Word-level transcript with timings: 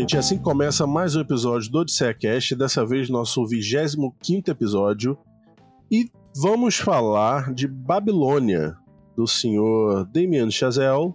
gente, 0.00 0.16
assim 0.16 0.38
começa 0.38 0.86
mais 0.86 1.14
um 1.14 1.20
episódio 1.20 1.70
do 1.70 1.80
Odisseia 1.80 2.14
Cast, 2.14 2.56
dessa 2.56 2.86
vez 2.86 3.10
nosso 3.10 3.46
25 3.46 4.50
episódio. 4.50 5.18
E 5.90 6.10
vamos 6.34 6.76
falar 6.76 7.52
de 7.52 7.68
Babilônia, 7.68 8.78
do 9.14 9.26
senhor 9.26 10.06
Damien 10.06 10.50
Chazelle. 10.50 11.12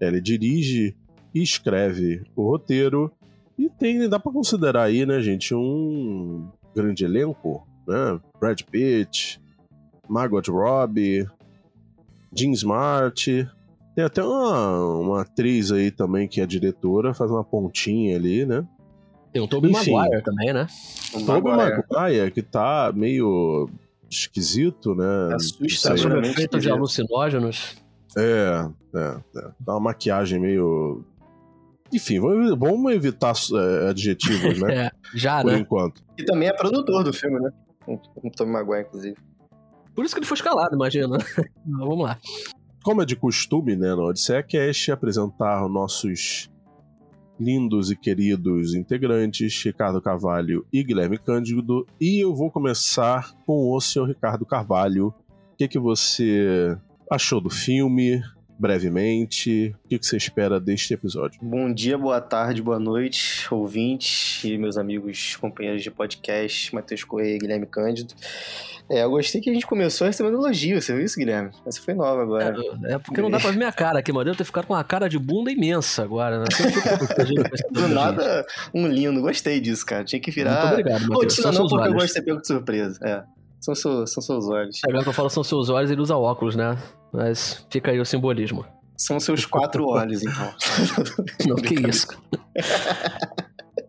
Ele 0.00 0.20
dirige 0.20 0.96
e 1.32 1.40
escreve 1.40 2.24
o 2.34 2.50
roteiro. 2.50 3.12
E 3.56 3.70
tem, 3.70 4.08
dá 4.08 4.18
pra 4.18 4.32
considerar 4.32 4.82
aí, 4.82 5.06
né, 5.06 5.20
gente, 5.20 5.54
um 5.54 6.48
grande 6.74 7.04
elenco, 7.04 7.64
né? 7.86 8.20
Brad 8.40 8.60
Pitt, 8.62 9.40
Margot 10.08 10.42
Robbie, 10.48 11.28
Jean 12.34 12.50
Smart, 12.54 13.48
tem 14.00 14.02
até 14.04 14.22
uma, 14.22 14.98
uma 14.98 15.22
atriz 15.22 15.70
aí 15.70 15.90
também 15.90 16.26
que 16.26 16.40
é 16.40 16.46
diretora, 16.46 17.12
faz 17.12 17.30
uma 17.30 17.44
pontinha 17.44 18.16
ali, 18.16 18.46
né? 18.46 18.66
Tem 19.32 19.42
o 19.42 19.46
Tobey. 19.46 19.70
Maguire 19.70 20.22
também, 20.22 20.52
né? 20.52 20.66
Tobey 21.12 21.52
Maguire, 21.52 22.30
que 22.32 22.42
tá 22.42 22.92
meio 22.94 23.68
esquisito, 24.10 24.94
né? 24.94 25.34
Assusta, 25.34 25.66
Isso 25.66 25.92
aí. 25.92 25.98
Sobre 25.98 26.18
Exatamente, 26.18 26.30
efeito 26.32 26.58
de 26.58 26.70
alucinógenos. 26.70 27.76
É, 28.16 28.68
é, 28.94 29.20
é. 29.36 29.50
Dá 29.60 29.74
uma 29.74 29.80
maquiagem 29.80 30.40
meio. 30.40 31.04
Enfim, 31.92 32.18
vamos, 32.20 32.92
evitar 32.92 33.34
é, 33.54 33.90
adjetivos, 33.90 34.58
né? 34.60 34.86
É, 34.86 34.90
já, 35.14 35.42
Por 35.42 35.52
né? 35.52 35.58
enquanto. 35.58 36.02
E 36.18 36.24
também 36.24 36.48
é 36.48 36.52
produtor 36.52 37.04
do 37.04 37.12
filme, 37.12 37.38
né? 37.38 37.52
Com 37.84 38.00
o 38.24 38.30
Tom 38.30 38.46
Maguire, 38.46 38.86
inclusive. 38.86 39.16
Por 39.94 40.04
isso 40.04 40.14
que 40.14 40.20
ele 40.20 40.26
foi 40.26 40.36
escalado, 40.36 40.74
imagina. 40.74 41.18
Mas 41.66 41.78
Vamos 41.78 42.04
lá. 42.04 42.18
Como 42.82 43.02
é 43.02 43.04
de 43.04 43.14
costume, 43.14 43.76
né, 43.76 43.94
no 43.94 44.04
Odisseia 44.04 44.42
Cast, 44.42 44.90
apresentar 44.90 45.68
nossos 45.68 46.50
lindos 47.38 47.90
e 47.90 47.96
queridos 47.96 48.74
integrantes, 48.74 49.62
Ricardo 49.62 50.00
Carvalho 50.00 50.66
e 50.72 50.82
Guilherme 50.82 51.18
Cândido. 51.18 51.86
E 52.00 52.22
eu 52.22 52.34
vou 52.34 52.50
começar 52.50 53.34
com 53.46 53.70
o 53.70 53.80
senhor 53.80 54.06
Ricardo 54.06 54.46
Carvalho. 54.46 55.08
O 55.52 55.56
que, 55.58 55.68
que 55.68 55.78
você 55.78 56.76
achou 57.10 57.38
do 57.38 57.50
filme, 57.50 58.22
brevemente? 58.60 59.74
O 59.84 59.88
que, 59.88 59.98
você 60.00 60.18
espera 60.18 60.60
deste 60.60 60.92
episódio? 60.92 61.40
Bom 61.42 61.72
dia, 61.72 61.96
boa 61.96 62.20
tarde, 62.20 62.60
boa 62.60 62.78
noite, 62.78 63.46
ouvintes 63.50 64.44
e 64.44 64.58
meus 64.58 64.76
amigos, 64.76 65.34
companheiros 65.36 65.82
de 65.82 65.90
podcast, 65.90 66.74
Matheus 66.74 67.02
Correia 67.02 67.36
e 67.36 67.38
Guilherme 67.38 67.66
Cândido. 67.66 68.14
É, 68.88 69.04
eu 69.04 69.10
gostei 69.10 69.40
que 69.40 69.48
a 69.48 69.54
gente 69.54 69.66
começou 69.66 70.06
recebendo 70.06 70.36
elogio, 70.36 70.82
você 70.82 70.92
viu 70.92 71.04
isso, 71.04 71.18
Guilherme? 71.18 71.50
Essa 71.64 71.80
foi 71.80 71.94
nova 71.94 72.22
agora. 72.22 72.54
É, 72.84 72.94
é 72.94 72.98
porque 72.98 73.22
não 73.22 73.30
dá 73.30 73.38
pra 73.38 73.50
ver 73.50 73.56
minha 73.56 73.72
cara 73.72 74.00
aqui, 74.00 74.12
mano. 74.12 74.28
Eu 74.28 74.34
ter 74.34 74.44
ficado 74.44 74.66
com 74.66 74.74
uma 74.74 74.84
cara 74.84 75.08
de 75.08 75.18
bunda 75.18 75.50
imensa 75.50 76.02
agora, 76.02 76.40
né? 76.40 76.46
Do 77.70 77.88
nada, 77.88 78.44
um 78.74 78.86
lindo, 78.86 79.22
gostei 79.22 79.60
disso, 79.60 79.86
cara. 79.86 80.04
Tinha 80.04 80.20
que 80.20 80.30
Muito 80.30 80.50
virar. 80.50 80.72
obrigado, 80.72 81.02
Matheus. 81.02 81.36
Rotina 81.36 81.52
não, 81.52 81.68
porque 81.68 81.74
eu 81.74 81.80
olhos. 81.80 81.94
gosto 81.94 82.06
de 82.08 82.12
ser 82.12 82.22
pego 82.22 82.40
de 82.40 82.46
surpresa. 82.46 82.98
É. 83.02 83.39
São, 83.60 83.74
seu- 83.74 84.06
são 84.06 84.22
seus 84.22 84.48
olhos. 84.48 84.80
Agora 84.88 85.02
que 85.02 85.08
eu 85.08 85.12
falo 85.12 85.28
são 85.30 85.44
seus 85.44 85.68
olhos, 85.68 85.90
ele 85.90 86.00
usa 86.00 86.16
óculos, 86.16 86.56
né? 86.56 86.78
Mas 87.12 87.66
fica 87.70 87.90
aí 87.90 88.00
o 88.00 88.04
simbolismo. 88.06 88.64
São 88.96 89.18
seus 89.20 89.44
quatro 89.46 89.86
olhos, 89.86 90.22
então. 90.22 90.52
Não, 91.48 91.56
que 91.56 91.74
isso. 91.88 92.06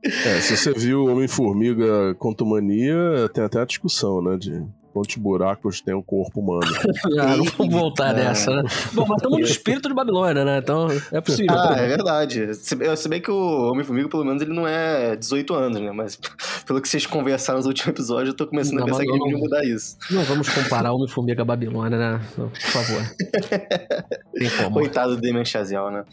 É, 0.04 0.42
se 0.42 0.58
você 0.58 0.74
viu 0.74 1.06
Homem-Formiga 1.06 2.16
Contumania, 2.16 3.30
tem 3.34 3.44
até 3.44 3.60
a 3.62 3.66
discussão, 3.66 4.22
né? 4.22 4.38
De 4.38 4.64
quantos 4.94 5.16
buracos 5.16 5.82
tem 5.82 5.94
o 5.94 6.04
corpo 6.04 6.40
humano. 6.40 6.62
Ah, 7.20 7.36
não 7.38 7.46
vamos 7.46 7.74
voltar 7.74 8.10
Eita. 8.18 8.30
nessa, 8.30 8.52
né? 8.52 8.64
Bom, 8.94 9.06
mas 9.08 9.18
estamos 9.18 9.40
no 9.40 9.44
espírito 9.46 9.90
de 9.90 9.96
Babilônia, 9.96 10.44
né? 10.46 10.58
Então 10.60 10.88
é 11.12 11.22
possível. 11.22 11.48
Ah, 11.52 11.76
é 11.78 11.88
verdade. 11.88 12.54
Se, 12.56 12.76
eu- 12.80 12.96
se 12.98 13.10
bem 13.10 13.22
que 13.22 13.30
o 13.32 13.72
Homem-Formiga, 13.72 14.08
pelo 14.10 14.24
menos, 14.26 14.42
ele 14.42 14.54
não 14.54 14.68
é 14.68 15.16
18 15.16 15.54
anos, 15.54 15.82
né? 15.82 15.92
Mas 15.92 16.16
pelo 16.66 16.82
que 16.82 16.88
vocês 16.90 17.06
conversaram 17.06 17.58
nos 17.60 17.66
últimos 17.68 17.88
episódios, 17.90 18.30
eu 18.30 18.36
tô 18.36 18.48
começando 18.48 18.76
Não, 18.76 18.84
a 18.84 18.86
pensar 18.86 19.02
que 19.04 19.08
não- 19.10 19.20
podiam 19.20 19.40
mudar 19.40 19.64
isso. 19.66 19.98
Não 20.10 20.24
vamos 20.24 20.50
comparar 20.50 20.92
Homem-Formiga 20.94 21.42
a 21.42 21.46
Babilônia, 21.46 21.98
né? 21.98 22.22
Por 22.36 22.52
favor. 22.58 23.02
Tem 24.34 24.50
como. 24.58 24.72
Coitado 24.74 25.16
do 25.16 25.22
Damien 25.22 25.46
Chazelle, 25.46 25.92
né? 25.92 26.04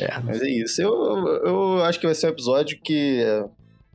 É. 0.00 0.18
Mas 0.22 0.40
é 0.42 0.48
isso. 0.48 0.80
Eu, 0.82 0.92
eu 1.44 1.84
acho 1.84 1.98
que 2.00 2.06
vai 2.06 2.14
ser 2.14 2.26
um 2.26 2.30
episódio 2.30 2.78
que 2.82 3.20
é, 3.22 3.44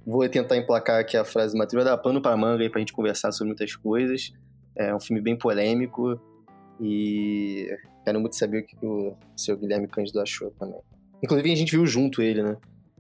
vou 0.10 0.28
tentar 0.28 0.58
emplacar 0.58 1.00
aqui 1.00 1.16
a 1.16 1.24
frase 1.24 1.54
do 1.54 1.58
Matheus, 1.58 1.84
vai 1.84 1.92
dar 1.92 1.98
pano 1.98 2.22
pra 2.22 2.36
manga 2.36 2.64
aí 2.64 2.70
pra 2.70 2.80
gente 2.80 2.94
conversar 2.94 3.32
sobre 3.32 3.50
muitas 3.50 3.76
coisas. 3.76 4.34
É 4.76 4.94
um 4.94 5.00
filme 5.00 5.22
bem 5.22 5.38
polêmico 5.38 6.20
e 6.82 7.68
quero 8.04 8.20
muito 8.20 8.36
saber 8.36 8.60
o 8.60 8.66
que 8.66 8.86
o 8.86 9.16
seu 9.36 9.58
Guilherme 9.58 9.88
Cândido 9.88 10.20
achou 10.20 10.52
também. 10.52 10.80
Inclusive, 11.22 11.52
a 11.52 11.56
gente 11.56 11.72
viu 11.72 11.86
junto 11.86 12.22
ele, 12.22 12.42
né? 12.42 12.58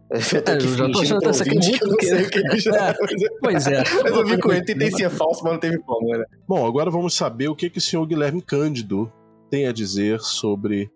Eu 0.34 0.44
tô 0.44 0.52
É, 0.52 0.56
eu 0.56 0.62
já 0.62 0.90
tô 0.90 1.00
achando 1.02 1.30
essa 1.30 1.46
não 1.46 1.62
sei 1.62 2.24
o 2.24 2.30
que 2.30 2.40
ele 2.40 2.60
já... 2.60 2.90
É. 2.90 2.94
Pois 3.42 3.68
é. 3.68 3.84
Mas 4.04 4.12
eu 4.12 4.26
vi 4.26 4.40
com 4.40 4.52
ele, 4.52 4.66
tentei 4.66 4.92
ser 4.92 5.10
falso, 5.10 5.44
mas 5.44 5.54
não 5.54 5.60
teve 5.60 5.78
como, 5.78 6.10
né? 6.18 6.26
Bom, 6.48 6.66
agora 6.66 6.90
vamos 6.90 7.14
saber 7.14 7.48
o 7.48 7.56
que, 7.56 7.70
que 7.70 7.78
o 7.78 7.82
senhor 7.82 8.08
Guilherme 8.08 8.42
Cândido 8.42 9.12
tem 9.52 9.68
a 9.68 9.72
dizer 9.72 10.20
sobre 10.20 10.90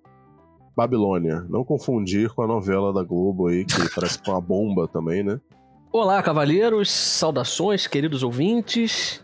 Babilônia. 0.75 1.45
Não 1.47 1.63
confundir 1.63 2.29
com 2.33 2.41
a 2.41 2.47
novela 2.47 2.91
da 2.91 3.03
Globo 3.03 3.47
aí, 3.47 3.65
que 3.65 3.75
parece 3.93 4.19
que 4.19 4.29
é 4.29 4.33
uma 4.33 4.41
bomba 4.41 4.87
também, 4.87 5.23
né? 5.23 5.39
Olá, 5.95 6.23
cavalheiros, 6.23 6.89
saudações, 6.89 7.85
queridos 7.85 8.23
ouvintes. 8.23 9.23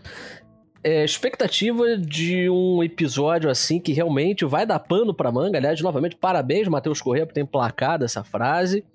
É, 0.84 1.04
expectativa 1.04 1.98
de 1.98 2.48
um 2.48 2.84
episódio 2.84 3.50
assim 3.50 3.80
que 3.80 3.92
realmente 3.92 4.46
vai 4.46 4.68
dar 4.68 4.78
pano 4.78 5.12
pra 5.12 5.32
manga. 5.32 5.58
Aliás, 5.58 5.82
novamente, 5.82 6.16
parabéns, 6.16 6.68
Matheus 6.68 7.02
Corrêa, 7.02 7.26
por 7.26 7.34
ter 7.34 7.42
emplacado 7.42 8.06
essa 8.06 8.24
frase. 8.24 8.86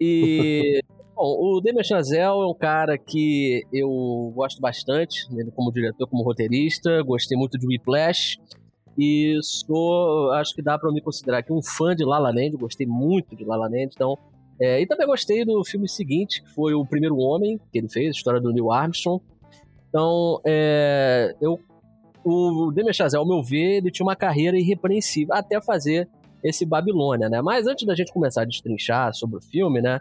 E. 0.00 0.80
Bom, 1.14 1.58
o 1.58 1.60
Damien 1.60 1.84
Chazelle 1.84 2.40
é 2.40 2.46
um 2.46 2.54
cara 2.54 2.96
que 2.96 3.66
eu 3.70 4.32
gosto 4.34 4.58
bastante, 4.58 5.26
ele 5.30 5.50
como 5.50 5.70
diretor, 5.70 6.08
como 6.08 6.24
roteirista, 6.24 7.02
gostei 7.02 7.36
muito 7.36 7.58
de 7.58 7.66
Whiplash, 7.66 8.38
e 8.98 9.38
sou, 9.42 10.32
acho 10.32 10.54
que 10.54 10.62
dá 10.62 10.78
pra 10.78 10.90
me 10.90 11.02
considerar 11.02 11.38
aqui 11.38 11.52
um 11.52 11.62
fã 11.62 11.94
de 11.94 12.02
La 12.02 12.18
La 12.18 12.30
Land, 12.30 12.56
gostei 12.56 12.86
muito 12.86 13.36
de 13.36 13.44
La 13.44 13.56
La 13.56 13.66
Land, 13.66 13.90
então 13.94 14.18
é, 14.62 14.80
e 14.80 14.86
também 14.86 15.08
gostei 15.08 15.44
do 15.44 15.64
filme 15.64 15.88
seguinte, 15.88 16.40
que 16.40 16.48
foi 16.54 16.72
O 16.72 16.86
Primeiro 16.86 17.16
Homem, 17.16 17.58
que 17.72 17.78
ele 17.78 17.88
fez, 17.88 18.06
a 18.06 18.10
história 18.10 18.40
do 18.40 18.52
Neil 18.52 18.70
Armstrong. 18.70 19.20
Então, 19.88 20.40
é, 20.46 21.34
eu, 21.40 21.58
o 22.24 22.70
Damien 22.70 22.92
Chazelle, 22.92 23.24
ao 23.24 23.28
meu 23.28 23.42
ver, 23.42 23.78
ele 23.78 23.90
tinha 23.90 24.06
uma 24.06 24.14
carreira 24.14 24.56
irrepreensível 24.56 25.34
até 25.34 25.60
fazer 25.60 26.08
esse 26.44 26.64
Babilônia, 26.64 27.28
né? 27.28 27.42
Mas 27.42 27.66
antes 27.66 27.84
da 27.84 27.94
gente 27.96 28.12
começar 28.12 28.42
a 28.42 28.44
destrinchar 28.44 29.12
sobre 29.14 29.38
o 29.38 29.40
filme, 29.40 29.82
né? 29.82 29.98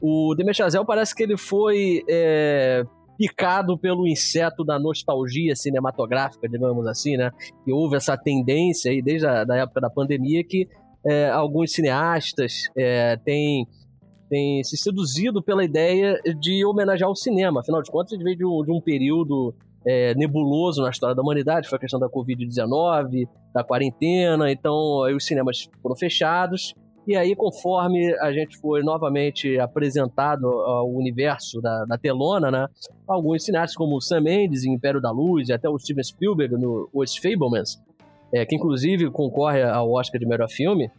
O 0.00 0.34
Damien 0.34 0.54
Chazelle 0.54 0.86
parece 0.86 1.14
que 1.14 1.24
ele 1.24 1.36
foi 1.36 2.02
é, 2.08 2.84
picado 3.18 3.76
pelo 3.76 4.08
inseto 4.08 4.64
da 4.64 4.78
nostalgia 4.78 5.54
cinematográfica, 5.54 6.48
digamos 6.48 6.86
assim, 6.86 7.18
né? 7.18 7.30
E 7.66 7.72
houve 7.72 7.96
essa 7.96 8.16
tendência 8.16 8.90
aí 8.90 9.02
desde 9.02 9.26
a 9.26 9.44
da 9.44 9.56
época 9.56 9.82
da 9.82 9.90
pandemia 9.90 10.42
que 10.42 10.66
é, 11.06 11.28
alguns 11.28 11.72
cineastas 11.72 12.70
é, 12.74 13.16
têm 13.18 13.66
tem 14.28 14.62
se 14.62 14.76
seduzido 14.76 15.42
pela 15.42 15.64
ideia 15.64 16.20
de 16.38 16.64
homenagear 16.64 17.10
o 17.10 17.16
cinema. 17.16 17.60
Afinal 17.60 17.82
de 17.82 17.90
contas, 17.90 18.12
ele 18.12 18.24
veio 18.24 18.36
de 18.36 18.44
um, 18.44 18.64
de 18.64 18.72
um 18.72 18.80
período 18.80 19.54
é, 19.86 20.14
nebuloso 20.14 20.82
na 20.82 20.90
história 20.90 21.14
da 21.14 21.22
humanidade, 21.22 21.68
foi 21.68 21.76
a 21.76 21.80
questão 21.80 21.98
da 21.98 22.08
Covid-19, 22.08 23.28
da 23.54 23.64
quarentena, 23.64 24.50
então 24.50 25.02
aí 25.04 25.14
os 25.14 25.24
cinemas 25.24 25.68
foram 25.82 25.96
fechados. 25.96 26.74
E 27.06 27.16
aí, 27.16 27.34
conforme 27.34 28.14
a 28.20 28.30
gente 28.32 28.58
foi 28.58 28.82
novamente 28.82 29.58
apresentado 29.58 30.46
ao 30.46 30.90
universo 30.90 31.58
da, 31.58 31.86
da 31.86 31.96
telona, 31.96 32.50
né, 32.50 32.68
alguns 33.06 33.46
cineastas 33.46 33.74
como 33.74 33.98
Sam 33.98 34.20
Mendes 34.20 34.64
em 34.64 34.74
Império 34.74 35.00
da 35.00 35.10
Luz 35.10 35.48
e 35.48 35.54
até 35.54 35.70
o 35.70 35.78
Steven 35.78 36.04
Spielberg 36.04 36.54
no 36.58 36.86
Os 36.92 37.16
Fablemans, 37.16 37.82
é, 38.30 38.44
que 38.44 38.54
inclusive 38.54 39.10
concorre 39.10 39.62
ao 39.62 39.90
Oscar 39.90 40.20
de 40.20 40.26
melhor 40.26 40.50
filme, 40.50 40.90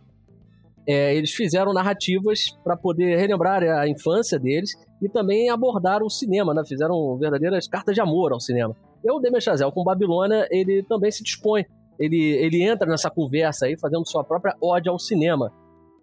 é, 0.90 1.16
eles 1.16 1.32
fizeram 1.32 1.72
narrativas 1.72 2.46
para 2.64 2.76
poder 2.76 3.16
relembrar 3.16 3.62
a 3.62 3.88
infância 3.88 4.40
deles 4.40 4.72
e 5.00 5.08
também 5.08 5.48
abordaram 5.48 6.08
o 6.08 6.10
cinema, 6.10 6.52
né? 6.52 6.64
Fizeram 6.68 7.16
verdadeiras 7.16 7.68
cartas 7.68 7.94
de 7.94 8.02
amor 8.02 8.34
ao 8.34 8.40
cinema. 8.40 8.76
E 9.04 9.12
o 9.12 9.20
Damien 9.20 9.40
Chazelle 9.40 9.72
com 9.72 9.84
Babilônia, 9.84 10.48
ele 10.50 10.82
também 10.90 11.12
se 11.12 11.24
dispõe. 11.24 11.64
Ele, 12.00 12.18
ele 12.18 12.64
entra 12.64 12.90
nessa 12.90 13.08
conversa 13.08 13.68
aí, 13.68 13.78
fazendo 13.78 14.04
sua 14.08 14.24
própria 14.24 14.56
ode 14.60 14.90
ao 14.90 14.98
cinema. 14.98 15.52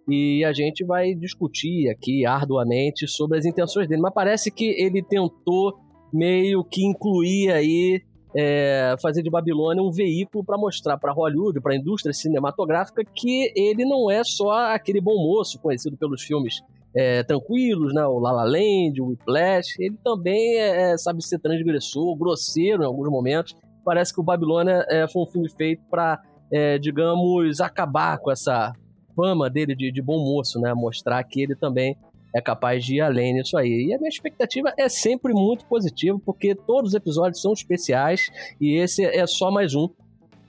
E 0.08 0.44
a 0.44 0.52
gente 0.52 0.84
vai 0.84 1.16
discutir 1.16 1.88
aqui 1.88 2.24
arduamente 2.24 3.08
sobre 3.08 3.38
as 3.38 3.44
intenções 3.44 3.88
dele. 3.88 4.00
Mas 4.00 4.14
parece 4.14 4.52
que 4.52 4.66
ele 4.80 5.02
tentou 5.02 5.74
meio 6.12 6.62
que 6.62 6.86
incluir 6.86 7.50
aí 7.50 8.02
é, 8.36 8.94
fazer 9.00 9.22
de 9.22 9.30
Babilônia 9.30 9.82
um 9.82 9.90
veículo 9.90 10.44
para 10.44 10.58
mostrar 10.58 10.98
para 10.98 11.12
Hollywood, 11.12 11.60
para 11.60 11.72
a 11.72 11.76
indústria 11.76 12.12
cinematográfica, 12.12 13.02
que 13.02 13.50
ele 13.56 13.84
não 13.84 14.10
é 14.10 14.22
só 14.22 14.74
aquele 14.74 15.00
bom 15.00 15.16
moço 15.16 15.58
conhecido 15.58 15.96
pelos 15.96 16.22
filmes 16.22 16.60
é, 16.94 17.22
tranquilos, 17.22 17.94
né? 17.94 18.04
O 18.06 18.18
La 18.18 18.32
La 18.32 18.44
Land, 18.44 19.00
o 19.00 19.06
Whiplash. 19.06 19.76
Ele 19.78 19.96
também 20.04 20.58
é, 20.58 20.92
é 20.92 20.98
sabe 20.98 21.24
ser 21.24 21.38
transgressor, 21.38 22.14
grosseiro 22.16 22.82
em 22.82 22.86
alguns 22.86 23.08
momentos. 23.10 23.54
Parece 23.84 24.12
que 24.12 24.20
o 24.20 24.24
Babilônia 24.24 24.84
é, 24.88 25.08
foi 25.08 25.22
um 25.22 25.26
filme 25.26 25.48
feito 25.48 25.82
para, 25.90 26.20
é, 26.52 26.78
digamos, 26.78 27.60
acabar 27.60 28.18
com 28.18 28.30
essa 28.30 28.72
fama 29.14 29.48
dele 29.48 29.74
de, 29.74 29.90
de 29.90 30.02
bom 30.02 30.18
moço, 30.18 30.60
né? 30.60 30.74
Mostrar 30.74 31.22
que 31.24 31.42
ele 31.42 31.54
também 31.54 31.96
é 32.36 32.40
capaz 32.42 32.84
de 32.84 32.96
ir 32.96 33.00
além 33.00 33.32
nisso 33.32 33.56
aí. 33.56 33.86
E 33.88 33.94
a 33.94 33.98
minha 33.98 34.10
expectativa 34.10 34.70
é 34.76 34.90
sempre 34.90 35.32
muito 35.32 35.64
positiva, 35.64 36.20
porque 36.22 36.54
todos 36.54 36.90
os 36.90 36.94
episódios 36.94 37.40
são 37.40 37.54
especiais 37.54 38.28
e 38.60 38.76
esse 38.76 39.02
é 39.02 39.26
só 39.26 39.50
mais 39.50 39.74
um. 39.74 39.88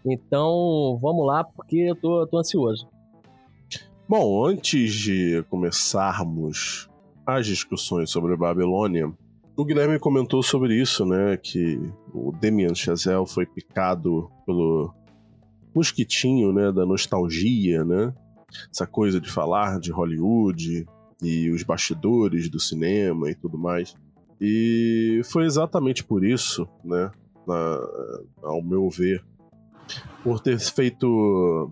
Então, 0.06 0.98
vamos 1.02 1.26
lá, 1.26 1.46
porque 1.46 1.78
eu 1.78 1.96
tô, 1.96 2.28
tô 2.28 2.38
ansioso. 2.38 2.86
Bom, 4.08 4.46
antes 4.46 4.94
de 4.94 5.46
começarmos 5.50 6.90
as 7.26 7.46
discussões 7.46 8.10
sobre 8.10 8.36
Babilônia, 8.36 9.10
o 9.56 9.64
Guilherme 9.64 9.98
comentou 9.98 10.44
sobre 10.44 10.76
isso, 10.76 11.06
né? 11.06 11.38
Que 11.38 11.80
o 12.14 12.34
Damien 12.34 12.76
Chazelle 12.76 13.26
foi 13.26 13.46
picado 13.46 14.30
pelo 14.46 14.94
mosquitinho, 15.74 16.52
né? 16.52 16.70
Da 16.70 16.86
nostalgia, 16.86 17.86
né? 17.86 18.14
Essa 18.74 18.86
coisa 18.86 19.22
de 19.22 19.30
falar 19.30 19.80
de 19.80 19.92
Hollywood, 19.92 20.86
e 21.22 21.50
os 21.50 21.64
bastidores 21.64 22.50
do 22.50 22.60
cinema 22.60 23.30
e 23.30 23.36
tudo 23.36 23.58
mais. 23.58 23.96
E 24.40 25.22
foi 25.26 25.46
exatamente 25.46 26.04
por 26.04 26.24
isso, 26.24 26.68
né, 26.84 27.12
na, 27.48 27.80
ao 28.44 28.62
meu 28.62 28.90
ver, 28.90 29.24
por 30.24 30.40
ter 30.40 30.60
feito 30.60 31.72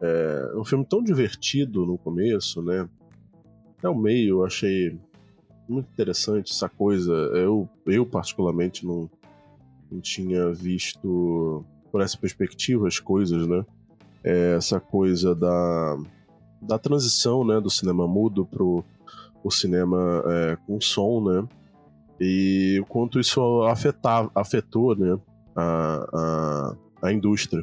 é, 0.00 0.52
um 0.56 0.64
filme 0.64 0.84
tão 0.84 1.02
divertido 1.02 1.84
no 1.84 1.98
começo, 1.98 2.62
né? 2.62 2.88
Até 3.78 3.88
o 3.88 3.94
meio 3.94 4.36
eu 4.36 4.44
achei 4.44 4.98
muito 5.68 5.90
interessante 5.92 6.52
essa 6.52 6.68
coisa. 6.68 7.12
Eu, 7.12 7.68
eu 7.86 8.06
particularmente 8.06 8.86
não, 8.86 9.10
não 9.90 10.00
tinha 10.00 10.50
visto 10.52 11.64
por 11.90 12.00
essa 12.00 12.16
perspectiva 12.16 12.86
as 12.86 12.98
coisas, 12.98 13.46
né? 13.46 13.64
É, 14.24 14.56
essa 14.56 14.80
coisa 14.80 15.34
da 15.34 15.98
da 16.66 16.78
transição 16.78 17.44
né, 17.44 17.60
do 17.60 17.70
cinema 17.70 18.06
mudo 18.06 18.44
pro 18.44 18.84
o 19.42 19.50
cinema 19.50 20.24
é, 20.26 20.58
com 20.66 20.80
som, 20.80 21.22
né? 21.22 21.48
E 22.20 22.80
o 22.82 22.86
quanto 22.86 23.20
isso 23.20 23.62
afetar, 23.62 24.28
afetou 24.34 24.96
né, 24.96 25.16
a, 25.54 26.74
a, 27.02 27.08
a 27.08 27.12
indústria. 27.12 27.62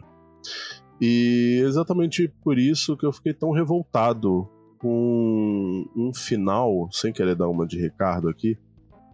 E 1.01 1.61
exatamente 1.65 2.31
por 2.41 2.57
isso 2.57 2.95
que 2.95 3.05
eu 3.05 3.11
fiquei 3.11 3.33
tão 3.33 3.51
revoltado 3.51 4.47
com 4.79 5.85
um 5.95 6.13
final, 6.13 6.87
sem 6.91 7.11
querer 7.11 7.35
dar 7.35 7.49
uma 7.49 7.65
de 7.65 7.79
Ricardo 7.81 8.29
aqui, 8.29 8.57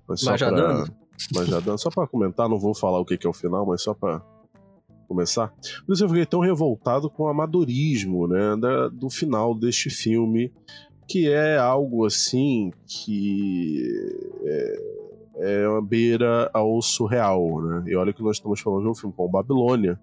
mas 0.08 0.22
só 0.22 0.38
para 0.38 0.86
mas 1.34 1.48
já 1.48 1.60
dando, 1.60 1.78
só 1.78 1.90
para 1.90 2.08
comentar, 2.08 2.48
não 2.48 2.58
vou 2.58 2.74
falar 2.74 3.00
o 3.00 3.06
que, 3.06 3.18
que 3.18 3.28
é 3.28 3.30
o 3.30 3.34
final, 3.34 3.66
mas 3.66 3.84
só 3.84 3.94
para 3.94 4.22
começar. 5.10 5.52
Por 5.86 5.94
isso 5.94 6.04
eu 6.04 6.10
fiquei 6.10 6.26
tão 6.26 6.40
revoltado 6.40 7.10
com 7.10 7.24
o 7.24 7.28
amadorismo 7.28 8.28
né, 8.28 8.56
da, 8.56 8.88
do 8.88 9.10
final 9.10 9.56
deste 9.56 9.90
filme, 9.90 10.54
que 11.08 11.28
é 11.28 11.58
algo 11.58 12.06
assim 12.06 12.72
que 12.86 13.84
é, 14.46 15.62
é 15.64 15.68
uma 15.68 15.82
beira 15.82 16.50
ao 16.54 16.80
surreal, 16.82 17.62
né? 17.62 17.84
E 17.88 17.96
olha 17.96 18.14
que 18.14 18.22
nós 18.22 18.38
estamos 18.38 18.60
falando 18.60 18.84
de 18.84 18.90
um 18.90 18.96
filme 18.96 19.16
como 19.16 19.28
Babilônia, 19.28 20.00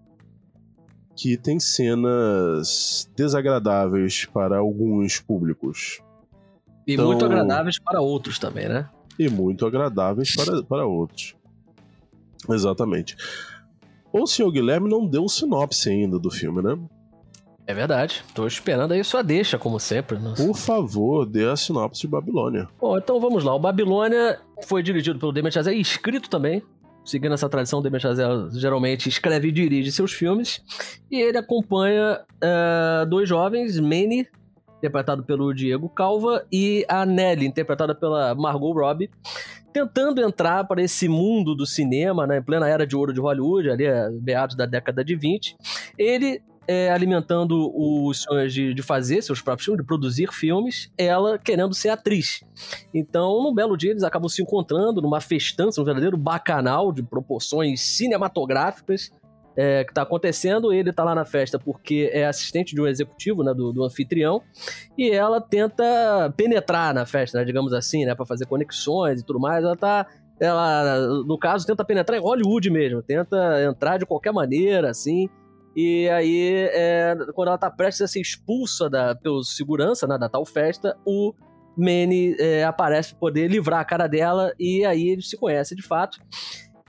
que 1.15 1.37
tem 1.37 1.61
cenas 1.61 3.09
desagradáveis 3.17 4.27
para 4.27 4.59
alguns 4.59 5.21
públicos. 5.21 6.01
E 6.87 6.95
então, 6.95 7.07
muito 7.07 7.25
agradáveis 7.25 7.79
para 7.79 8.01
outros 8.01 8.39
também, 8.39 8.69
né? 8.69 8.89
E 9.19 9.29
muito 9.29 9.65
agradáveis 9.65 10.35
para, 10.35 10.63
para 10.63 10.87
outros. 10.87 11.37
Exatamente. 12.51 13.17
O 14.23 14.27
senhor 14.27 14.51
Guilherme 14.51 14.89
não 14.89 15.07
deu 15.07 15.23
um 15.23 15.29
sinopse 15.29 15.91
ainda 15.91 16.19
do 16.19 16.31
filme, 16.31 16.63
né? 16.63 16.79
É 17.67 17.75
verdade. 17.75 18.23
Tô 18.33 18.47
esperando 18.47 18.93
aí 18.93 19.03
sua 19.03 19.23
deixa, 19.23 19.59
como 19.59 19.81
sempre. 19.81 20.19
Nossa. 20.19 20.45
Por 20.45 20.57
favor, 20.57 21.27
dê 21.27 21.49
a 21.49 21.57
sinopse 21.57 22.03
de 22.03 22.09
Babilônia. 22.09 22.69
Bom, 22.81 22.97
então 22.97 23.21
vamos 23.21 23.43
lá. 23.43 23.55
O 23.55 23.59
Babilônia 23.59 24.39
foi 24.65 24.83
dirigido 24.83 25.19
pelo 25.19 25.33
Damien 25.33 25.51
Chazelle 25.51 25.77
e 25.77 25.81
escrito 25.81 26.31
também. 26.31 26.63
Seguindo 27.05 27.35
essa 27.35 27.49
tradição, 27.49 27.81
o 27.81 27.83
Damien 27.83 28.01
Chazelle 28.01 28.49
geralmente 28.59 29.09
escreve 29.09 29.49
e 29.49 29.53
dirige 29.53 29.91
seus 29.91 30.13
filmes. 30.13 30.61
E 31.11 31.21
ele 31.21 31.39
acompanha 31.39 32.21
uh, 32.37 33.07
dois 33.07 33.29
jovens, 33.29 33.79
Manny, 33.81 34.29
interpretado 34.79 35.23
pelo 35.23 35.53
Diego 35.53 35.89
Calva, 35.89 36.45
e 36.53 36.85
a 36.89 37.05
Nelly, 37.05 37.47
interpretada 37.47 37.95
pela 37.95 38.35
Margot 38.35 38.73
Robbie, 38.73 39.11
tentando 39.73 40.23
entrar 40.23 40.65
para 40.65 40.83
esse 40.83 41.09
mundo 41.09 41.55
do 41.55 41.67
cinema, 41.67 42.27
né, 42.27 42.39
em 42.39 42.43
plena 42.43 42.69
era 42.69 42.87
de 42.87 42.97
ouro 42.97 43.13
de 43.13 43.21
Hollywood, 43.21 43.71
ali, 43.71 43.85
meados 44.23 44.57
da 44.57 44.65
década 44.65 45.05
de 45.05 45.15
20. 45.15 45.57
Ele 45.99 46.43
é, 46.69 46.91
alimentando 46.91 47.71
os 47.75 48.23
sonhos 48.23 48.53
de, 48.53 48.75
de, 48.75 48.83
fazer 48.83 49.23
seus 49.23 49.41
próprios 49.41 49.65
filmes, 49.65 49.83
de 49.83 49.87
produzir 49.87 50.33
filmes, 50.33 50.91
ela 50.99 51.39
querendo 51.39 51.75
ser 51.75 51.91
atriz. 51.91 52.43
Então, 52.93 53.43
num 53.43 53.55
belo 53.55 53.77
dia, 53.77 53.91
eles 53.91 54.03
acabam 54.03 54.29
se 54.29 54.43
encontrando 54.43 55.01
numa 55.01 55.21
festança, 55.21 55.81
um 55.81 55.85
verdadeiro 55.85 56.17
bacanal 56.17 56.93
de 56.93 57.03
proporções 57.03 57.81
cinematográficas 57.81 59.13
é, 59.57 59.85
que 59.85 59.91
está 59.91 60.03
acontecendo. 60.03 60.73
Ele 60.73 60.91
está 60.91 61.03
lá 61.03 61.15
na 61.15 61.25
festa 61.25 61.59
porque 61.59 62.11
é 62.13 62.27
assistente 62.27 62.75
de 62.75 62.81
um 62.81 62.87
executivo, 62.87 63.43
né, 63.43 63.55
do, 63.55 63.73
do 63.73 63.85
anfitrião, 63.85 64.43
e 64.97 65.11
ela 65.11 65.41
tenta 65.41 66.33
penetrar 66.37 66.95
na 66.95 67.07
festa, 67.07 67.39
né, 67.39 67.45
digamos 67.45 67.73
assim, 67.73 68.05
né, 68.05 68.15
para 68.15 68.27
fazer 68.27 68.47
conexões 68.47 69.21
e 69.21 69.25
tudo 69.25 69.41
mais. 69.41 69.65
Ela 69.65 69.75
está 69.75 70.07
ela, 70.39 70.99
no 71.25 71.39
caso, 71.39 71.67
tenta 71.67 71.83
penetrar 71.83 72.19
em 72.19 72.23
Hollywood 72.23 72.69
mesmo, 72.69 73.03
tenta 73.03 73.65
entrar 73.65 73.97
de 73.97 74.05
qualquer 74.05 74.35
maneira, 74.35 74.91
assim, 74.91 75.31
e 75.77 76.09
aí, 76.09 76.71
é, 76.73 77.15
quando 77.35 77.49
ela 77.49 77.59
tá 77.59 77.71
prestes 77.71 78.01
a 78.01 78.09
ser 78.09 78.23
expulsa 78.23 78.89
da, 78.89 79.15
pelo 79.15 79.45
segurança 79.45 80.07
né, 80.07 80.17
da 80.17 80.27
tal 80.27 80.47
festa, 80.47 80.97
o 81.05 81.35
Manny 81.77 82.35
é, 82.39 82.65
aparece 82.65 83.11
para 83.11 83.19
poder 83.19 83.49
livrar 83.49 83.81
a 83.81 83.85
cara 83.85 84.07
dela 84.07 84.55
e 84.59 84.87
aí 84.87 85.11
eles 85.11 85.29
se 85.29 85.37
conhecem 85.37 85.77
de 85.77 85.83
fato. 85.83 86.19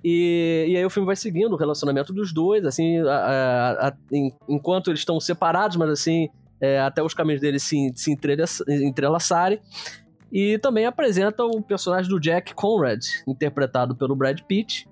E, 0.09 0.67
e 0.69 0.77
aí 0.77 0.85
o 0.85 0.89
filme 0.89 1.05
vai 1.05 1.17
seguindo 1.17 1.51
o 1.51 1.57
relacionamento 1.57 2.13
dos 2.13 2.31
dois, 2.31 2.65
assim, 2.65 2.97
a, 2.99 3.11
a, 3.11 3.87
a, 3.89 3.93
em, 4.09 4.33
enquanto 4.47 4.89
eles 4.89 5.01
estão 5.01 5.19
separados, 5.19 5.75
mas 5.75 5.89
assim, 5.89 6.29
é, 6.61 6.79
até 6.79 7.03
os 7.03 7.13
caminhos 7.13 7.41
deles 7.41 7.61
se, 7.61 7.91
se 7.93 8.17
entrelaçarem. 8.69 9.59
E 10.31 10.57
também 10.59 10.85
apresenta 10.85 11.43
o 11.43 11.61
personagem 11.61 12.09
do 12.09 12.21
Jack 12.21 12.53
Conrad, 12.53 13.03
interpretado 13.27 13.97
pelo 13.97 14.15
Brad 14.15 14.39
Pitt, 14.47 14.87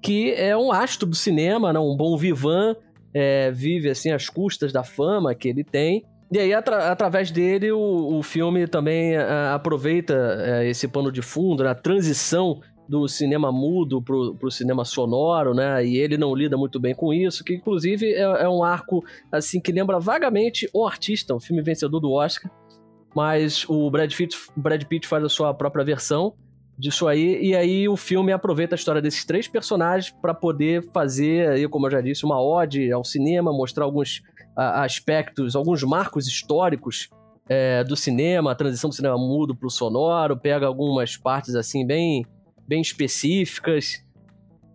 que 0.00 0.32
é 0.32 0.56
um 0.56 0.72
astro 0.72 1.06
do 1.06 1.14
cinema, 1.14 1.70
né, 1.70 1.78
um 1.78 1.94
bom 1.94 2.16
vivan, 2.16 2.74
é, 3.12 3.50
vive 3.50 3.90
assim 3.90 4.12
às 4.12 4.30
custas 4.30 4.72
da 4.72 4.82
fama 4.82 5.34
que 5.34 5.46
ele 5.46 5.62
tem. 5.62 6.06
E 6.32 6.38
aí, 6.38 6.54
atra 6.54 6.90
através 6.90 7.30
dele, 7.30 7.70
o, 7.70 8.16
o 8.16 8.22
filme 8.22 8.66
também 8.66 9.14
a, 9.14 9.52
aproveita 9.52 10.14
a, 10.14 10.62
é, 10.62 10.70
esse 10.70 10.88
pano 10.88 11.12
de 11.12 11.20
fundo, 11.20 11.64
né, 11.64 11.68
a 11.68 11.74
transição 11.74 12.62
do 12.88 13.08
cinema 13.08 13.50
mudo 13.50 14.02
pro, 14.02 14.34
pro 14.34 14.50
cinema 14.50 14.84
sonoro, 14.84 15.54
né? 15.54 15.84
E 15.84 15.96
ele 15.96 16.18
não 16.18 16.34
lida 16.34 16.56
muito 16.56 16.78
bem 16.78 16.94
com 16.94 17.12
isso, 17.12 17.42
que 17.42 17.54
inclusive 17.54 18.12
é, 18.12 18.20
é 18.20 18.48
um 18.48 18.62
arco 18.62 19.04
assim 19.32 19.60
que 19.60 19.72
lembra 19.72 19.98
vagamente 19.98 20.68
O 20.72 20.86
Artista, 20.86 21.34
um 21.34 21.40
filme 21.40 21.62
vencedor 21.62 22.00
do 22.00 22.12
Oscar. 22.12 22.50
Mas 23.14 23.64
o 23.68 23.90
Brad 23.90 24.12
Pitt, 24.12 24.36
Brad 24.56 24.82
Pitt 24.84 25.06
faz 25.06 25.22
a 25.24 25.28
sua 25.28 25.54
própria 25.54 25.84
versão 25.84 26.34
disso 26.76 27.06
aí. 27.06 27.40
E 27.40 27.54
aí 27.54 27.88
o 27.88 27.96
filme 27.96 28.32
aproveita 28.32 28.74
a 28.74 28.76
história 28.76 29.00
desses 29.00 29.24
três 29.24 29.46
personagens 29.46 30.14
para 30.20 30.34
poder 30.34 30.90
fazer, 30.92 31.48
aí, 31.48 31.68
como 31.68 31.86
eu 31.86 31.90
já 31.92 32.00
disse, 32.00 32.24
uma 32.24 32.42
ode 32.42 32.90
ao 32.92 33.04
cinema, 33.04 33.52
mostrar 33.52 33.84
alguns 33.84 34.22
a, 34.56 34.84
aspectos, 34.84 35.54
alguns 35.54 35.82
marcos 35.82 36.26
históricos 36.26 37.08
é, 37.48 37.84
do 37.84 37.96
cinema, 37.96 38.52
a 38.52 38.54
transição 38.54 38.90
do 38.90 38.96
cinema 38.96 39.16
mudo 39.16 39.54
para 39.54 39.66
o 39.66 39.70
sonoro, 39.70 40.36
pega 40.36 40.66
algumas 40.66 41.16
partes 41.16 41.54
assim 41.54 41.86
bem, 41.86 42.26
bem 42.66 42.80
específicas. 42.80 44.04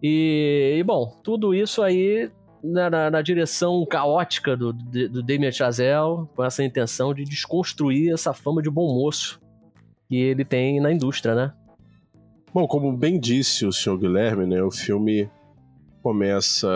E, 0.01 0.77
e 0.79 0.83
bom, 0.83 1.19
tudo 1.23 1.53
isso 1.53 1.81
aí 1.81 2.31
na, 2.63 2.89
na, 2.89 3.11
na, 3.11 3.21
direção 3.21 3.85
caótica 3.85 4.55
do, 4.55 4.73
do 4.73 5.23
Damien 5.23 5.51
Chazelle, 5.51 6.25
com 6.35 6.43
essa 6.43 6.63
intenção 6.63 7.13
de 7.13 7.23
desconstruir 7.23 8.13
essa 8.13 8.33
fama 8.33 8.61
de 8.61 8.69
bom 8.69 8.93
moço 8.93 9.39
que 10.07 10.15
ele 10.15 10.43
tem 10.43 10.79
na 10.79 10.91
indústria, 10.91 11.35
né? 11.35 11.53
Bom, 12.53 12.67
como 12.67 12.91
bem 12.91 13.19
disse 13.19 13.65
o 13.65 13.71
senhor 13.71 13.97
Guilherme, 13.97 14.47
né, 14.47 14.61
o 14.63 14.71
filme 14.71 15.29
começa 16.01 16.67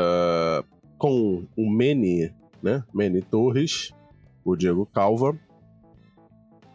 com 0.99 1.43
o 1.57 1.69
Manny, 1.69 2.31
né, 2.61 2.83
Manny 2.93 3.23
Torres, 3.23 3.91
o 4.45 4.55
Diego 4.55 4.85
Calva, 4.85 5.35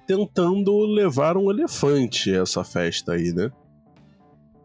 tentando 0.06 0.76
levar 0.80 1.36
um 1.36 1.50
elefante 1.50 2.34
a 2.34 2.42
essa 2.42 2.64
festa 2.64 3.12
aí, 3.12 3.32
né? 3.32 3.52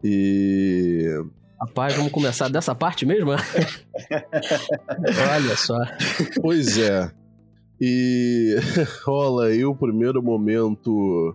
E 0.04 1.24
Rapaz, 1.58 1.94
vamos 1.94 2.12
começar 2.12 2.48
dessa 2.48 2.74
parte 2.74 3.06
mesmo? 3.06 3.30
Olha 5.32 5.56
só. 5.56 5.78
Pois 6.42 6.76
é. 6.76 7.10
E 7.80 8.56
rola 9.02 9.46
aí 9.46 9.64
o 9.64 9.74
primeiro 9.74 10.22
momento. 10.22 11.34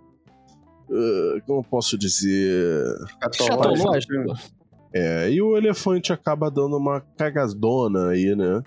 uh, 0.87 1.41
como 1.47 1.61
eu 1.61 1.63
posso 1.63 1.97
dizer? 1.97 2.85
Chatológico. 3.33 4.13
É, 4.93 5.31
e 5.31 5.41
o 5.41 5.57
elefante 5.57 6.13
acaba 6.13 6.51
dando 6.51 6.77
uma 6.77 7.01
cagadona 7.17 8.09
aí, 8.09 8.35
né? 8.35 8.61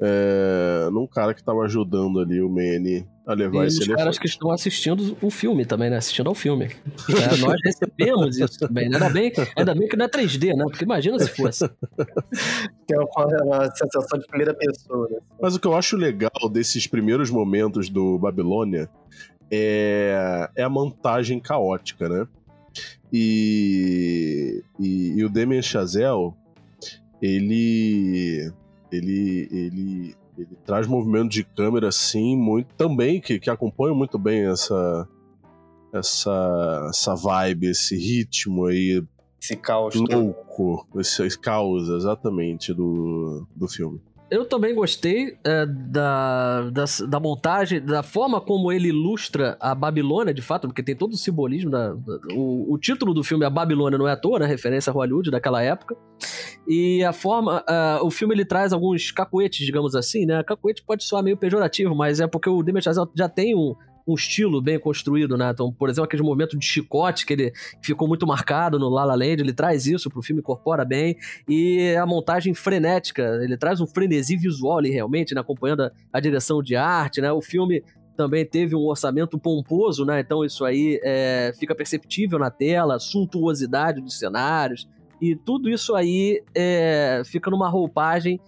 É, 0.00 0.88
num 0.90 1.06
cara 1.06 1.32
que 1.32 1.42
tava 1.42 1.60
ajudando 1.62 2.18
ali 2.18 2.40
o 2.40 2.48
Manny 2.48 3.06
a 3.26 3.32
E 3.32 3.36
levar 3.36 3.64
os 3.64 3.74
esse 3.74 3.86
caras 3.86 4.00
elefante. 4.00 4.20
que 4.20 4.26
estão 4.26 4.50
assistindo 4.50 5.16
o 5.22 5.30
filme 5.30 5.64
também, 5.64 5.88
né? 5.88 5.96
Assistindo 5.96 6.28
ao 6.28 6.34
filme. 6.34 6.66
É, 6.66 7.36
nós 7.38 7.58
recebemos 7.64 8.36
isso 8.36 8.58
também. 8.58 8.88
né? 8.88 8.96
Ainda 8.96 9.08
bem, 9.10 9.32
ainda 9.56 9.74
bem 9.74 9.88
que 9.88 9.96
não 9.96 10.04
é 10.04 10.08
3D, 10.08 10.54
né? 10.56 10.64
Porque 10.64 10.84
imagina 10.84 11.18
se 11.20 11.28
fosse. 11.28 11.68
Tem 12.86 12.98
uma, 12.98 13.26
uma 13.44 13.70
sensação 13.74 14.18
de 14.18 14.26
primeira 14.26 14.52
pessoa, 14.52 15.08
né? 15.10 15.18
Mas 15.40 15.54
o 15.54 15.60
que 15.60 15.66
eu 15.66 15.76
acho 15.76 15.96
legal 15.96 16.48
desses 16.52 16.86
primeiros 16.86 17.30
momentos 17.30 17.88
do 17.88 18.18
Babilônia 18.18 18.90
é, 19.50 20.50
é 20.56 20.62
a 20.64 20.68
montagem 20.68 21.38
caótica, 21.38 22.08
né? 22.08 22.26
E, 23.12 24.62
e, 24.80 25.14
e 25.16 25.24
o 25.24 25.28
Damien 25.30 25.62
Chazelle, 25.62 26.32
ele, 27.22 28.52
ele, 28.96 29.48
ele, 29.50 30.16
ele 30.36 30.56
traz 30.64 30.86
movimento 30.86 31.30
de 31.30 31.44
câmera 31.44 31.88
assim 31.88 32.36
muito 32.36 32.74
também 32.74 33.20
que, 33.20 33.38
que 33.38 33.50
acompanha 33.50 33.94
muito 33.94 34.18
bem 34.18 34.46
essa 34.46 35.08
essa 35.92 36.86
essa 36.90 37.14
vibe, 37.14 37.68
esse 37.68 37.96
ritmo 37.96 38.66
aí 38.66 39.02
Esse 39.40 39.56
caos. 39.56 39.94
todo. 39.94 40.18
louco, 40.18 40.86
esse 40.96 41.38
causa 41.38 41.96
exatamente 41.96 42.72
do, 42.74 43.46
do 43.54 43.68
filme. 43.68 44.00
Eu 44.30 44.46
também 44.46 44.74
gostei 44.74 45.36
é, 45.44 45.66
da, 45.66 46.70
da, 46.70 46.84
da 47.08 47.20
montagem, 47.20 47.80
da 47.80 48.02
forma 48.02 48.40
como 48.40 48.72
ele 48.72 48.88
ilustra 48.88 49.56
a 49.60 49.74
Babilônia, 49.74 50.32
de 50.32 50.40
fato, 50.42 50.66
porque 50.66 50.82
tem 50.82 50.96
todo 50.96 51.12
o 51.12 51.16
simbolismo. 51.16 51.70
Da, 51.70 51.90
da- 51.92 52.18
o, 52.34 52.72
o 52.72 52.78
título 52.78 53.12
do 53.12 53.22
filme, 53.22 53.44
A 53.44 53.50
Babilônia, 53.50 53.98
não 53.98 54.08
é 54.08 54.12
à 54.12 54.16
toa, 54.16 54.38
né? 54.40 54.46
Referência 54.46 54.90
a 54.90 54.94
Hollywood 54.94 55.30
daquela 55.30 55.62
época. 55.62 55.94
E 56.66 57.04
a 57.04 57.12
forma. 57.12 57.62
ah, 57.68 58.00
o 58.02 58.10
filme 58.10 58.34
ele 58.34 58.44
traz 58.44 58.72
alguns 58.72 59.10
cacuetes, 59.12 59.64
digamos 59.64 59.94
assim, 59.94 60.24
né? 60.24 60.42
Cacuete 60.42 60.82
pode 60.84 61.04
soar 61.04 61.22
meio 61.22 61.36
pejorativo, 61.36 61.94
mas 61.94 62.18
é 62.18 62.26
porque 62.26 62.48
o 62.48 62.64
Chazelle 62.80 63.08
já 63.14 63.28
tem 63.28 63.54
um, 63.54 63.74
um 64.06 64.14
estilo 64.14 64.60
bem 64.60 64.78
construído, 64.78 65.36
né? 65.36 65.50
Então, 65.50 65.72
por 65.72 65.88
exemplo, 65.88 66.04
aquele 66.04 66.22
momento 66.22 66.58
de 66.58 66.66
chicote 66.66 67.24
que 67.24 67.32
ele 67.32 67.52
ficou 67.82 68.06
muito 68.06 68.26
marcado 68.26 68.78
no 68.78 68.88
La 68.88 69.04
La 69.04 69.14
Land, 69.14 69.40
ele 69.40 69.52
traz 69.52 69.86
isso 69.86 70.10
pro 70.10 70.22
filme, 70.22 70.40
incorpora 70.40 70.84
bem. 70.84 71.16
E 71.48 71.94
a 71.96 72.04
montagem 72.04 72.52
frenética, 72.52 73.40
ele 73.42 73.56
traz 73.56 73.80
um 73.80 73.86
frenesi 73.86 74.36
visual 74.36 74.78
ali 74.78 74.90
realmente, 74.90 75.34
né? 75.34 75.40
acompanhando 75.40 75.84
a, 75.84 75.92
a 76.12 76.20
direção 76.20 76.62
de 76.62 76.76
arte, 76.76 77.20
né? 77.20 77.32
O 77.32 77.40
filme 77.40 77.82
também 78.16 78.44
teve 78.44 78.76
um 78.76 78.86
orçamento 78.86 79.38
pomposo, 79.38 80.04
né? 80.04 80.20
Então 80.20 80.44
isso 80.44 80.64
aí 80.64 81.00
é, 81.02 81.52
fica 81.58 81.74
perceptível 81.74 82.38
na 82.38 82.50
tela, 82.50 82.98
suntuosidade 82.98 84.00
dos 84.00 84.18
cenários 84.18 84.88
e 85.20 85.34
tudo 85.34 85.68
isso 85.68 85.94
aí 85.94 86.42
é, 86.54 87.22
fica 87.24 87.50
numa 87.50 87.68
roupagem 87.68 88.40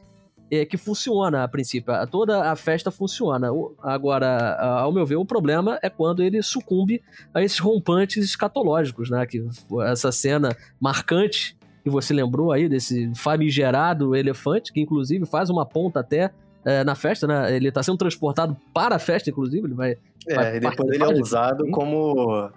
é, 0.50 0.64
que 0.64 0.76
funciona 0.76 1.44
a 1.44 1.48
princípio. 1.48 1.92
Toda 2.10 2.50
a 2.50 2.56
festa 2.56 2.90
funciona. 2.90 3.48
Agora, 3.82 4.56
ao 4.80 4.92
meu 4.92 5.04
ver, 5.04 5.16
o 5.16 5.24
problema 5.24 5.78
é 5.82 5.90
quando 5.90 6.22
ele 6.22 6.42
sucumbe 6.42 7.02
a 7.34 7.42
esses 7.42 7.58
rompantes 7.58 8.24
escatológicos, 8.24 9.10
né? 9.10 9.26
Que 9.26 9.44
essa 9.84 10.12
cena 10.12 10.56
marcante 10.80 11.56
que 11.82 11.90
você 11.90 12.12
lembrou 12.12 12.50
aí 12.50 12.68
desse 12.68 13.12
famigerado 13.14 14.16
elefante, 14.16 14.72
que 14.72 14.80
inclusive 14.80 15.24
faz 15.24 15.50
uma 15.50 15.64
ponta 15.64 16.00
até 16.00 16.32
é, 16.64 16.82
na 16.82 16.96
festa, 16.96 17.28
né? 17.28 17.54
Ele 17.54 17.70
tá 17.70 17.82
sendo 17.82 17.96
transportado 17.96 18.56
para 18.74 18.96
a 18.96 18.98
festa, 18.98 19.30
inclusive, 19.30 19.66
ele 19.66 19.74
vai. 19.74 19.96
vai 20.28 20.54
É, 20.54 20.56
e 20.56 20.60
depois 20.60 20.90
ele 20.90 21.04
é 21.04 21.20
usado 21.20 21.64
Sim. 21.64 21.70
como 21.70 22.50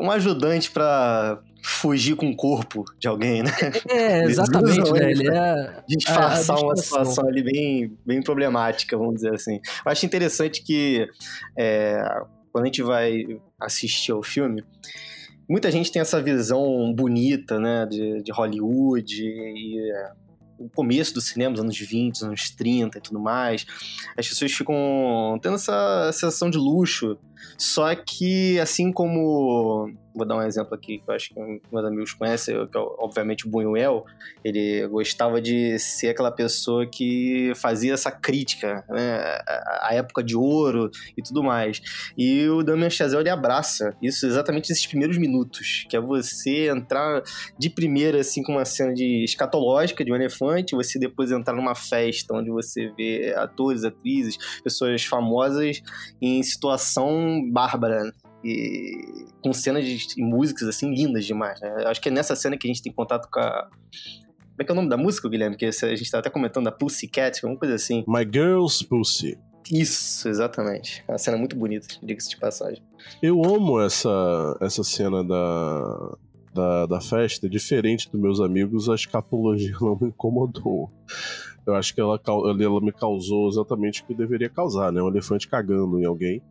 um 0.00 0.10
ajudante 0.10 0.70
pra 0.70 1.40
fugir 1.62 2.16
com 2.16 2.28
o 2.30 2.36
corpo 2.36 2.84
de 2.98 3.06
alguém, 3.06 3.42
né? 3.42 3.50
É, 3.88 4.24
Eles 4.24 4.38
exatamente, 4.38 4.80
usam 4.80 4.94
né? 4.94 5.10
ele 5.10 5.28
é. 5.28 5.82
Disfarçar 5.86 6.56
a 6.56 6.60
uma 6.60 6.74
distração. 6.74 7.04
situação 7.04 7.28
ali 7.28 7.42
bem, 7.42 7.96
bem 8.04 8.22
problemática, 8.22 8.96
vamos 8.96 9.16
dizer 9.16 9.34
assim. 9.34 9.60
Eu 9.84 9.92
acho 9.92 10.04
interessante 10.04 10.62
que 10.62 11.08
é, 11.56 12.02
quando 12.50 12.64
a 12.64 12.66
gente 12.66 12.82
vai 12.82 13.24
assistir 13.60 14.10
ao 14.12 14.22
filme, 14.22 14.64
muita 15.48 15.70
gente 15.70 15.92
tem 15.92 16.02
essa 16.02 16.20
visão 16.20 16.92
bonita, 16.92 17.58
né, 17.58 17.86
de, 17.86 18.22
de 18.22 18.32
Hollywood 18.32 19.22
e 19.22 19.90
é, 19.90 20.10
o 20.58 20.68
começo 20.68 21.14
do 21.14 21.20
cinema, 21.20 21.52
dos 21.52 21.62
anos 21.62 21.78
20, 21.78 22.24
anos 22.24 22.50
30 22.50 22.98
e 22.98 23.00
tudo 23.00 23.20
mais. 23.20 23.66
As 24.16 24.28
pessoas 24.28 24.52
ficam 24.52 25.38
tendo 25.42 25.56
essa 25.56 26.10
sensação 26.12 26.50
de 26.50 26.58
luxo. 26.58 27.18
Só 27.58 27.94
que, 27.94 28.58
assim 28.60 28.92
como. 28.92 29.90
Vou 30.14 30.26
dar 30.26 30.36
um 30.36 30.42
exemplo 30.42 30.74
aqui 30.74 30.98
que 30.98 31.04
eu 31.08 31.14
acho 31.14 31.30
que 31.30 31.40
meus 31.40 31.86
amigos 31.86 32.12
conhecem, 32.12 32.54
que 32.68 32.76
é 32.76 32.80
obviamente 32.98 33.46
o 33.46 33.50
Buñuel. 33.50 34.04
Ele 34.44 34.86
gostava 34.88 35.40
de 35.40 35.78
ser 35.78 36.10
aquela 36.10 36.30
pessoa 36.30 36.86
que 36.86 37.50
fazia 37.56 37.94
essa 37.94 38.10
crítica, 38.10 38.84
né? 38.90 39.38
A 39.80 39.94
época 39.94 40.22
de 40.22 40.36
ouro 40.36 40.90
e 41.16 41.22
tudo 41.22 41.42
mais. 41.42 41.80
E 42.16 42.46
o 42.46 42.62
Damien 42.62 42.90
Chazelle, 42.90 43.22
ele 43.22 43.30
abraça 43.30 43.96
isso 44.02 44.26
exatamente 44.26 44.68
nesses 44.68 44.86
primeiros 44.86 45.16
minutos, 45.16 45.86
que 45.88 45.96
é 45.96 46.00
você 46.00 46.68
entrar 46.68 47.22
de 47.58 47.70
primeira, 47.70 48.20
assim, 48.20 48.42
com 48.42 48.52
uma 48.52 48.66
cena 48.66 48.92
de 48.92 49.24
escatológica 49.24 50.04
de 50.04 50.12
um 50.12 50.14
elefante, 50.14 50.76
você 50.76 50.98
depois 50.98 51.32
entrar 51.32 51.54
numa 51.54 51.74
festa 51.74 52.34
onde 52.34 52.50
você 52.50 52.92
vê 52.98 53.32
atores, 53.34 53.82
atrizes, 53.82 54.36
pessoas 54.62 55.04
famosas 55.04 55.80
em 56.20 56.42
situação 56.42 57.31
bárbara, 57.50 58.12
e 58.44 59.26
com 59.42 59.52
cenas 59.52 59.84
de, 59.84 60.06
e 60.16 60.22
músicas 60.22 60.68
assim 60.68 60.92
lindas 60.92 61.24
demais, 61.24 61.60
né? 61.60 61.84
Acho 61.86 62.00
que 62.00 62.08
é 62.08 62.12
nessa 62.12 62.34
cena 62.34 62.56
que 62.56 62.66
a 62.66 62.70
gente 62.70 62.82
tem 62.82 62.92
contato 62.92 63.28
com 63.30 63.40
a. 63.40 63.68
Como 63.68 64.60
é 64.60 64.64
que 64.64 64.70
é 64.70 64.72
o 64.72 64.76
nome 64.76 64.88
da 64.88 64.96
música, 64.96 65.28
Guilherme? 65.28 65.56
Que 65.56 65.66
a 65.66 65.70
gente 65.70 66.10
tá 66.10 66.18
até 66.18 66.28
comentando 66.28 66.64
da 66.64 66.72
Pussycat, 66.72 67.40
alguma 67.42 67.58
coisa 67.58 67.74
assim. 67.74 68.04
My 68.06 68.24
Girl's 68.24 68.82
Pussy. 68.82 69.38
Isso, 69.70 70.28
exatamente. 70.28 71.04
É 71.06 71.12
uma 71.12 71.18
cena 71.18 71.36
muito 71.36 71.56
bonita, 71.56 71.86
diga-se 72.02 72.28
de 72.28 72.36
passagem. 72.36 72.82
Eu 73.22 73.42
amo 73.44 73.80
essa, 73.80 74.58
essa 74.60 74.82
cena 74.82 75.24
da, 75.24 76.16
da, 76.52 76.86
da 76.86 77.00
festa. 77.00 77.48
Diferente 77.48 78.10
dos 78.10 78.20
meus 78.20 78.40
amigos, 78.40 78.88
a 78.88 78.94
escatologia 78.94 79.76
não 79.80 79.96
me 79.98 80.08
incomodou. 80.08 80.90
Eu 81.66 81.74
acho 81.74 81.94
que 81.94 82.00
ela, 82.00 82.20
ela 82.26 82.80
me 82.80 82.92
causou 82.92 83.48
exatamente 83.48 84.02
o 84.02 84.06
que 84.06 84.14
deveria 84.14 84.50
causar, 84.50 84.92
né? 84.92 85.00
Um 85.00 85.08
elefante 85.08 85.48
cagando 85.48 85.98
em 85.98 86.04
alguém. 86.04 86.42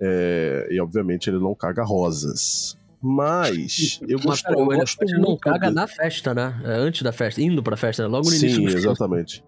É, 0.00 0.68
e 0.70 0.80
obviamente 0.80 1.28
ele 1.28 1.38
não 1.38 1.54
caga 1.54 1.82
rosas. 1.84 2.78
Mas 3.00 4.00
eu 4.08 4.18
Mas, 4.18 4.24
gosto, 4.26 4.44
pera, 4.44 4.58
eu 4.58 4.62
o 4.62 4.66
gosto 4.66 5.02
elefante 5.02 5.20
não 5.20 5.36
caga 5.36 5.70
na 5.70 5.86
festa, 5.86 6.34
né? 6.34 6.60
É, 6.64 6.72
antes 6.72 7.02
da 7.02 7.12
festa, 7.12 7.40
indo 7.40 7.62
pra 7.62 7.76
festa, 7.76 8.02
né? 8.02 8.08
Logo 8.08 8.28
no 8.28 8.34
início 8.34 8.50
Sim, 8.50 8.64
do 8.64 8.70
filme. 8.70 8.74
exatamente. 8.74 9.44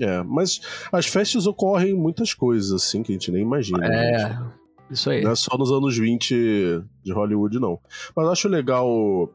É, 0.00 0.22
mas 0.22 0.60
as 0.92 1.06
festas 1.06 1.46
ocorrem 1.46 1.94
muitas 1.94 2.34
coisas 2.34 2.72
assim 2.72 3.02
que 3.02 3.12
a 3.12 3.14
gente 3.14 3.30
nem 3.30 3.42
imagina. 3.42 3.78
né? 3.78 4.12
É, 4.12 4.38
isso 4.90 5.10
aí. 5.10 5.22
Não 5.22 5.32
é 5.32 5.34
só 5.34 5.56
nos 5.56 5.72
anos 5.72 5.96
20 5.96 6.82
de 7.02 7.12
Hollywood, 7.12 7.58
não. 7.58 7.78
Mas 8.14 8.28
acho 8.28 8.48
legal 8.48 9.28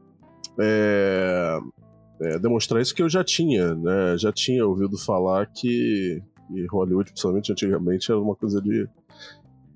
é, 0.59 1.59
é, 2.21 2.39
demonstrar 2.39 2.81
isso 2.81 2.93
que 2.93 3.01
eu 3.01 3.09
já 3.09 3.23
tinha, 3.23 3.73
né? 3.75 4.17
Já 4.17 4.31
tinha 4.31 4.65
ouvido 4.65 4.97
falar 4.97 5.47
que, 5.47 6.21
que 6.47 6.65
Hollywood, 6.67 7.11
principalmente 7.11 7.51
antigamente, 7.51 8.11
era 8.11 8.19
uma 8.19 8.35
coisa 8.35 8.61
de, 8.61 8.87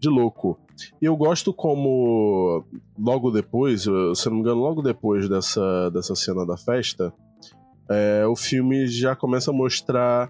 de 0.04 0.10
louco. 0.10 0.60
E 1.02 1.06
eu 1.06 1.16
gosto 1.16 1.54
como 1.54 2.66
logo 3.00 3.32
depois, 3.32 3.84
se 3.84 4.26
não 4.26 4.34
me 4.34 4.40
engano, 4.42 4.60
logo 4.60 4.82
depois 4.82 5.30
dessa, 5.30 5.90
dessa 5.92 6.14
cena 6.14 6.46
da 6.46 6.58
festa, 6.58 7.14
é, 7.90 8.26
o 8.28 8.36
filme 8.36 8.86
já 8.88 9.16
começa 9.16 9.52
a 9.52 9.54
mostrar 9.54 10.30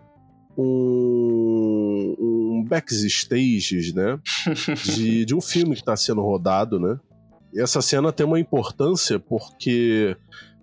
um, 0.56 2.15
um 2.20 2.63
backstages, 2.68 3.94
né? 3.96 4.20
de, 4.96 5.25
de 5.25 5.34
um 5.34 5.42
filme 5.42 5.74
que 5.74 5.82
está 5.82 5.96
sendo 5.96 6.22
rodado, 6.22 6.80
né? 6.80 7.00
E 7.51 7.60
essa 7.60 7.82
cena 7.82 8.12
tem 8.12 8.25
uma 8.25 8.39
importância 8.39 9.20
porque 9.20 10.15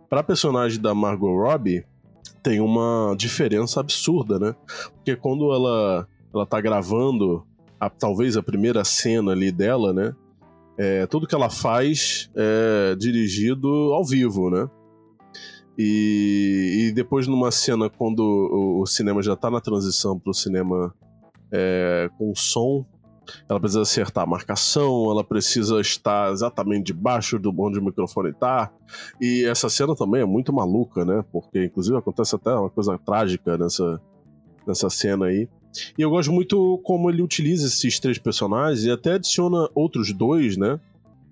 para 0.09 0.21
a 0.21 0.25
personagem 0.25 0.81
da 0.81 0.95
Margot 0.95 1.37
Robbie 1.37 1.85
tem 2.45 2.61
uma 2.61 3.15
diferença 3.19 3.81
absurda, 3.81 4.39
né? 4.39 4.55
Porque 4.95 5.17
quando 5.17 5.53
ela 5.53 6.07
ela 6.33 6.47
tá 6.47 6.61
gravando 6.61 7.45
a- 7.81 7.91
talvez 7.91 8.37
a 8.37 8.43
primeira 8.43 8.85
cena 8.85 9.33
ali 9.33 9.51
dela, 9.51 9.93
né? 9.93 10.15
É, 10.79 11.07
tudo 11.07 11.27
que 11.27 11.35
ela 11.35 11.51
faz 11.51 12.31
é 12.35 12.95
dirigido 12.97 13.69
ao 13.93 14.05
vivo, 14.05 14.51
né? 14.51 14.69
E, 15.79 16.89
e 16.89 16.93
depois 16.93 17.27
numa 17.27 17.51
cena 17.51 17.89
quando 17.89 18.21
o, 18.21 18.83
o 18.83 18.87
cinema 18.87 19.23
já 19.23 19.35
tá 19.35 19.51
na 19.51 19.61
transição 19.61 20.19
pro 20.19 20.35
cinema 20.35 20.95
é, 21.51 22.11
com 22.19 22.35
som, 22.35 22.85
ela 23.49 23.61
precisa 23.61 23.83
acertar 23.83 24.25
a 24.25 24.27
marcação, 24.27 25.11
ela 25.11 25.25
precisa 25.25 25.81
estar 25.81 26.33
exatamente 26.33 26.87
debaixo 26.87 27.39
do 27.39 27.55
onde 27.59 27.79
o 27.79 27.85
microfone 27.85 28.33
tá. 28.33 28.71
E 29.21 29.45
essa 29.45 29.69
cena 29.69 29.95
também 29.95 30.21
é 30.23 30.27
muito 30.27 30.53
maluca, 30.53 31.05
né? 31.05 31.25
Porque, 31.33 31.65
inclusive, 31.65 31.97
acontece 31.97 32.35
até 32.35 32.53
uma 32.53 32.71
coisa 32.71 32.99
trágica 32.99 33.57
nessa, 33.57 34.01
nessa 34.67 34.91
cena 34.91 35.27
aí. 35.27 35.49
E 35.97 36.03
eu 36.03 36.11
gosto 36.11 36.33
muito 36.33 36.81
como 36.85 37.09
ele 37.11 37.23
utiliza 37.23 37.67
esses 37.67 37.99
três 38.01 38.19
personagens 38.19 38.85
e 38.85 38.91
até 38.91 39.13
adiciona 39.15 39.69
outros 39.75 40.13
dois, 40.13 40.57
né? 40.57 40.81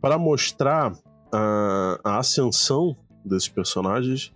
Para 0.00 0.16
mostrar 0.18 0.92
a, 1.32 2.00
a 2.04 2.18
ascensão 2.18 2.96
desses 3.24 3.48
personagens, 3.48 4.32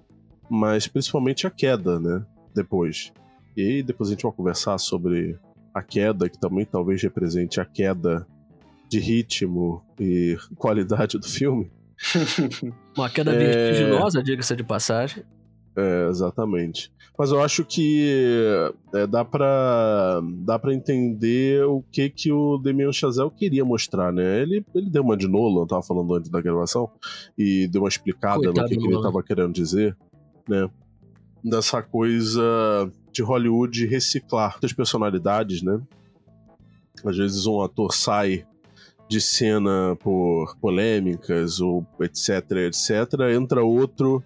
mas 0.51 0.87
principalmente 0.87 1.47
a 1.47 1.51
queda, 1.51 2.01
né? 2.01 2.25
Depois. 2.55 3.13
E 3.57 3.63
aí 3.63 3.83
depois 3.83 4.09
a 4.11 4.13
gente 4.13 4.23
vai 4.25 4.33
conversar 4.33 4.77
sobre 4.79 5.39
a 5.75 5.83
queda, 5.83 6.29
que 6.29 6.39
também 6.39 6.65
talvez 6.67 7.03
represente 7.03 7.61
a 7.61 7.65
queda 7.65 8.27
de 8.89 8.99
ritmo 8.99 9.83
e 9.99 10.37
qualidade 10.57 11.17
do 11.19 11.27
filme. 11.27 11.71
Uma 12.97 13.09
queda 13.09 13.33
É. 13.33 13.39
vertiginosa, 13.39 14.23
diga-se 14.23 14.55
de 14.57 14.65
passagem. 14.65 15.23
É, 15.77 16.09
exatamente. 16.09 16.93
Mas 17.19 17.31
eu 17.31 17.43
acho 17.43 17.65
que 17.65 18.73
é, 18.95 19.07
dá 19.07 19.25
pra 19.25 20.21
dá 20.45 20.59
para 20.59 20.75
entender 20.75 21.65
o 21.65 21.83
que 21.91 22.11
que 22.11 22.33
o 22.33 22.59
Damien 22.59 22.93
Chazelle 22.93 23.31
queria 23.31 23.65
mostrar, 23.65 24.13
né? 24.13 24.43
Ele, 24.43 24.65
ele 24.75 24.91
deu 24.91 25.03
uma 25.03 25.17
de 25.17 25.29
Nolan, 25.29 25.63
eu 25.63 25.67
tava 25.67 25.83
falando 25.83 26.15
antes 26.15 26.31
da 26.31 26.41
gravação, 26.41 26.91
e 27.37 27.67
deu 27.69 27.83
uma 27.83 27.89
explicada 27.89 28.43
Coitado 28.43 28.63
no 28.63 28.69
que, 28.69 28.77
que 28.77 28.87
ele 28.87 29.03
tava 29.03 29.23
querendo 29.23 29.53
dizer, 29.53 29.97
né? 30.49 30.69
Dessa 31.45 31.83
coisa 31.83 32.43
de 33.13 33.23
Hollywood 33.23 33.87
reciclar 33.87 34.59
as 34.63 34.73
personalidades, 34.73 35.63
né? 35.63 35.81
Às 37.05 37.17
vezes 37.17 37.47
um 37.47 37.63
ator 37.63 37.95
sai 37.95 38.47
de 39.09 39.21
cena 39.21 39.97
por 40.01 40.57
polêmicas 40.57 41.61
ou 41.61 41.87
etc, 42.01 42.51
etc, 42.67 43.21
entra 43.35 43.63
outro 43.63 44.23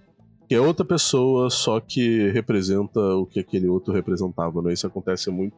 que 0.49 0.55
é 0.55 0.61
outra 0.61 0.85
pessoa, 0.85 1.51
só 1.51 1.81
que 1.81 2.31
representa 2.31 3.01
o 3.01 3.27
que 3.27 3.41
aquele 3.41 3.67
outro 3.67 3.93
representava, 3.93 4.63
né? 4.63 4.73
Isso 4.73 4.87
acontece 4.87 5.31
muito. 5.31 5.57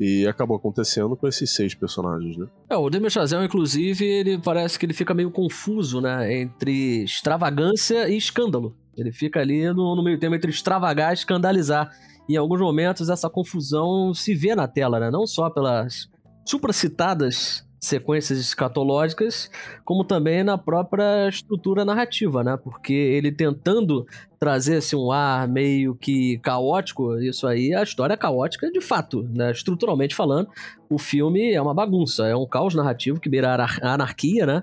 E 0.00 0.26
acabou 0.28 0.56
acontecendo 0.56 1.16
com 1.16 1.26
esses 1.26 1.52
seis 1.54 1.74
personagens, 1.74 2.36
né? 2.36 2.46
É, 2.70 2.76
o 2.76 2.88
Damien 2.88 3.10
Chazelle, 3.10 3.44
inclusive, 3.44 4.04
ele 4.04 4.38
parece 4.38 4.78
que 4.78 4.86
ele 4.86 4.94
fica 4.94 5.12
meio 5.12 5.30
confuso, 5.30 6.00
né? 6.00 6.40
Entre 6.40 7.02
extravagância 7.02 8.08
e 8.08 8.16
escândalo. 8.16 8.76
Ele 8.96 9.12
fica 9.12 9.40
ali 9.40 9.66
no, 9.72 9.96
no 9.96 10.02
meio 10.02 10.18
termo 10.18 10.36
entre 10.36 10.50
extravagar 10.50 11.10
e 11.10 11.14
escandalizar. 11.14 11.90
E 12.28 12.34
em 12.34 12.36
alguns 12.36 12.60
momentos 12.60 13.08
essa 13.08 13.28
confusão 13.28 14.14
se 14.14 14.34
vê 14.34 14.54
na 14.54 14.68
tela, 14.68 15.00
né? 15.00 15.10
Não 15.10 15.26
só 15.26 15.50
pelas 15.50 16.08
supracitadas 16.44 17.67
sequências 17.80 18.38
escatológicas, 18.38 19.50
como 19.84 20.04
também 20.04 20.42
na 20.42 20.58
própria 20.58 21.28
estrutura 21.28 21.84
narrativa, 21.84 22.42
né? 22.42 22.56
Porque 22.56 22.92
ele 22.92 23.30
tentando 23.30 24.06
trazer 24.38 24.76
assim, 24.76 24.96
um 24.96 25.12
ar 25.12 25.48
meio 25.48 25.94
que 25.94 26.38
caótico, 26.38 27.18
isso 27.18 27.46
aí, 27.46 27.74
a 27.74 27.82
história 27.82 28.14
é 28.14 28.16
caótica 28.16 28.70
de 28.70 28.80
fato, 28.80 29.22
né? 29.34 29.50
Estruturalmente 29.50 30.14
falando, 30.14 30.48
o 30.90 30.98
filme 30.98 31.52
é 31.52 31.60
uma 31.60 31.74
bagunça, 31.74 32.26
é 32.26 32.34
um 32.36 32.46
caos 32.46 32.74
narrativo 32.74 33.20
que 33.20 33.28
beira 33.28 33.50
a 33.50 33.54
anar- 33.54 33.78
a 33.82 33.94
anarquia, 33.94 34.46
né? 34.46 34.62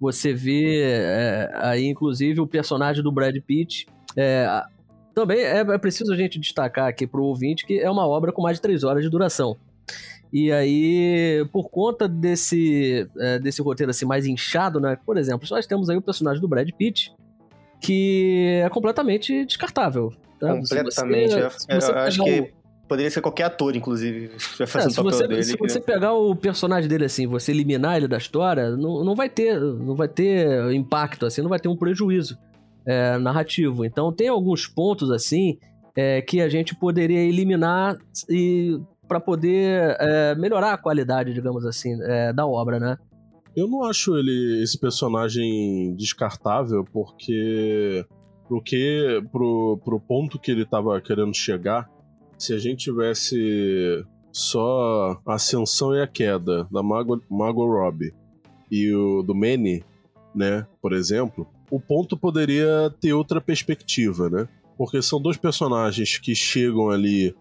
Você 0.00 0.32
vê 0.32 0.82
é, 0.82 1.50
aí, 1.54 1.86
inclusive, 1.86 2.40
o 2.40 2.46
personagem 2.46 3.02
do 3.02 3.10
Brad 3.12 3.36
Pitt. 3.44 3.86
é, 4.16 4.46
também 5.14 5.40
é, 5.40 5.58
é 5.58 5.78
preciso 5.78 6.12
a 6.12 6.16
gente 6.16 6.38
destacar 6.38 6.86
aqui 6.86 7.04
pro 7.04 7.24
ouvinte 7.24 7.66
que 7.66 7.80
é 7.80 7.90
uma 7.90 8.06
obra 8.06 8.30
com 8.30 8.40
mais 8.40 8.58
de 8.58 8.62
três 8.62 8.84
horas 8.84 9.02
de 9.02 9.10
duração. 9.10 9.56
E 10.32 10.52
aí, 10.52 11.46
por 11.52 11.70
conta 11.70 12.06
desse, 12.06 13.08
é, 13.18 13.38
desse 13.38 13.62
roteiro 13.62 13.90
assim 13.90 14.04
mais 14.04 14.26
inchado, 14.26 14.78
né? 14.78 14.98
Por 15.06 15.16
exemplo, 15.16 15.46
nós 15.50 15.66
temos 15.66 15.88
aí 15.88 15.96
o 15.96 16.02
personagem 16.02 16.40
do 16.40 16.46
Brad 16.48 16.68
Pitt, 16.76 17.12
que 17.80 18.60
é 18.64 18.68
completamente 18.68 19.44
descartável. 19.44 20.12
tá? 20.40 20.54
Se 20.54 20.60
você- 20.60 20.76
Completamente. 20.76 21.32
se 21.32 21.38
eu 21.40 21.50
você 21.80 21.90
eu 21.92 21.98
acho 21.98 22.22
o- 22.22 22.24
que 22.24 22.52
poderia 22.88 23.10
ser 23.10 23.20
qualquer 23.20 23.44
ator, 23.44 23.74
inclusive, 23.76 24.30
é, 24.60 24.66
papel 24.66 24.90
você, 25.04 25.26
dele. 25.28 25.42
se 25.42 25.56
que- 25.56 25.68
você 25.68 25.80
pegar 25.80 26.12
o 26.14 26.34
personagem 26.36 26.88
dele 26.88 27.04
assim, 27.06 27.26
você 27.26 27.50
eliminar 27.52 27.96
ele 27.96 28.06
da 28.08 28.16
história, 28.18 28.70
não, 28.70 29.04
não 29.04 29.14
vai 29.14 29.28
ter, 29.28 29.58
não 29.60 29.94
vai 29.96 30.08
ter 30.08 30.72
impacto 30.72 31.26
assim, 31.26 31.42
não 31.42 31.48
vai 31.48 31.58
ter 31.58 31.68
um 31.68 31.76
prejuízo 31.76 32.38
é, 32.86 33.18
narrativo. 33.18 33.84
Então 33.84 34.12
tem 34.12 34.28
alguns 34.28 34.66
pontos 34.66 35.10
assim 35.10 35.58
é, 35.96 36.22
que 36.22 36.40
a 36.40 36.48
gente 36.48 36.74
poderia 36.76 37.18
eliminar 37.20 37.96
e 38.30 38.78
para 39.08 39.18
poder 39.18 39.96
é, 39.98 40.34
melhorar 40.34 40.74
a 40.74 40.78
qualidade, 40.78 41.32
digamos 41.32 41.64
assim, 41.64 41.98
é, 42.02 42.32
da 42.32 42.46
obra, 42.46 42.78
né? 42.78 42.98
Eu 43.56 43.66
não 43.66 43.82
acho 43.82 44.16
ele 44.16 44.62
esse 44.62 44.78
personagem 44.78 45.96
descartável, 45.96 46.84
porque 46.92 48.04
pro 48.46 48.62
que 48.62 49.22
pro, 49.32 49.80
pro 49.84 49.98
ponto 49.98 50.38
que 50.38 50.50
ele 50.50 50.64
tava 50.64 51.00
querendo 51.00 51.34
chegar, 51.34 51.90
se 52.38 52.52
a 52.52 52.58
gente 52.58 52.84
tivesse 52.84 54.04
só 54.30 55.18
a 55.26 55.34
ascensão 55.34 55.94
e 55.94 56.00
a 56.00 56.06
queda 56.06 56.68
da 56.70 56.82
Margot, 56.82 57.20
Margot 57.28 57.66
Robbie 57.66 58.14
e 58.70 58.92
o 58.92 59.22
do 59.22 59.34
Manny, 59.34 59.82
né, 60.34 60.66
por 60.80 60.92
exemplo, 60.92 61.48
o 61.70 61.80
ponto 61.80 62.16
poderia 62.16 62.94
ter 63.00 63.12
outra 63.12 63.40
perspectiva, 63.40 64.30
né? 64.30 64.48
Porque 64.76 65.02
são 65.02 65.20
dois 65.20 65.36
personagens 65.36 66.18
que 66.18 66.34
chegam 66.34 66.90
ali 66.90 67.34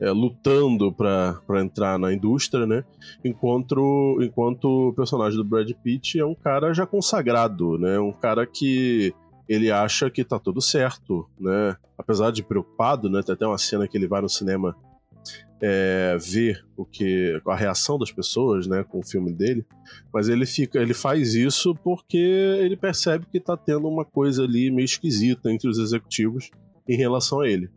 é, 0.00 0.10
lutando 0.10 0.92
pra 0.92 1.40
entrar 1.60 1.98
na 1.98 2.12
indústria, 2.12 2.66
né? 2.66 2.84
enquanto, 3.24 4.18
enquanto 4.20 4.88
o 4.88 4.92
personagem 4.92 5.36
do 5.36 5.44
Brad 5.44 5.70
Pitt 5.82 6.18
é 6.18 6.24
um 6.24 6.34
cara 6.34 6.72
já 6.72 6.86
consagrado, 6.86 7.78
né? 7.78 7.98
Um 7.98 8.12
cara 8.12 8.46
que 8.46 9.14
ele 9.48 9.70
acha 9.70 10.10
que 10.10 10.24
tá 10.24 10.38
tudo 10.38 10.60
certo, 10.60 11.28
né? 11.38 11.76
Apesar 11.96 12.30
de 12.30 12.42
preocupado, 12.42 13.08
né? 13.08 13.22
Tem 13.22 13.34
até 13.34 13.46
uma 13.46 13.58
cena 13.58 13.86
que 13.86 13.96
ele 13.96 14.08
vai 14.08 14.20
no 14.20 14.28
cinema 14.28 14.76
é, 15.60 16.16
ver 16.20 16.64
o 16.76 16.84
que 16.84 17.40
a 17.46 17.56
reação 17.56 17.98
das 17.98 18.12
pessoas, 18.12 18.66
né, 18.66 18.84
com 18.84 18.98
o 18.98 19.06
filme 19.06 19.32
dele, 19.32 19.64
mas 20.12 20.28
ele 20.28 20.44
fica, 20.44 20.78
ele 20.78 20.92
faz 20.92 21.34
isso 21.34 21.74
porque 21.74 22.18
ele 22.18 22.76
percebe 22.76 23.26
que 23.30 23.40
tá 23.40 23.56
tendo 23.56 23.88
uma 23.88 24.04
coisa 24.04 24.44
ali 24.44 24.70
meio 24.70 24.84
esquisita 24.84 25.50
entre 25.50 25.68
os 25.68 25.78
executivos 25.78 26.50
em 26.86 26.96
relação 26.96 27.40
a 27.40 27.48
ele. 27.48 27.70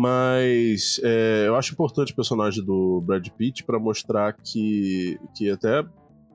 Mas 0.00 1.00
é, 1.02 1.48
eu 1.48 1.56
acho 1.56 1.72
importante 1.72 2.12
o 2.12 2.14
personagem 2.14 2.64
do 2.64 3.00
Brad 3.00 3.26
Pitt 3.30 3.64
para 3.64 3.80
mostrar 3.80 4.32
que, 4.32 5.18
que 5.34 5.50
até 5.50 5.84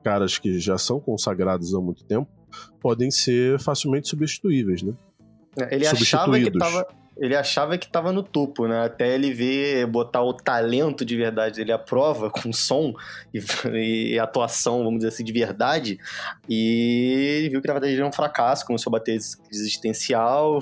caras 0.02 0.36
que 0.36 0.58
já 0.58 0.76
são 0.76 1.00
consagrados 1.00 1.74
há 1.74 1.80
muito 1.80 2.04
tempo 2.04 2.28
podem 2.78 3.10
ser 3.10 3.58
facilmente 3.58 4.06
substituíveis, 4.06 4.82
né? 4.82 4.92
Ele 5.70 5.86
achava 5.86 6.38
que 6.38 6.50
tava. 6.50 6.86
Ele 7.16 7.36
achava 7.36 7.78
que 7.78 7.88
tava 7.88 8.12
no 8.12 8.22
topo, 8.22 8.66
né? 8.66 8.84
Até 8.84 9.14
ele 9.14 9.32
ver, 9.32 9.86
botar 9.86 10.22
o 10.22 10.32
talento 10.32 11.04
de 11.04 11.16
verdade 11.16 11.56
dele 11.56 11.70
à 11.72 11.78
prova, 11.78 12.28
com 12.30 12.52
som 12.52 12.92
e, 13.32 13.38
e 14.14 14.18
atuação, 14.18 14.78
vamos 14.78 14.98
dizer 14.98 15.08
assim, 15.08 15.24
de 15.24 15.32
verdade. 15.32 15.98
E 16.48 17.38
ele 17.38 17.50
viu 17.50 17.60
que 17.62 17.68
na 17.68 17.74
verdade 17.74 17.92
ele 17.92 18.00
era 18.00 18.08
um 18.08 18.12
fracasso, 18.12 18.66
começou 18.66 18.90
a 18.90 18.98
bater 18.98 19.16
existencial 19.50 20.60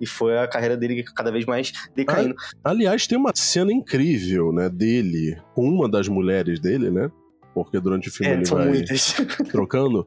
e 0.00 0.06
foi 0.06 0.38
a 0.38 0.48
carreira 0.48 0.76
dele 0.76 1.04
cada 1.14 1.30
vez 1.30 1.44
mais 1.44 1.72
decaindo. 1.94 2.34
Aliás, 2.62 3.06
tem 3.06 3.18
uma 3.18 3.32
cena 3.34 3.72
incrível, 3.72 4.52
né, 4.52 4.68
dele 4.68 5.36
com 5.54 5.68
uma 5.68 5.88
das 5.88 6.08
mulheres 6.08 6.58
dele, 6.60 6.90
né? 6.90 7.10
Porque 7.54 7.78
durante 7.78 8.08
o 8.08 8.12
filme 8.12 8.32
É, 8.32 8.36
ele 8.36 8.44
vai 8.46 8.66
muitas. 8.66 9.12
trocando, 9.50 10.04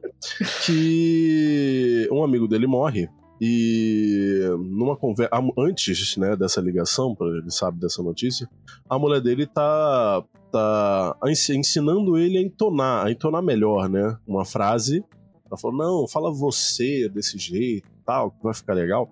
que 0.66 2.06
um 2.12 2.22
amigo 2.22 2.46
dele 2.46 2.66
morre 2.66 3.08
e 3.40 4.40
numa 4.58 4.96
conversa 4.96 5.30
antes, 5.58 6.16
né, 6.16 6.34
dessa 6.36 6.60
ligação, 6.60 7.14
para 7.14 7.28
ele 7.28 7.50
sabe 7.50 7.78
dessa 7.78 8.02
notícia, 8.02 8.48
a 8.88 8.98
mulher 8.98 9.20
dele 9.20 9.46
tá 9.46 10.22
tá 10.50 11.14
ens- 11.26 11.50
ensinando 11.50 12.16
ele 12.16 12.38
a 12.38 12.42
entonar, 12.42 13.06
a 13.06 13.10
entonar 13.10 13.42
melhor, 13.42 13.88
né, 13.88 14.16
uma 14.26 14.44
frase. 14.44 15.04
Ela 15.46 15.58
falou: 15.58 15.76
"Não, 15.76 16.08
fala 16.08 16.32
você 16.32 17.08
desse 17.08 17.38
jeito, 17.38 17.88
tal, 18.04 18.30
que 18.30 18.42
vai 18.42 18.54
ficar 18.54 18.74
legal". 18.74 19.08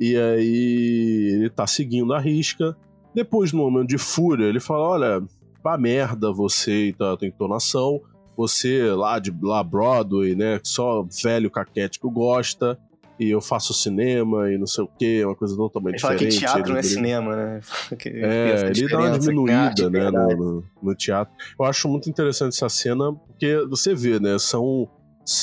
E 0.00 0.16
aí 0.16 1.32
ele 1.34 1.50
tá 1.50 1.66
seguindo 1.66 2.12
a 2.12 2.20
risca. 2.20 2.76
Depois, 3.14 3.52
no 3.52 3.58
momento 3.70 3.88
de 3.88 3.98
fúria, 3.98 4.46
ele 4.46 4.60
fala: 4.60 4.88
Olha, 4.88 5.22
pá 5.62 5.76
merda 5.76 6.32
você 6.32 6.88
e 6.88 6.92
tua, 6.92 7.16
tua 7.16 7.26
entonação. 7.28 8.00
Você 8.36 8.92
lá 8.92 9.18
de 9.18 9.34
lá 9.42 9.64
Broadway, 9.64 10.36
né? 10.36 10.60
Só 10.62 11.04
velho 11.22 11.50
caquético 11.50 12.08
gosta. 12.10 12.78
E 13.18 13.30
eu 13.30 13.40
faço 13.40 13.74
cinema 13.74 14.50
e 14.52 14.56
não 14.56 14.66
sei 14.66 14.84
o 14.84 14.88
que, 14.88 15.24
uma 15.24 15.34
coisa 15.34 15.56
totalmente 15.56 15.94
Ele 15.94 16.00
fala 16.00 16.14
que 16.14 16.26
diferente. 16.26 16.52
teatro 16.52 16.72
não 16.72 16.78
é 16.78 16.82
cinema, 16.82 17.36
né? 17.36 17.60
É, 18.06 18.70
ele 18.70 18.88
dá 18.88 18.98
uma 18.98 19.06
arte 19.08 19.20
diminuída, 19.20 19.90
né, 19.90 20.10
no, 20.10 20.36
no- 20.36 20.64
no 20.82 20.94
teatro. 20.94 21.34
Eu 21.58 21.64
acho 21.66 21.88
muito 21.88 22.08
interessante 22.08 22.54
essa 22.54 22.68
cena, 22.68 23.12
porque 23.12 23.56
você 23.68 23.92
vê, 23.94 24.20
né, 24.20 24.38
são, 24.38 24.88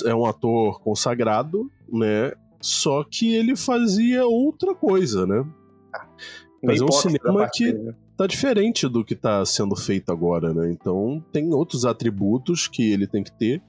é 0.05 0.15
um 0.15 0.25
ator 0.25 0.79
consagrado, 0.81 1.69
né, 1.91 2.31
só 2.61 3.03
que 3.03 3.35
ele 3.35 3.55
fazia 3.57 4.25
outra 4.25 4.73
coisa, 4.73 5.27
né? 5.27 5.45
Mas 6.63 6.79
é 6.81 6.83
um 6.83 6.91
cinema 6.91 7.47
que- 7.53 7.71
dele, 7.71 7.83
né? 7.83 7.93
tá 8.17 8.25
diferente 8.25 8.87
do 8.87 9.03
que 9.03 9.15
tá 9.15 9.45
sendo 9.45 9.75
feito 9.75 10.11
agora, 10.11 10.53
né? 10.53 10.71
Então 10.71 11.21
tem 11.31 11.53
outros 11.53 11.85
atributos 11.85 12.67
que 12.67 12.89
ele 12.91 13.05
tem 13.05 13.21
que 13.23 13.31
ter 13.37 13.61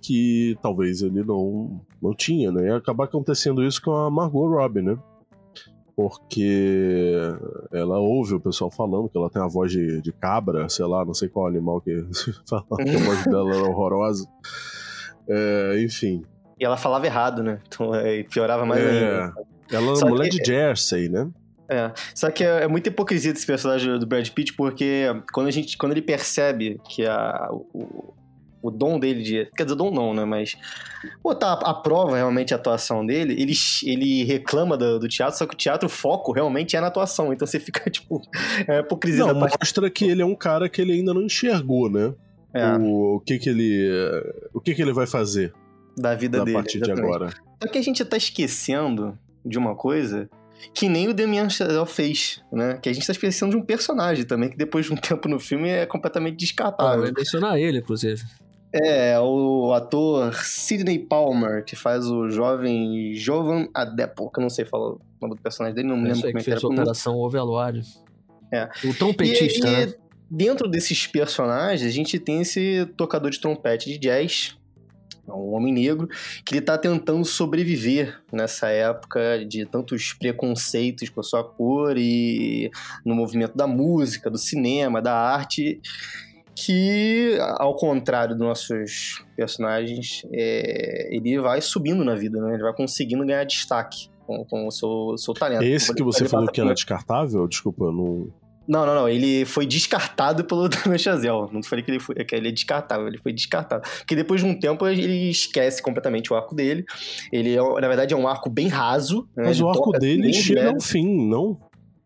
que 0.00 0.56
talvez 0.62 1.02
ele 1.02 1.22
não, 1.24 1.80
não 2.00 2.14
tinha, 2.14 2.50
né? 2.52 2.68
E 2.68 2.70
acabar 2.70 3.04
acontecendo 3.04 3.64
isso 3.64 3.82
com 3.82 3.92
a 3.92 4.10
Margot 4.10 4.46
Robbie, 4.48 4.82
né? 4.82 4.98
Porque 5.96 7.12
ela 7.72 7.98
ouve 7.98 8.34
o 8.34 8.40
pessoal 8.40 8.70
falando 8.70 9.08
que 9.08 9.18
ela 9.18 9.28
tem 9.28 9.42
a 9.42 9.48
voz 9.48 9.72
de, 9.72 10.00
de 10.00 10.12
cabra, 10.12 10.68
sei 10.68 10.86
lá, 10.86 11.04
não 11.04 11.12
sei 11.12 11.28
qual 11.28 11.48
animal 11.48 11.80
que 11.80 12.06
fala 12.48 12.64
que 12.76 12.88
a 12.96 12.98
voz 13.04 13.24
dela 13.24 13.54
era 13.56 13.64
horrorosa. 13.68 14.26
É, 15.28 15.82
enfim. 15.82 16.22
E 16.58 16.64
ela 16.64 16.76
falava 16.76 17.04
errado, 17.04 17.42
né? 17.42 17.58
Então 17.66 17.92
é, 17.94 18.22
piorava 18.22 18.64
mais 18.64 18.80
É. 18.82 18.88
ainda. 18.88 19.34
Ela 19.70 19.98
é 20.00 20.04
mulher 20.08 20.28
que- 20.30 20.38
de 20.38 20.44
Jersey, 20.46 21.08
né? 21.08 21.28
É. 21.68 21.92
Só 22.14 22.30
que 22.30 22.42
é, 22.44 22.62
é 22.62 22.68
muita 22.68 22.88
hipocrisia 22.88 23.32
desse 23.32 23.46
personagem 23.46 23.98
do 23.98 24.06
Brad 24.06 24.26
Pitt, 24.30 24.54
porque 24.54 25.04
quando, 25.34 25.48
a 25.48 25.50
gente, 25.50 25.76
quando 25.76 25.92
ele 25.92 26.00
percebe 26.00 26.80
que 26.88 27.04
a, 27.04 27.48
o, 27.50 28.14
o 28.62 28.70
dom 28.70 28.98
dele 28.98 29.22
de. 29.22 29.48
Quer 29.56 29.64
dizer, 29.64 29.76
dom 29.76 29.90
não, 29.90 30.12
né? 30.14 30.24
Mas 30.24 30.56
botar 31.22 31.52
a, 31.52 31.70
a 31.70 31.74
prova 31.74 32.16
realmente 32.16 32.52
a 32.52 32.56
atuação 32.56 33.04
dele, 33.06 33.34
ele, 33.40 33.52
ele 33.84 34.24
reclama 34.24 34.76
do, 34.76 34.98
do 34.98 35.08
teatro, 35.08 35.38
só 35.38 35.46
que 35.46 35.54
o 35.54 35.56
teatro, 35.58 35.86
o 35.86 35.90
foco 35.90 36.32
realmente 36.32 36.76
é 36.76 36.80
na 36.80 36.88
atuação. 36.88 37.32
Então 37.32 37.46
você 37.46 37.60
fica, 37.60 37.88
tipo, 37.90 38.20
é 38.66 38.72
uma 38.74 38.80
hipocrisia 38.80 39.24
Não, 39.26 39.34
da 39.34 39.40
parte. 39.40 39.56
mostra 39.60 39.88
que 39.90 40.04
ele 40.04 40.22
é 40.22 40.26
um 40.26 40.34
cara 40.34 40.68
que 40.68 40.80
ele 40.80 40.92
ainda 40.92 41.12
não 41.14 41.22
enxergou, 41.22 41.90
né? 41.90 42.12
É, 42.54 42.72
O, 42.78 43.16
o 43.16 43.20
que 43.20 43.38
que 43.38 43.48
ele 43.50 43.88
o 44.54 44.60
que 44.60 44.74
que 44.74 44.80
ele 44.82 44.92
vai 44.92 45.06
fazer 45.06 45.52
da 45.96 46.14
vida 46.14 46.40
a 46.40 46.44
dele. 46.44 46.56
partir 46.56 46.78
de 46.80 46.84
exatamente. 46.90 47.04
agora. 47.14 47.30
Só 47.62 47.68
que 47.70 47.78
a 47.78 47.82
gente 47.82 48.04
tá 48.04 48.16
esquecendo 48.16 49.18
de 49.44 49.58
uma 49.58 49.74
coisa 49.74 50.28
que 50.74 50.88
nem 50.88 51.08
o 51.08 51.14
Damien 51.14 51.48
Chazelle 51.50 51.86
fez, 51.86 52.42
né? 52.52 52.78
Que 52.82 52.88
a 52.88 52.92
gente 52.92 53.06
tá 53.06 53.12
esquecendo 53.12 53.52
de 53.52 53.56
um 53.58 53.62
personagem 53.62 54.24
também, 54.24 54.48
que 54.50 54.56
depois 54.56 54.86
de 54.86 54.92
um 54.92 54.96
tempo 54.96 55.28
no 55.28 55.38
filme 55.38 55.68
é 55.68 55.86
completamente 55.86 56.32
Ah, 56.32 56.34
eu 56.34 56.38
descartável. 56.38 57.04
ia 57.06 57.12
mencionar 57.16 57.58
ele, 57.58 57.78
inclusive. 57.78 58.22
É, 58.72 59.18
o 59.18 59.72
ator 59.72 60.34
Sidney 60.34 60.98
Palmer, 60.98 61.64
que 61.64 61.74
faz 61.74 62.06
o 62.06 62.28
jovem 62.28 63.14
Jovan 63.14 63.68
Adepo, 63.72 64.30
que 64.30 64.38
eu 64.38 64.42
não 64.42 64.50
sei 64.50 64.64
falar 64.64 64.90
o 64.90 65.00
nome 65.20 65.36
do 65.36 65.40
personagem 65.40 65.74
dele, 65.74 65.88
não 65.88 65.96
me 65.96 66.08
lembro 66.08 66.20
como 66.20 66.38
é 66.38 66.42
que 66.42 66.50
era. 66.50 66.52
fez 66.52 66.54
a 66.54 66.56
a 66.56 66.60
pronúncia. 66.60 66.82
Operação 66.82 67.16
Overlord. 67.16 67.82
É. 68.52 68.68
O 68.84 68.94
trompetista, 68.94 69.66
e, 69.66 69.72
e 69.72 69.86
né? 69.86 69.94
dentro 70.30 70.68
desses 70.68 71.06
personagens, 71.06 71.88
a 71.88 71.92
gente 71.92 72.18
tem 72.18 72.42
esse 72.42 72.86
tocador 72.96 73.30
de 73.30 73.40
trompete 73.40 73.90
de 73.90 73.98
jazz, 73.98 74.56
um 75.26 75.54
homem 75.54 75.72
negro, 75.72 76.08
que 76.44 76.54
ele 76.54 76.62
tá 76.62 76.78
tentando 76.78 77.24
sobreviver 77.24 78.20
nessa 78.32 78.68
época 78.68 79.44
de 79.46 79.66
tantos 79.66 80.12
preconceitos 80.12 81.08
com 81.08 81.20
a 81.20 81.22
sua 81.22 81.44
cor 81.44 81.96
e 81.98 82.70
no 83.04 83.14
movimento 83.14 83.56
da 83.56 83.66
música, 83.66 84.30
do 84.30 84.38
cinema, 84.38 85.02
da 85.02 85.14
arte, 85.14 85.80
que, 86.64 87.38
ao 87.56 87.76
contrário 87.76 88.36
dos 88.36 88.44
nossos 88.44 89.24
personagens, 89.36 90.22
é, 90.32 91.08
ele 91.14 91.38
vai 91.38 91.60
subindo 91.60 92.04
na 92.04 92.16
vida, 92.16 92.40
né? 92.40 92.54
Ele 92.54 92.62
vai 92.62 92.74
conseguindo 92.74 93.24
ganhar 93.24 93.44
destaque 93.44 94.08
com, 94.26 94.44
com 94.44 94.66
o 94.66 94.70
seu, 94.70 95.16
seu 95.16 95.34
talento. 95.34 95.62
Esse 95.62 95.94
que 95.94 96.02
você 96.02 96.28
falou 96.28 96.48
que 96.48 96.60
era 96.60 96.74
descartável? 96.74 97.46
Desculpa, 97.46 97.84
eu 97.84 97.92
não. 97.92 98.26
não, 98.66 98.84
não, 98.84 98.94
não. 98.94 99.08
Ele 99.08 99.44
foi 99.44 99.66
descartado 99.66 100.44
pelo 100.44 100.66
Damien 100.68 100.98
Chazelle. 100.98 101.46
Não 101.52 101.62
falei 101.62 101.84
que 101.84 101.92
ele, 101.92 102.00
foi, 102.00 102.16
que 102.16 102.34
ele 102.34 102.48
é 102.48 102.52
descartável, 102.52 103.06
ele 103.06 103.18
foi 103.18 103.32
descartado. 103.32 103.88
Porque 103.98 104.16
depois 104.16 104.40
de 104.40 104.46
um 104.48 104.58
tempo 104.58 104.84
ele 104.86 105.30
esquece 105.30 105.80
completamente 105.80 106.32
o 106.32 106.36
arco 106.36 106.56
dele. 106.56 106.84
Ele, 107.32 107.54
é, 107.54 107.80
na 107.80 107.86
verdade, 107.86 108.14
é 108.14 108.16
um 108.16 108.26
arco 108.26 108.50
bem 108.50 108.66
raso. 108.66 109.28
né? 109.36 109.44
Mas 109.46 109.58
Ele 109.58 109.64
o 109.64 109.68
arco 109.68 109.92
dele 109.92 110.32
chega 110.32 110.70
ao 110.70 110.80
fim, 110.80 111.28
não? 111.28 111.56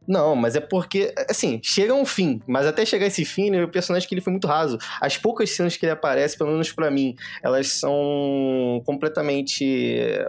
Não, 0.06 0.34
mas 0.34 0.56
é 0.56 0.60
porque, 0.60 1.14
assim, 1.28 1.60
chega 1.62 1.94
um 1.94 2.04
fim. 2.04 2.40
Mas 2.46 2.66
até 2.66 2.84
chegar 2.84 3.06
esse 3.06 3.24
fim, 3.24 3.50
né, 3.50 3.62
o 3.64 3.68
personagem 3.68 4.08
que 4.08 4.14
ele 4.14 4.20
foi 4.20 4.32
muito 4.32 4.46
raso. 4.46 4.78
As 5.00 5.16
poucas 5.16 5.50
cenas 5.50 5.76
que 5.76 5.86
ele 5.86 5.92
aparece, 5.92 6.36
pelo 6.36 6.50
menos 6.50 6.72
pra 6.72 6.90
mim, 6.90 7.14
elas 7.42 7.68
são 7.68 8.82
completamente 8.84 9.64
eh, 9.64 10.28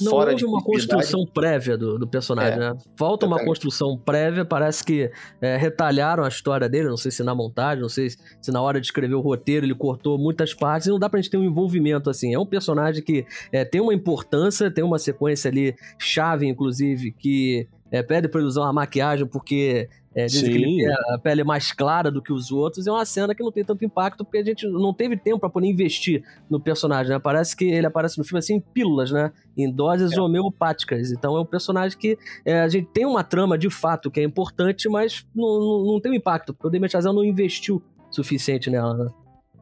Não 0.00 0.10
fora 0.10 0.30
houve 0.30 0.36
de 0.36 0.44
uma 0.44 0.62
construção 0.62 1.24
prévia 1.32 1.76
do, 1.76 1.98
do 1.98 2.06
personagem, 2.06 2.58
né? 2.58 2.72
Falta 2.96 3.26
uma 3.26 3.44
construção 3.44 3.96
prévia, 3.96 4.44
parece 4.44 4.84
que 4.84 5.10
é, 5.40 5.56
retalharam 5.56 6.24
a 6.24 6.28
história 6.28 6.68
dele, 6.68 6.88
não 6.88 6.96
sei 6.96 7.10
se 7.10 7.22
na 7.22 7.34
montagem, 7.34 7.82
não 7.82 7.88
sei 7.88 8.08
se 8.10 8.50
na 8.50 8.60
hora 8.60 8.80
de 8.80 8.86
escrever 8.86 9.14
o 9.14 9.20
roteiro 9.20 9.64
ele 9.64 9.74
cortou 9.74 10.18
muitas 10.18 10.52
partes, 10.52 10.88
e 10.88 10.90
não 10.90 10.98
dá 10.98 11.08
pra 11.08 11.20
gente 11.20 11.30
ter 11.30 11.36
um 11.36 11.44
envolvimento 11.44 12.10
assim. 12.10 12.34
É 12.34 12.38
um 12.38 12.46
personagem 12.46 13.02
que 13.02 13.24
é, 13.52 13.64
tem 13.64 13.80
uma 13.80 13.94
importância, 13.94 14.70
tem 14.70 14.82
uma 14.82 14.98
sequência 14.98 15.48
ali 15.48 15.74
chave, 15.98 16.46
inclusive, 16.46 17.12
que 17.12 17.68
é, 17.92 18.02
pede 18.02 18.26
pra 18.26 18.40
ele 18.40 18.48
usar 18.48 18.62
uma 18.62 18.72
maquiagem 18.72 19.26
porque 19.26 19.88
é, 20.14 20.24
dizem 20.24 20.50
que 20.50 20.56
ele 20.56 20.76
tem 20.84 21.14
a 21.14 21.18
pele 21.18 21.44
mais 21.44 21.72
clara 21.72 22.10
do 22.10 22.22
que 22.22 22.32
os 22.32 22.50
outros, 22.50 22.86
é 22.86 22.90
uma 22.90 23.04
cena 23.04 23.34
que 23.34 23.42
não 23.42 23.52
tem 23.52 23.64
tanto 23.64 23.84
impacto 23.84 24.24
porque 24.24 24.38
a 24.38 24.44
gente 24.44 24.66
não 24.66 24.94
teve 24.94 25.16
tempo 25.16 25.38
pra 25.38 25.50
poder 25.50 25.68
investir 25.68 26.24
no 26.48 26.58
personagem, 26.58 27.12
né? 27.12 27.18
Parece 27.18 27.54
que 27.54 27.66
ele 27.66 27.86
aparece 27.86 28.16
no 28.18 28.24
filme 28.24 28.38
assim 28.38 28.54
em 28.54 28.60
pílulas, 28.60 29.10
né? 29.10 29.30
Em 29.56 29.70
doses 29.70 30.16
homeopáticas. 30.16 31.12
Então 31.12 31.36
é 31.36 31.40
um 31.40 31.46
personagem 31.46 31.96
que 31.98 32.18
é, 32.44 32.60
a 32.60 32.68
gente 32.68 32.88
tem 32.92 33.04
uma 33.04 33.22
trama 33.22 33.58
de 33.58 33.68
fato 33.68 34.10
que 34.10 34.20
é 34.20 34.24
importante, 34.24 34.88
mas 34.88 35.26
não, 35.34 35.60
não, 35.60 35.92
não 35.92 36.00
tem 36.00 36.12
um 36.12 36.14
impacto, 36.14 36.54
porque 36.54 36.66
o 36.66 36.70
Damien 36.70 36.90
Chazelle 36.90 37.14
não 37.14 37.24
investiu 37.24 37.82
suficiente 38.10 38.70
nela, 38.70 38.94
né? 38.94 39.10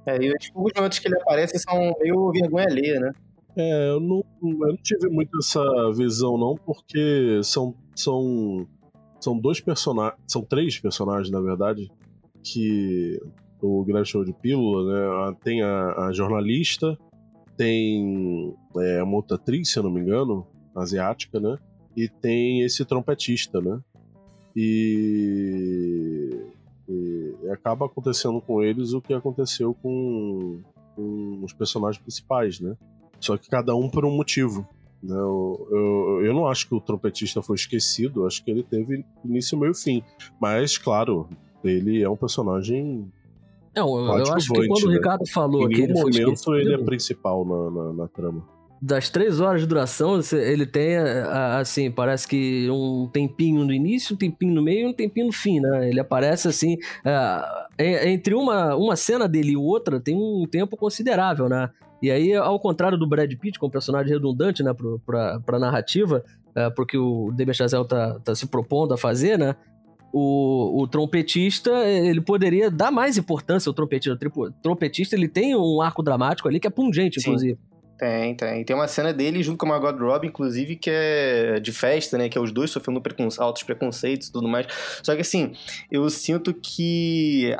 É, 0.06 0.16
e 0.22 0.32
os 0.32 0.50
poucos 0.50 0.72
momentos 0.74 0.98
que 0.98 1.08
ele 1.08 1.16
aparece 1.16 1.58
são 1.58 1.94
meio 2.00 2.30
vergonha 2.32 2.66
alheia, 2.66 3.00
né? 3.00 3.12
É, 3.60 3.90
eu 3.90 4.00
não, 4.00 4.24
eu 4.42 4.68
não 4.68 4.76
tive 4.76 5.10
muito 5.10 5.36
essa 5.38 5.62
visão, 5.94 6.38
não, 6.38 6.54
porque 6.54 7.40
são. 7.44 7.74
São, 7.94 8.66
são 9.20 9.38
dois 9.38 9.60
personagens. 9.60 10.18
São 10.26 10.42
três 10.42 10.78
personagens, 10.78 11.30
na 11.30 11.40
verdade, 11.40 11.90
que 12.42 13.20
o 13.60 13.84
Grande 13.84 14.08
Show 14.08 14.24
de 14.24 14.32
Pílula, 14.32 15.30
né? 15.30 15.36
Tem 15.44 15.62
a, 15.62 16.06
a 16.06 16.12
jornalista, 16.12 16.96
tem 17.56 18.56
é, 18.78 19.02
uma 19.02 19.22
se 19.64 19.78
eu 19.78 19.82
não 19.82 19.90
me 19.90 20.00
engano, 20.00 20.46
asiática, 20.74 21.38
né? 21.38 21.58
E 21.94 22.08
tem 22.08 22.62
esse 22.62 22.84
trompetista, 22.86 23.60
né? 23.60 23.78
E, 24.56 26.30
e 26.88 27.34
acaba 27.52 27.84
acontecendo 27.84 28.40
com 28.40 28.62
eles 28.62 28.94
o 28.94 29.00
que 29.02 29.12
aconteceu 29.12 29.74
com, 29.74 30.60
com 30.96 31.40
os 31.44 31.52
personagens 31.52 32.02
principais, 32.02 32.60
né? 32.60 32.74
Só 33.20 33.36
que 33.36 33.48
cada 33.48 33.74
um 33.76 33.88
por 33.88 34.04
um 34.04 34.10
motivo. 34.10 34.66
Né? 35.02 35.14
Eu, 35.14 35.68
eu, 35.70 36.24
eu 36.26 36.34
não 36.34 36.46
acho 36.48 36.66
que 36.68 36.74
o 36.74 36.80
trompetista 36.80 37.42
foi 37.42 37.56
esquecido, 37.56 38.26
acho 38.26 38.44
que 38.44 38.50
ele 38.50 38.62
teve 38.62 39.04
início, 39.24 39.58
meio 39.58 39.72
e 39.72 39.76
fim. 39.76 40.02
Mas, 40.40 40.76
claro, 40.78 41.28
ele 41.62 42.02
é 42.02 42.08
um 42.08 42.16
personagem. 42.16 43.10
Não, 43.76 43.98
eu, 43.98 44.18
eu 44.18 44.32
acho 44.34 44.52
que 44.52 44.66
quando 44.66 44.84
o 44.84 44.88
né? 44.88 44.94
Ricardo 44.96 45.26
falou 45.28 45.68
que 45.68 45.74
nenhum 45.76 45.84
ele 45.84 45.92
foi 45.94 46.02
momento 46.10 46.32
esquecido, 46.34 46.56
ele 46.56 46.74
é 46.74 46.78
principal 46.84 47.44
na, 47.44 47.70
na, 47.70 47.92
na 47.92 48.08
trama. 48.08 48.42
das 48.82 49.08
três 49.10 49.38
horas 49.40 49.60
de 49.60 49.66
duração, 49.66 50.18
ele 50.32 50.66
tem, 50.66 50.96
a- 50.96 51.58
assim, 51.58 51.90
parece 51.90 52.26
que 52.26 52.68
um 52.70 53.06
tempinho 53.12 53.64
no 53.64 53.72
início, 53.72 54.14
um 54.14 54.18
tempinho 54.18 54.54
no 54.54 54.62
meio 54.62 54.86
e 54.86 54.90
um 54.90 54.92
tempinho 54.94 55.26
no 55.26 55.32
fim, 55.32 55.60
né? 55.60 55.88
Ele 55.88 56.00
aparece, 56.00 56.48
assim, 56.48 56.76
en- 57.78 58.08
entre 58.12 58.34
uma, 58.34 58.74
uma 58.76 58.96
cena 58.96 59.28
dele 59.28 59.52
e 59.52 59.56
outra 59.56 60.00
tem 60.00 60.16
um 60.16 60.46
tempo 60.50 60.76
considerável, 60.76 61.48
né? 61.48 61.70
E 62.02 62.10
aí, 62.10 62.34
ao 62.34 62.58
contrário 62.58 62.96
do 62.96 63.06
Brad 63.06 63.32
Pitt, 63.34 63.58
com 63.58 63.66
um 63.66 63.70
personagem 63.70 64.12
redundante, 64.12 64.62
né, 64.62 64.72
pro, 64.72 64.98
pra, 65.00 65.38
pra 65.40 65.58
narrativa, 65.58 66.24
ah, 66.54 66.70
porque 66.70 66.96
o 66.96 67.30
Damien 67.32 67.54
Chazelle 67.54 67.86
tá, 67.86 68.18
tá 68.20 68.34
se 68.34 68.46
propondo 68.46 68.94
a 68.94 68.98
fazer, 68.98 69.38
né? 69.38 69.54
O, 70.12 70.82
o 70.82 70.88
trompetista, 70.88 71.70
ele 71.86 72.20
poderia 72.20 72.70
dar 72.70 72.90
mais 72.90 73.16
importância 73.16 73.70
ao 73.70 73.74
trompetista. 73.74 74.18
O 74.34 74.50
trompetista, 74.50 75.14
ele 75.14 75.28
tem 75.28 75.54
um 75.54 75.80
arco 75.80 76.02
dramático 76.02 76.48
ali 76.48 76.58
que 76.58 76.66
é 76.66 76.70
pungente, 76.70 77.20
Sim. 77.20 77.30
inclusive. 77.30 77.58
Tem, 77.96 78.34
tem. 78.34 78.64
Tem 78.64 78.74
uma 78.74 78.88
cena 78.88 79.12
dele 79.12 79.42
junto 79.42 79.58
com 79.58 79.66
a 79.66 79.78
Margot 79.78 80.02
Robbie, 80.02 80.28
inclusive, 80.28 80.74
que 80.74 80.90
é 80.90 81.60
de 81.60 81.70
festa, 81.70 82.16
né? 82.16 82.30
Que 82.30 82.38
é 82.38 82.40
os 82.40 82.50
dois 82.50 82.70
sofrendo 82.70 83.00
precon 83.00 83.28
altos 83.38 83.62
preconceitos 83.62 84.28
e 84.28 84.32
tudo 84.32 84.48
mais. 84.48 84.66
Só 85.02 85.14
que, 85.14 85.20
assim, 85.20 85.52
eu 85.92 86.08
sinto 86.08 86.54
que 86.54 87.54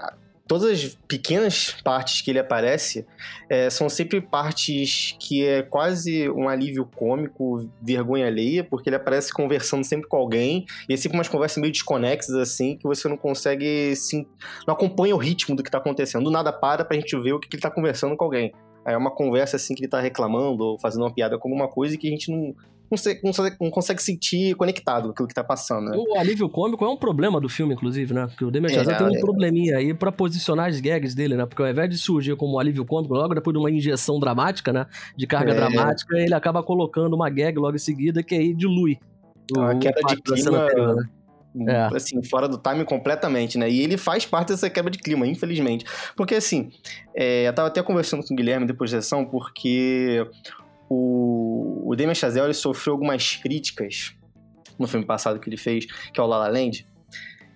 todas 0.51 0.69
as 0.69 0.99
pequenas 1.07 1.77
partes 1.85 2.23
que 2.23 2.29
ele 2.33 2.41
aparece 2.41 3.07
é, 3.49 3.71
são 3.71 3.89
sempre 3.89 4.21
partes 4.21 5.15
que 5.21 5.47
é 5.47 5.63
quase 5.63 6.29
um 6.29 6.49
alívio 6.49 6.85
cômico, 6.85 7.71
vergonha 7.81 8.27
alheia, 8.27 8.65
porque 8.65 8.89
ele 8.89 8.97
aparece 8.97 9.33
conversando 9.33 9.85
sempre 9.85 10.09
com 10.09 10.17
alguém, 10.17 10.67
e 10.89 10.95
é 10.95 10.97
sempre 10.97 11.17
umas 11.17 11.29
conversas 11.29 11.59
meio 11.59 11.73
desconexas, 11.73 12.35
assim, 12.35 12.77
que 12.77 12.83
você 12.83 13.09
não 13.09 13.17
consegue, 13.17 13.95
se, 13.95 14.27
não 14.67 14.75
acompanha 14.75 15.15
o 15.15 15.19
ritmo 15.19 15.55
do 15.55 15.63
que 15.63 15.71
tá 15.71 15.79
acontecendo. 15.79 16.25
Do 16.25 16.33
nada 16.33 16.53
para 16.53 16.85
pra 16.85 16.97
gente 16.97 17.17
ver 17.21 17.33
o 17.33 17.39
que 17.39 17.49
que 17.49 17.55
ele 17.55 17.63
tá 17.63 17.71
conversando 17.71 18.17
com 18.17 18.25
alguém. 18.25 18.53
É 18.87 18.97
uma 18.97 19.11
conversa 19.11 19.57
assim 19.57 19.75
que 19.75 19.83
ele 19.83 19.89
tá 19.91 20.01
reclamando 20.01 20.65
ou 20.65 20.79
fazendo 20.81 21.03
uma 21.03 21.13
piada 21.13 21.39
com 21.39 21.49
alguma 21.49 21.69
coisa 21.69 21.97
que 21.97 22.09
a 22.09 22.11
gente 22.11 22.31
não, 22.31 22.97
se- 22.97 23.21
não 23.23 23.33
se- 23.33 23.57
não 23.61 23.71
consegue 23.71 24.03
sentir 24.03 24.55
conectado 24.57 25.05
com 25.05 25.11
aquilo 25.11 25.29
que 25.29 25.35
tá 25.35 25.45
passando, 25.45 25.91
né? 25.91 25.97
O 25.97 26.19
alívio 26.19 26.49
cômico 26.49 26.85
é 26.85 26.89
um 26.89 26.97
problema 26.97 27.41
do 27.41 27.49
filme, 27.49 27.75
inclusive, 27.75 28.13
né? 28.15 28.27
Porque 28.27 28.45
o 28.45 28.51
Damien 28.51 28.75
É, 28.77 28.83
tem 28.85 29.07
um 29.07 29.15
é. 29.15 29.21
probleminha 29.21 29.77
aí 29.77 29.93
pra 29.95 30.11
posicionar 30.11 30.69
as 30.71 30.81
gags 30.81 31.15
dele, 31.15 31.37
né? 31.37 31.45
Porque 31.47 31.63
ao 31.63 31.69
invés 31.69 31.91
de 31.91 31.99
surgir 31.99 32.35
como 32.37 32.57
um 32.57 32.59
alívio 32.59 32.85
cômico, 32.87 33.15
logo 33.15 33.35
depois 33.35 33.53
de 33.55 33.59
uma 33.61 33.71
injeção 33.71 34.19
dramática, 34.19 34.73
né? 34.73 34.87
De 35.17 35.27
carga 35.27 35.53
É. 35.53 35.55
dramática, 35.55 36.17
ele 36.19 36.35
acaba 36.35 36.63
colocando 36.63 37.15
uma 37.15 37.29
gag 37.31 37.59
logo 37.59 37.77
em 37.77 37.79
seguida 37.79 38.23
que 38.23 38.35
aí 38.35 38.55
dilui. 38.55 38.99
É 39.55 39.59
uma 39.61 39.79
queda 39.79 40.01
de 40.07 40.17
clima 40.23 40.65
anterior, 40.65 40.97
né? 40.97 41.03
É. 41.67 41.97
Assim, 41.97 42.23
fora 42.23 42.49
do 42.49 42.59
time 42.59 42.85
completamente, 42.85 43.59
né? 43.59 43.69
E 43.69 43.81
ele 43.81 43.97
faz 43.97 44.25
parte 44.25 44.49
dessa 44.49 44.71
quebra 44.71 44.91
de 44.91 44.99
clima, 44.99 45.27
infelizmente. 45.27 45.85
Porque, 46.17 46.35
assim, 46.35 46.71
é, 47.15 47.49
eu 47.49 47.53
tava 47.53 47.69
até 47.69 47.83
conversando 47.83 48.25
com 48.25 48.35
o 48.35 48.37
Guilherme 48.37 48.67
depois 48.67 48.91
da 48.91 49.03
sessão, 49.03 49.25
porque 49.25 50.25
o, 50.89 51.91
o 51.91 51.97
Damien 51.97 52.15
Chazelle 52.15 52.55
sofreu 52.55 52.95
algumas 52.95 53.37
críticas 53.37 54.15
no 54.79 54.87
filme 54.87 55.05
passado 55.05 55.39
que 55.39 55.49
ele 55.49 55.57
fez, 55.57 55.87
que 55.87 56.21
é 56.21 56.23
o 56.23 56.27
La 56.27 56.39
La 56.39 56.49
Land, 56.49 56.87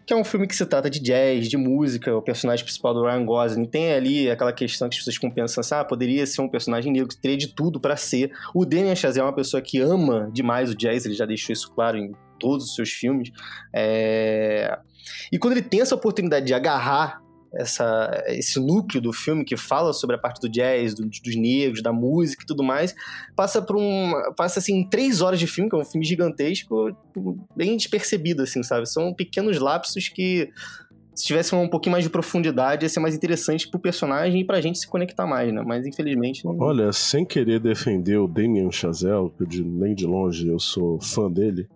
que 0.07 0.13
é 0.13 0.17
um 0.17 0.25
filme 0.25 0.47
que 0.47 0.55
se 0.55 0.67
trata 0.67 0.91
de 0.91 1.01
jazz, 1.01 1.49
de 1.49 1.57
música, 1.57 2.15
o 2.15 2.21
personagem 2.21 2.65
principal 2.65 2.93
do 2.93 3.05
Ryan 3.05 3.25
Gosling 3.25 3.65
tem 3.65 3.93
ali 3.93 4.31
aquela 4.31 4.53
questão 4.53 4.89
que 4.89 4.95
as 4.95 4.99
pessoas 4.99 5.17
ficam 5.17 5.31
pensando 5.31 5.61
assim, 5.61 5.75
ah, 5.75 5.85
poderia 5.85 6.27
ser 6.27 6.43
um 6.43 6.49
personagem 6.49 6.93
negro, 6.93 7.09
teria 7.17 7.37
de 7.37 7.49
tudo 7.49 7.81
pra 7.81 7.97
ser. 7.97 8.31
O 8.55 8.67
Damien 8.67 8.95
Chazelle 8.95 9.23
é 9.23 9.25
uma 9.25 9.35
pessoa 9.35 9.63
que 9.63 9.81
ama 9.81 10.29
demais 10.33 10.71
o 10.71 10.75
jazz, 10.75 11.07
ele 11.07 11.15
já 11.15 11.25
deixou 11.25 11.53
isso 11.53 11.73
claro 11.73 11.97
em 11.97 12.13
todos 12.39 12.67
os 12.67 12.75
seus 12.75 12.91
filmes. 12.91 13.31
É... 13.75 14.79
E 15.31 15.39
quando 15.39 15.53
ele 15.53 15.63
tem 15.63 15.81
essa 15.81 15.95
oportunidade 15.95 16.47
de 16.47 16.55
agarrar 16.55 17.23
essa, 17.57 18.25
esse 18.29 18.59
núcleo 18.59 19.01
do 19.01 19.13
filme 19.13 19.45
que 19.45 19.57
fala 19.57 19.93
sobre 19.93 20.17
a 20.17 20.19
parte 20.19 20.41
do 20.41 20.49
jazz, 20.49 20.95
do- 20.95 21.07
dos 21.07 21.37
negros, 21.37 21.83
da 21.83 21.93
música 21.93 22.43
e 22.43 22.47
tudo 22.47 22.63
mais, 22.63 22.95
passa 23.37 23.63
por 23.63 23.77
um. 23.77 24.13
passa 24.37 24.59
assim 24.59 24.89
três 24.89 25.21
horas 25.21 25.39
de 25.39 25.47
filme, 25.47 25.71
que 25.71 25.77
é 25.77 25.79
um 25.79 25.85
filme 25.85 26.05
gigantesco, 26.05 26.97
bem 27.57 27.77
despercebido, 27.77 28.43
assim, 28.43 28.63
sabe? 28.63 28.87
São 28.89 29.15
pequenos 29.15 29.59
lapsos 29.59 30.09
que. 30.09 30.51
Se 31.15 31.25
tivesse 31.25 31.55
um 31.55 31.69
pouquinho 31.69 31.93
mais 31.93 32.03
de 32.03 32.11
profundidade, 32.11 32.85
ia 32.85 32.89
ser 32.89 32.99
mais 32.99 33.15
interessante 33.15 33.69
pro 33.69 33.79
personagem 33.79 34.41
e 34.41 34.45
pra 34.45 34.61
gente 34.61 34.79
se 34.79 34.89
conectar 34.89 35.27
mais, 35.27 35.53
né? 35.53 35.63
Mas 35.65 35.87
infelizmente. 35.87 36.45
Não... 36.45 36.59
Olha, 36.59 36.93
sem 36.93 37.25
querer 37.25 37.61
defender 37.61 38.19
o 38.19 38.27
Damien 38.27 38.71
Chazelle, 38.73 39.31
que 39.39 39.47
de, 39.47 39.63
nem 39.63 39.95
de 39.95 40.07
longe 40.07 40.49
eu 40.49 40.59
sou 40.59 41.01
fã 41.01 41.31
dele, 41.31 41.69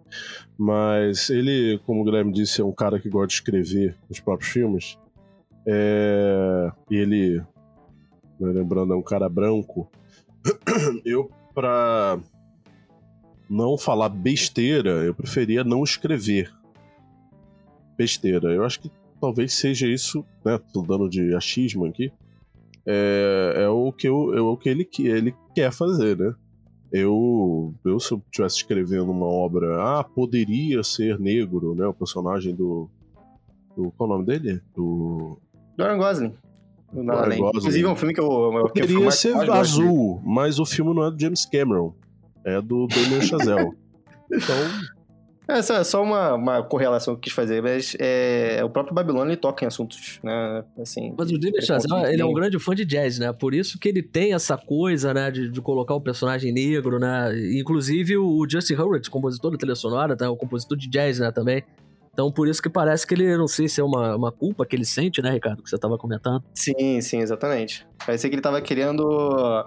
mas 0.58 1.30
ele, 1.30 1.80
como 1.86 2.00
o 2.00 2.04
Guilherme 2.04 2.32
disse, 2.32 2.60
é 2.60 2.64
um 2.64 2.72
cara 2.72 2.98
que 2.98 3.08
gosta 3.08 3.28
de 3.28 3.34
escrever 3.34 3.96
os 4.10 4.18
próprios 4.18 4.50
filmes. 4.50 4.98
É, 5.64 6.72
e 6.90 6.96
ele, 6.96 7.38
né, 8.40 8.52
lembrando, 8.52 8.92
é 8.92 8.96
um 8.96 9.02
cara 9.02 9.28
branco. 9.28 9.88
Eu, 11.04 11.30
pra 11.54 12.18
não 13.48 13.78
falar 13.78 14.08
besteira, 14.08 15.04
eu 15.04 15.14
preferia 15.14 15.64
não 15.64 15.82
escrever 15.82 16.52
besteira. 17.96 18.52
Eu 18.52 18.64
acho 18.64 18.80
que 18.80 18.90
talvez 19.20 19.54
seja 19.54 19.86
isso, 19.86 20.24
né? 20.44 20.58
Tô 20.72 20.82
dando 20.82 21.08
de 21.08 21.34
achismo 21.34 21.84
aqui 21.86 22.12
é, 22.90 23.64
é 23.64 23.68
o 23.68 23.92
que, 23.92 24.08
eu, 24.08 24.34
é 24.34 24.40
o 24.40 24.56
que 24.56 24.66
ele, 24.70 24.82
que 24.82 25.06
ele 25.06 25.34
quer 25.54 25.70
fazer, 25.70 26.16
né? 26.16 26.34
Eu, 26.90 27.74
eu, 27.84 28.00
se 28.00 28.12
eu 28.12 28.22
estivesse 28.24 28.56
escrevendo 28.56 29.10
uma 29.10 29.26
obra, 29.26 29.76
ah, 29.78 30.02
poderia 30.02 30.82
ser 30.82 31.18
negro, 31.18 31.74
né? 31.74 31.86
O 31.86 31.92
personagem 31.92 32.54
do. 32.54 32.88
do 33.76 33.90
qual 33.90 34.08
é 34.08 34.12
o 34.14 34.16
nome 34.16 34.24
dele? 34.24 34.62
Do. 34.74 35.38
Ryan 35.78 35.98
Gosling. 35.98 36.32
Inclusive 37.36 37.84
é 37.86 37.90
um 37.90 37.96
filme 37.96 38.14
que 38.14 38.20
eu. 38.20 38.26
que 38.26 38.80
eu 38.80 38.86
fui 38.86 38.94
Poderia 38.94 39.10
ser 39.10 39.50
azul, 39.50 40.22
mas 40.24 40.58
o 40.58 40.64
filme 40.64 40.94
não 40.94 41.04
é 41.04 41.10
do 41.10 41.20
James 41.20 41.44
Cameron. 41.44 41.92
É 42.42 42.62
do 42.62 42.86
Damien 42.86 43.20
Chazelle. 43.20 43.72
Então, 44.30 44.56
É 45.48 45.62
só, 45.62 45.82
só 45.82 46.02
uma, 46.02 46.34
uma 46.34 46.62
correlação 46.62 47.14
que 47.14 47.18
eu 47.18 47.22
quis 47.22 47.32
fazer, 47.32 47.62
mas 47.62 47.96
é, 47.98 48.60
o 48.62 48.68
próprio 48.68 48.94
Babilônia 48.94 49.32
ele 49.32 49.40
toca 49.40 49.64
em 49.64 49.66
assuntos, 49.66 50.20
né? 50.22 50.62
Assim, 50.78 51.14
Mas 51.16 51.30
o 51.30 51.38
David 51.38 51.64
Chazelle, 51.64 52.12
ele 52.12 52.20
é 52.20 52.24
um 52.24 52.34
grande 52.34 52.58
fã 52.58 52.74
de 52.74 52.84
jazz, 52.84 53.18
né? 53.18 53.32
Por 53.32 53.54
isso 53.54 53.78
que 53.78 53.88
ele 53.88 54.02
tem 54.02 54.34
essa 54.34 54.58
coisa, 54.58 55.14
né, 55.14 55.30
de, 55.30 55.50
de 55.50 55.60
colocar 55.62 55.94
o 55.94 56.00
personagem 56.02 56.52
negro, 56.52 56.98
né? 56.98 57.32
Inclusive 57.58 58.18
o 58.18 58.46
Justin 58.46 58.74
Hurwitz, 58.74 59.08
compositor 59.08 59.50
da 59.52 59.56
trilha 59.56 59.74
sonora, 59.74 60.14
tá? 60.14 60.30
O 60.30 60.36
compositor 60.36 60.76
de 60.76 60.86
jazz, 60.86 61.18
né, 61.18 61.32
também. 61.32 61.64
Então 62.12 62.30
por 62.30 62.46
isso 62.46 62.60
que 62.60 62.68
parece 62.68 63.06
que 63.06 63.14
ele, 63.14 63.34
não 63.38 63.48
sei 63.48 63.68
se 63.68 63.80
é 63.80 63.84
uma, 63.84 64.16
uma 64.16 64.32
culpa 64.32 64.66
que 64.66 64.76
ele 64.76 64.84
sente, 64.84 65.22
né, 65.22 65.30
Ricardo, 65.30 65.62
que 65.62 65.70
você 65.70 65.78
tava 65.78 65.96
comentando. 65.96 66.44
Sim, 66.52 67.00
sim, 67.00 67.20
exatamente. 67.20 67.86
Parecia 68.04 68.28
que 68.28 68.34
ele 68.34 68.42
tava 68.42 68.60
querendo 68.60 69.64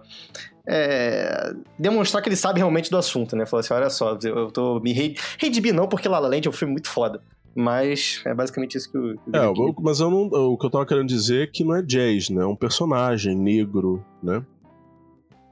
é, 0.68 1.54
demonstrar 1.78 2.22
que 2.22 2.30
ele 2.30 2.36
sabe 2.36 2.60
realmente 2.60 2.90
do 2.92 2.98
assunto, 2.98 3.36
né? 3.36 3.46
Falou 3.46 3.62
assim, 3.62 3.74
olha 3.74 3.90
só, 3.90 4.18
eu 4.24 4.52
tô 4.52 4.80
me 4.80 4.94
re- 4.94 5.16
redimir 5.40 5.74
não, 5.74 5.88
porque 5.88 6.08
La 6.08 6.20
La 6.20 6.28
Land 6.28 6.48
é 6.48 6.50
um 6.50 6.54
filme 6.54 6.74
muito 6.74 6.90
foda. 6.90 7.22
Mas 7.54 8.22
é 8.26 8.34
basicamente 8.34 8.78
isso 8.78 8.90
que 8.90 8.98
o, 8.98 9.18
que 9.18 9.30
o 9.30 9.36
é, 9.36 9.46
eu- 9.46 9.76
mas 9.82 10.00
eu 10.00 10.10
não, 10.10 10.24
o 10.28 10.58
que 10.58 10.66
eu 10.66 10.70
tava 10.70 10.86
querendo 10.86 11.08
dizer 11.08 11.44
é 11.44 11.48
que 11.48 11.64
não 11.66 11.76
é 11.76 11.82
jazz, 11.82 12.30
né? 12.30 12.44
É 12.44 12.46
um 12.46 12.56
personagem 12.56 13.36
negro, 13.36 14.04
né? 14.24 14.42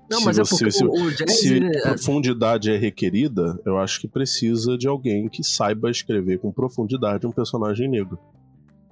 Não, 0.10 0.20
Se 0.20 0.26
mas 0.26 0.38
você- 0.38 0.54
é 0.56 0.58
porque 0.58 0.72
se- 0.72 0.86
o, 0.86 0.92
o 0.92 1.12
jazz, 1.12 1.40
Se 1.40 1.54
ele- 1.56 1.82
profundidade 1.82 2.72
é 2.72 2.78
requerida, 2.78 3.60
eu 3.66 3.78
acho 3.78 4.00
que 4.00 4.08
precisa 4.08 4.78
de 4.78 4.88
alguém 4.88 5.28
que 5.28 5.44
saiba 5.44 5.92
escrever 5.92 6.40
com 6.40 6.52
profundidade 6.52 7.28
um 7.28 7.32
personagem 7.32 7.88
negro. 7.90 8.18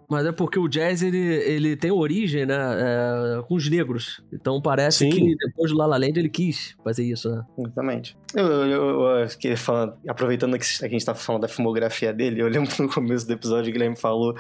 Mas 0.10 0.26
é 0.26 0.32
porque 0.32 0.58
o 0.58 0.68
jazz, 0.68 1.02
ele, 1.02 1.18
ele 1.18 1.76
tem 1.76 1.92
origem, 1.92 2.46
né, 2.46 2.56
é, 2.56 3.42
com 3.44 3.56
os 3.56 3.70
negros. 3.70 4.22
Então 4.32 4.62
parece 4.62 5.00
Sim. 5.00 5.10
que 5.10 5.36
depois 5.36 5.72
do 5.72 5.78
La 5.78 5.86
La 5.86 5.98
Land 5.98 6.18
ele 6.20 6.30
quis 6.30 6.76
fazer 6.84 7.04
isso, 7.04 7.30
né? 7.30 7.44
Exatamente. 7.58 8.18
Eu, 8.34 8.46
eu, 8.46 8.68
eu, 8.70 9.02
eu 9.20 9.28
queria 9.38 9.58
falar, 9.58 9.94
aproveitando 10.08 10.58
que 10.58 10.66
a 10.86 10.88
gente 10.88 11.06
tá 11.06 11.14
falando 11.14 11.42
da 11.42 11.48
filmografia 11.48 12.14
dele, 12.14 12.42
eu 12.42 12.48
lembro 12.48 12.70
no 12.82 12.90
começo 12.90 13.28
do 13.28 13.34
episódio 13.34 13.70
o 13.70 13.74
Guilherme 13.74 13.98
falou 13.98 14.34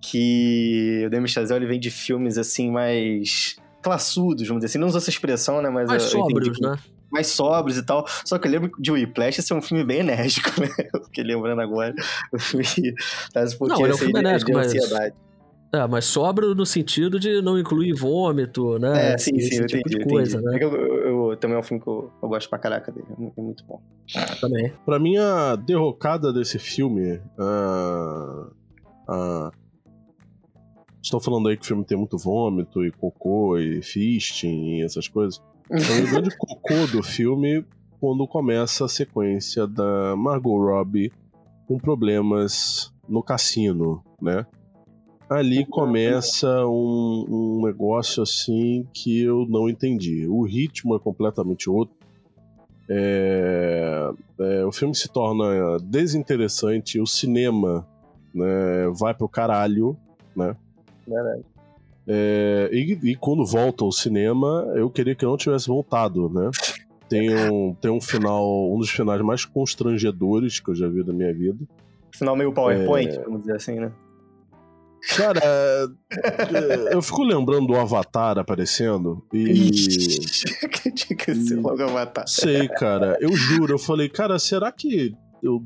que 0.00 1.04
o 1.06 1.10
Demi 1.10 1.28
Chazelle 1.28 1.60
ele 1.64 1.70
vem 1.70 1.80
de 1.80 1.90
filmes 1.90 2.38
assim 2.38 2.70
mais 2.70 3.56
classudos, 3.82 4.46
vamos 4.46 4.60
dizer 4.62 4.72
assim. 4.72 4.78
Não 4.78 4.88
usa 4.88 4.98
essa 4.98 5.10
expressão, 5.10 5.60
né? 5.62 5.70
Mas 5.70 5.88
Mais 5.88 6.12
eu, 6.12 6.18
eu 6.20 6.24
entendi 6.26 6.34
sóbrios, 6.50 6.58
que- 6.58 6.66
né? 6.66 6.76
Mais 7.12 7.26
sóbrios 7.28 7.76
e 7.78 7.82
tal. 7.84 8.06
Só 8.24 8.38
que 8.38 8.46
eu 8.46 8.52
lembro 8.52 8.70
de 8.78 8.90
Whiplash 8.92 9.42
ser 9.42 9.54
um 9.54 9.62
filme 9.62 9.84
bem 9.84 10.00
enérgico, 10.00 10.50
né? 10.60 10.68
Eu 10.94 11.04
fiquei 11.04 11.24
lembrando 11.24 11.60
agora. 11.60 11.94
O 12.32 12.38
filme 12.38 12.64
traz 13.32 13.54
um 13.54 13.58
pouquinho 13.58 13.86
ele 13.86 13.92
é 13.92 13.94
um 13.94 13.98
filme 13.98 14.12
de- 14.14 14.18
enérgico, 14.20 14.50
de 14.50 14.56
mas- 14.56 14.66
ansiedade. 14.74 15.14
É, 15.72 15.86
mas 15.86 16.04
sóbrio 16.04 16.52
no 16.52 16.66
sentido 16.66 17.20
de 17.20 17.40
não 17.40 17.56
incluir 17.56 17.92
vômito, 17.92 18.76
né? 18.80 19.12
É, 19.12 19.18
sim, 19.18 19.36
Esse 19.36 19.50
sim, 19.50 19.60
eu 19.60 19.66
tipo 19.68 19.88
entendi. 19.88 19.98
de 20.04 20.10
coisa, 20.10 20.38
entendi. 20.38 20.50
né? 20.50 20.56
É 20.56 20.58
que 20.58 20.64
eu, 20.64 20.74
eu- 20.74 21.30
eu- 21.30 21.36
também 21.36 21.56
é 21.56 21.60
um 21.60 21.62
filme 21.62 21.80
que 21.80 21.88
eu, 21.88 22.10
eu 22.20 22.28
gosto 22.28 22.50
pra 22.50 22.58
caraca 22.58 22.90
dele. 22.90 23.06
É 23.08 23.20
muito- 23.20 23.38
é 23.38 23.42
muito 23.42 23.64
bom. 23.64 23.80
Também. 24.40 24.72
Pra 24.84 24.98
mim, 24.98 25.16
a 25.16 25.54
derrocada 25.54 26.32
desse 26.32 26.58
filme. 26.58 27.20
a- 27.38 28.46
a- 29.08 29.50
Estou 31.02 31.20
falando 31.20 31.48
aí 31.48 31.56
que 31.56 31.62
o 31.62 31.66
filme 31.66 31.84
tem 31.84 31.96
muito 31.96 32.18
vômito 32.18 32.84
e 32.84 32.90
cocô 32.90 33.58
e 33.58 33.82
fisting 33.82 34.76
e 34.76 34.82
essas 34.82 35.08
coisas. 35.08 35.40
Então, 35.70 36.04
o 36.04 36.10
grande 36.10 36.36
cocô 36.38 36.86
do 36.92 37.02
filme 37.02 37.64
quando 38.00 38.26
começa 38.26 38.84
a 38.84 38.88
sequência 38.88 39.66
da 39.66 40.16
Margot 40.16 40.58
Robbie 40.58 41.12
com 41.66 41.78
problemas 41.78 42.92
no 43.08 43.22
cassino, 43.22 44.02
né? 44.20 44.46
Ali 45.28 45.64
começa 45.64 46.66
um, 46.66 47.24
um 47.28 47.62
negócio 47.64 48.20
assim 48.22 48.84
que 48.92 49.22
eu 49.22 49.46
não 49.48 49.68
entendi. 49.68 50.26
O 50.26 50.42
ritmo 50.42 50.96
é 50.96 50.98
completamente 50.98 51.70
outro. 51.70 51.94
É, 52.88 54.10
é, 54.40 54.64
o 54.64 54.72
filme 54.72 54.92
se 54.92 55.08
torna 55.08 55.78
desinteressante, 55.84 56.98
o 56.98 57.06
cinema 57.06 57.86
né, 58.34 58.90
vai 58.98 59.14
pro 59.14 59.28
caralho, 59.28 59.96
né? 60.34 60.56
Verdade. 61.10 61.42
É, 62.06 62.70
e, 62.72 62.98
e 63.10 63.16
quando 63.16 63.44
volta 63.44 63.84
ao 63.84 63.92
cinema, 63.92 64.66
eu 64.74 64.88
queria 64.90 65.14
que 65.14 65.24
não 65.24 65.36
tivesse 65.36 65.66
voltado, 65.68 66.28
né? 66.28 66.50
Tem 67.08 67.28
um, 67.34 67.74
tem 67.74 67.90
um 67.90 68.00
final, 68.00 68.72
um 68.72 68.78
dos 68.78 68.90
finais 68.90 69.20
mais 69.20 69.44
constrangedores 69.44 70.60
que 70.60 70.70
eu 70.70 70.74
já 70.74 70.88
vi 70.88 71.02
da 71.02 71.12
minha 71.12 71.32
vida. 71.34 71.58
Final 72.12 72.36
meio 72.36 72.52
PowerPoint, 72.52 73.10
É. 73.10 73.22
vamos 73.22 73.40
dizer 73.40 73.56
assim, 73.56 73.80
né? 73.80 73.92
Cara, 75.16 75.40
é, 75.42 76.94
eu 76.94 77.00
fico 77.00 77.22
lembrando 77.22 77.66
do 77.66 77.74
Avatar 77.74 78.38
aparecendo 78.38 79.24
e. 79.32 79.70
que 81.16 81.34
ser 81.34 81.56
logo 81.56 81.82
Avatar. 81.82 82.28
Sei, 82.28 82.68
cara. 82.68 83.16
Eu 83.20 83.34
juro, 83.34 83.74
eu 83.74 83.78
falei, 83.78 84.08
cara, 84.08 84.38
será 84.38 84.70
que 84.70 85.14
eu. 85.42 85.64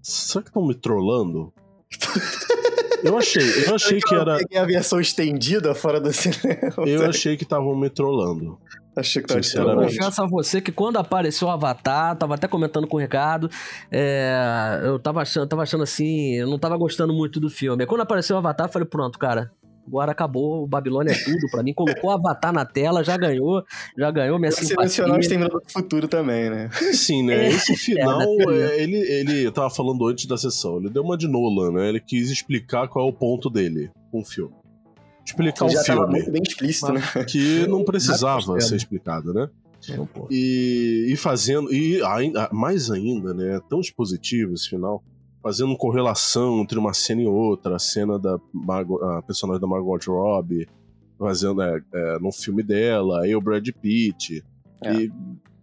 Será 0.00 0.42
que 0.42 0.50
estão 0.50 0.66
me 0.66 0.74
trollando? 0.74 1.52
Eu 3.02 3.16
achei, 3.16 3.66
eu 3.66 3.74
achei 3.74 4.00
que 4.00 4.14
era. 4.14 4.32
Eu 4.34 4.38
peguei 4.38 4.58
a 4.58 4.64
versão 4.64 5.00
estendida 5.00 5.74
fora 5.74 6.00
do 6.00 6.12
cinema. 6.12 6.72
Eu 6.86 7.06
achei 7.08 7.36
que 7.36 7.44
estavam 7.44 7.76
me 7.76 7.88
trollando. 7.90 8.58
achei 8.96 9.22
que 9.22 9.28
tava 9.28 9.40
Eu 9.40 9.44
Sinceramente. 9.44 9.96
confesso 9.96 10.22
a 10.22 10.26
você 10.26 10.60
que 10.60 10.72
quando 10.72 10.96
apareceu 10.96 11.48
o 11.48 11.50
Avatar, 11.50 12.16
tava 12.16 12.34
até 12.34 12.48
comentando 12.48 12.86
com 12.86 12.96
o 12.96 13.00
Ricardo, 13.00 13.48
é, 13.90 14.80
eu 14.84 14.98
tava 14.98 15.22
achando, 15.22 15.46
tava 15.46 15.62
achando 15.62 15.84
assim, 15.84 16.34
eu 16.34 16.48
não 16.48 16.58
tava 16.58 16.76
gostando 16.76 17.12
muito 17.12 17.38
do 17.38 17.48
filme. 17.48 17.82
Aí 17.82 17.86
quando 17.86 18.00
apareceu 18.00 18.34
o 18.36 18.38
Avatar, 18.38 18.66
eu 18.66 18.72
falei, 18.72 18.88
pronto, 18.88 19.18
cara, 19.18 19.50
agora 19.88 20.12
acabou, 20.12 20.62
o 20.62 20.66
Babilônia 20.66 21.12
é 21.12 21.24
tudo 21.24 21.48
pra 21.50 21.62
mim. 21.62 21.72
Colocou 21.72 22.10
o 22.10 22.12
Avatar 22.12 22.52
na 22.52 22.64
tela, 22.64 23.02
já 23.02 23.16
ganhou, 23.16 23.64
já 23.96 24.10
ganhou 24.10 24.38
minha 24.38 24.50
Você 24.52 24.62
simpatia. 24.62 24.84
mencionou 24.84 25.16
o 25.16 25.20
Exterminador 25.20 25.60
do 25.60 25.72
Futuro 25.72 26.06
também, 26.06 26.50
né? 26.50 26.70
Sim, 26.92 27.24
né? 27.24 27.46
É, 27.46 27.48
Esse 27.48 27.74
final, 27.76 28.18
na 28.18 28.26
teoria. 28.26 28.66
é, 28.66 28.82
ele, 28.82 28.96
ele 28.96 29.50
tava 29.50 29.70
falando 29.70 30.06
antes 30.06 30.26
da 30.26 30.36
sessão, 30.36 30.78
ele 30.78 30.90
deu 30.90 31.02
uma 31.02 31.16
de 31.16 31.26
Nolan, 31.26 31.72
né? 31.72 31.88
Ele 31.88 32.00
quis 32.00 32.30
explicar 32.30 32.86
qual 32.88 33.06
é 33.06 33.08
o 33.08 33.12
ponto 33.12 33.50
dele 33.50 33.90
com 34.12 34.20
o 34.20 34.24
filme. 34.24 34.54
Explicar 35.24 35.66
o 35.66 35.72
tava 35.72 35.84
filme, 35.84 36.10
muito 36.10 36.30
bem 36.30 36.42
explícito, 36.42 36.92
né? 36.92 37.02
que 37.28 37.66
não 37.66 37.84
precisava 37.84 38.60
ser 38.60 38.76
explicado, 38.76 39.34
né? 39.34 39.48
É, 39.88 39.96
pô. 40.12 40.26
E, 40.30 41.06
e 41.08 41.16
fazendo, 41.16 41.72
e 41.72 42.02
ainda, 42.02 42.48
mais 42.52 42.90
ainda, 42.90 43.32
né? 43.32 43.60
Tão 43.68 43.80
expositivo 43.80 44.54
esse 44.54 44.68
final. 44.68 45.02
Fazendo 45.42 45.76
correlação 45.76 46.60
entre 46.60 46.78
uma 46.78 46.92
cena 46.92 47.22
e 47.22 47.26
outra, 47.26 47.76
a 47.76 47.78
cena 47.78 48.18
da 48.18 48.38
Margot, 48.52 49.02
a 49.02 49.22
personagem 49.22 49.60
da 49.60 49.66
Margot 49.66 49.98
Robbie 50.06 50.68
fazendo 51.18 51.60
é, 51.62 51.82
é, 51.92 52.18
no 52.20 52.30
filme 52.30 52.62
dela, 52.62 53.22
aí 53.22 53.34
o 53.34 53.40
Brad 53.40 53.66
Pitt. 53.80 54.44
É. 54.84 54.94
E, 54.94 55.12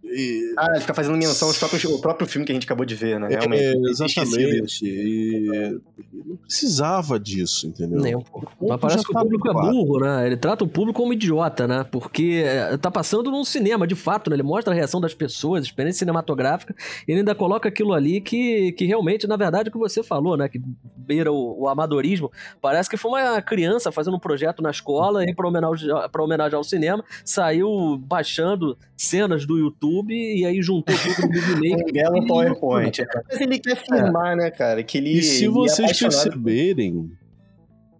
e- 0.08 0.54
Ah, 0.56 0.68
ele 0.72 0.80
fica 0.80 0.94
fazendo 0.94 1.16
menção 1.16 1.48
aos 1.48 1.58
próprios, 1.58 1.84
ao 1.84 1.98
próprio 2.00 2.26
filme 2.26 2.44
que 2.46 2.52
a 2.52 2.54
gente 2.54 2.64
acabou 2.64 2.84
de 2.86 2.94
ver, 2.94 3.18
né? 3.20 3.28
é, 3.32 3.36
Realmente. 3.38 3.90
exatamente. 3.90 4.84
E, 4.84 5.78
não 6.24 6.36
precisava 6.36 7.18
disso, 7.18 7.66
entendeu? 7.66 8.00
Nem 8.00 8.14
um 8.14 8.20
pouco. 8.20 8.52
O 8.60 8.68
Mas 8.68 8.80
parece 8.80 9.04
que 9.04 9.10
o 9.10 9.14
tá 9.14 9.20
público 9.22 9.48
é 9.48 9.52
burro, 9.52 10.00
né? 10.00 10.26
Ele 10.26 10.36
trata 10.36 10.64
o 10.64 10.68
público 10.68 11.00
como 11.00 11.12
idiota, 11.12 11.66
né? 11.66 11.84
Porque 11.90 12.42
é, 12.44 12.76
tá 12.76 12.90
passando 12.90 13.30
num 13.30 13.44
cinema, 13.44 13.86
de 13.86 13.94
fato, 13.94 14.30
né? 14.30 14.36
Ele 14.36 14.42
mostra 14.42 14.72
a 14.72 14.76
reação 14.76 15.00
das 15.00 15.14
pessoas, 15.14 15.62
a 15.62 15.66
experiência 15.66 16.00
cinematográfica, 16.00 16.74
e 17.06 17.12
ele 17.12 17.20
ainda 17.20 17.34
coloca 17.34 17.68
aquilo 17.68 17.92
ali 17.92 18.20
que, 18.20 18.72
que 18.72 18.84
realmente, 18.84 19.26
na 19.26 19.36
verdade, 19.36 19.68
é 19.68 19.70
o 19.70 19.72
que 19.72 19.78
você 19.78 20.02
falou, 20.02 20.36
né? 20.36 20.48
Que 20.48 20.60
beira 20.96 21.32
o, 21.32 21.62
o 21.62 21.68
amadorismo. 21.68 22.30
Parece 22.60 22.88
que 22.90 22.96
foi 22.96 23.10
uma 23.10 23.40
criança 23.42 23.92
fazendo 23.92 24.16
um 24.16 24.20
projeto 24.20 24.62
na 24.62 24.70
escola 24.70 25.24
e 25.24 25.34
pra 25.34 25.48
homenagear, 25.48 26.08
pra 26.10 26.22
homenagear 26.22 26.58
ao 26.58 26.64
cinema, 26.64 27.04
saiu 27.24 27.96
baixando 27.98 28.76
cenas 28.96 29.46
do 29.46 29.58
YouTube 29.58 29.95
e 30.12 30.44
aí 30.44 30.62
juntou 30.62 30.94
tudo 30.96 31.22
no 31.22 31.28
Big 31.28 31.46
Make. 31.76 31.90
Um 31.90 31.92
belo 31.92 32.26
PowerPoint. 32.26 32.98
Mas 33.28 33.40
ele 33.40 33.58
quer 33.58 33.72
afirmar, 33.72 34.36
né, 34.36 34.50
cara, 34.50 34.82
que 34.82 34.98
ele. 34.98 35.18
E 35.18 35.22
se 35.22 35.44
ele 35.44 35.46
é 35.46 35.50
vocês 35.50 35.80
apaixonado 35.90 36.22
perceberem, 36.22 37.10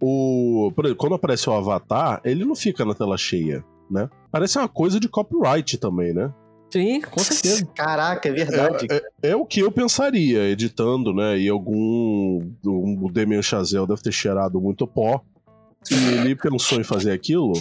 o, 0.01 0.73
exemplo, 0.79 0.97
quando 0.97 1.15
aparece 1.15 1.49
o 1.49 1.53
Avatar, 1.53 2.21
ele 2.25 2.45
não 2.45 2.55
fica 2.55 2.85
na 2.85 2.95
tela 2.95 3.17
cheia, 3.17 3.65
né? 3.91 4.09
Parece 4.31 4.59
uma 4.59 4.69
coisa 4.69 5.01
de 5.01 5.09
copyright 5.09 5.79
também, 5.79 6.13
né? 6.13 6.33
Sim, 6.71 7.01
com 7.01 7.21
certeza. 7.21 7.65
Caraca, 7.75 8.29
é 8.29 8.33
verdade. 8.33 8.87
É, 8.91 8.97
é- 8.97 9.31
é 9.31 9.37
o 9.37 9.47
que 9.47 9.61
eu 9.61 9.71
pensaria, 9.71 10.45
editando, 10.49 11.15
né? 11.15 11.39
E 11.39 11.49
algum. 11.49 12.41
O 12.65 13.11
Damien 13.13 13.41
Chazelle 13.43 13.87
deve 13.87 14.03
ter 14.03 14.13
cheirado 14.13 14.61
muito 14.61 14.87
pó. 14.87 15.23
E 15.91 15.95
ele 16.19 16.35
pensou 16.35 16.81
em 16.81 16.85
fazer 16.85 17.13
aquilo. 17.13 17.53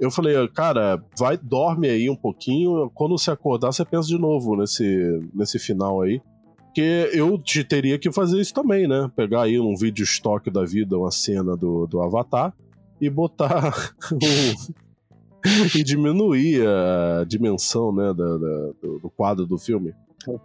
Eu 0.00 0.10
falei, 0.10 0.34
cara, 0.48 1.02
vai, 1.18 1.36
dorme 1.36 1.88
aí 1.88 2.10
um 2.10 2.16
pouquinho. 2.16 2.90
Quando 2.94 3.16
você 3.18 3.30
acordar, 3.30 3.72
você 3.72 3.84
pensa 3.84 4.08
de 4.08 4.18
novo 4.18 4.56
nesse, 4.56 5.20
nesse 5.34 5.58
final 5.58 6.02
aí. 6.02 6.20
Porque 6.66 7.10
eu 7.14 7.38
te 7.38 7.64
teria 7.64 7.98
que 7.98 8.12
fazer 8.12 8.38
isso 8.40 8.52
também, 8.52 8.86
né? 8.86 9.10
Pegar 9.16 9.42
aí 9.44 9.58
um 9.58 9.74
vídeo 9.74 10.02
estoque 10.04 10.50
da 10.50 10.62
vida, 10.64 10.98
uma 10.98 11.10
cena 11.10 11.56
do, 11.56 11.86
do 11.86 12.02
Avatar, 12.02 12.52
e 13.00 13.08
botar 13.08 13.72
e 15.74 15.82
diminuir 15.82 16.66
a 16.66 17.24
dimensão, 17.24 17.92
né, 17.94 18.12
da- 18.12 18.36
da- 18.36 18.72
do, 18.82 19.10
quadro 19.16 19.46
do 19.46 19.56
filme. 19.58 19.94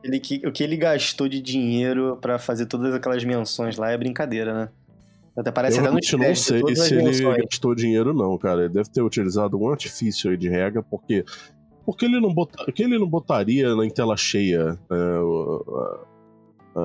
Ele 0.03 0.19
que- 0.19 0.45
o 0.47 0.51
que 0.51 0.63
ele 0.63 0.77
gastou 0.77 1.27
de 1.27 1.41
dinheiro 1.41 2.17
pra 2.21 2.37
fazer 2.37 2.65
todas 2.67 2.93
aquelas 2.93 3.23
menções 3.25 3.77
lá 3.77 3.89
é 3.91 3.97
brincadeira, 3.97 4.53
né? 4.53 4.69
Até 5.37 5.51
parece 5.51 5.77
eu 5.77 5.81
no 5.81 5.83
realmente 5.83 6.17
não 6.17 6.35
sei 6.35 6.75
se 6.75 6.93
ele 6.95 7.41
gastou 7.43 7.73
dinheiro, 7.73 8.13
não, 8.13 8.37
cara. 8.37 8.65
Ele 8.65 8.73
deve 8.73 8.89
ter 8.89 9.01
utilizado 9.01 9.55
algum 9.55 9.69
artifício 9.69 10.29
aí 10.29 10.37
de 10.37 10.49
regra, 10.49 10.83
porque. 10.83 11.23
Porque 11.85 12.05
ele 12.05 12.19
não, 12.19 12.33
bota, 12.33 12.63
porque 12.63 12.83
ele 12.83 12.99
não 12.99 13.07
botaria 13.07 13.75
na 13.75 13.89
tela 13.89 14.15
cheia 14.15 14.77
é, 14.91 15.19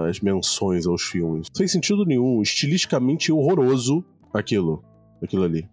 as 0.08 0.20
menções 0.20 0.86
aos 0.86 1.02
filmes. 1.02 1.48
Não 1.48 1.56
fez 1.56 1.70
sentido 1.70 2.04
nenhum. 2.06 2.40
Estilisticamente 2.40 3.30
horroroso 3.30 4.04
aquilo. 4.32 4.82
Aquilo 5.22 5.44
ali. 5.44 5.68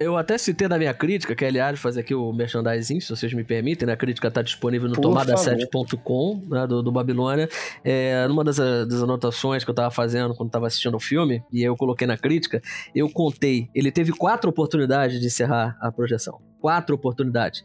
Eu 0.00 0.16
até 0.16 0.38
citei 0.38 0.68
na 0.68 0.78
minha 0.78 0.94
crítica, 0.94 1.34
que 1.34 1.44
aliás, 1.44 1.78
fazer 1.80 2.00
aqui 2.00 2.14
o 2.14 2.32
merchandising, 2.32 3.00
se 3.00 3.10
vocês 3.10 3.34
me 3.34 3.42
permitem, 3.42 3.84
né? 3.84 3.94
A 3.94 3.96
crítica 3.96 4.30
tá 4.30 4.42
disponível 4.42 4.88
no 4.88 4.94
Por 4.94 5.02
tomada7.com, 5.02 6.46
né, 6.48 6.66
do, 6.68 6.84
do 6.84 6.92
Babilônia. 6.92 7.48
É, 7.82 8.28
numa 8.28 8.44
das, 8.44 8.58
das 8.58 9.02
anotações 9.02 9.64
que 9.64 9.70
eu 9.70 9.74
tava 9.74 9.90
fazendo 9.90 10.36
quando 10.36 10.50
tava 10.50 10.68
assistindo 10.68 10.96
o 10.96 11.00
filme, 11.00 11.42
e 11.52 11.64
eu 11.64 11.76
coloquei 11.76 12.06
na 12.06 12.16
crítica, 12.16 12.62
eu 12.94 13.10
contei, 13.10 13.68
ele 13.74 13.90
teve 13.90 14.12
quatro 14.12 14.48
oportunidades 14.50 15.20
de 15.20 15.26
encerrar 15.26 15.76
a 15.80 15.90
projeção. 15.90 16.40
Quatro 16.60 16.94
oportunidades. 16.94 17.64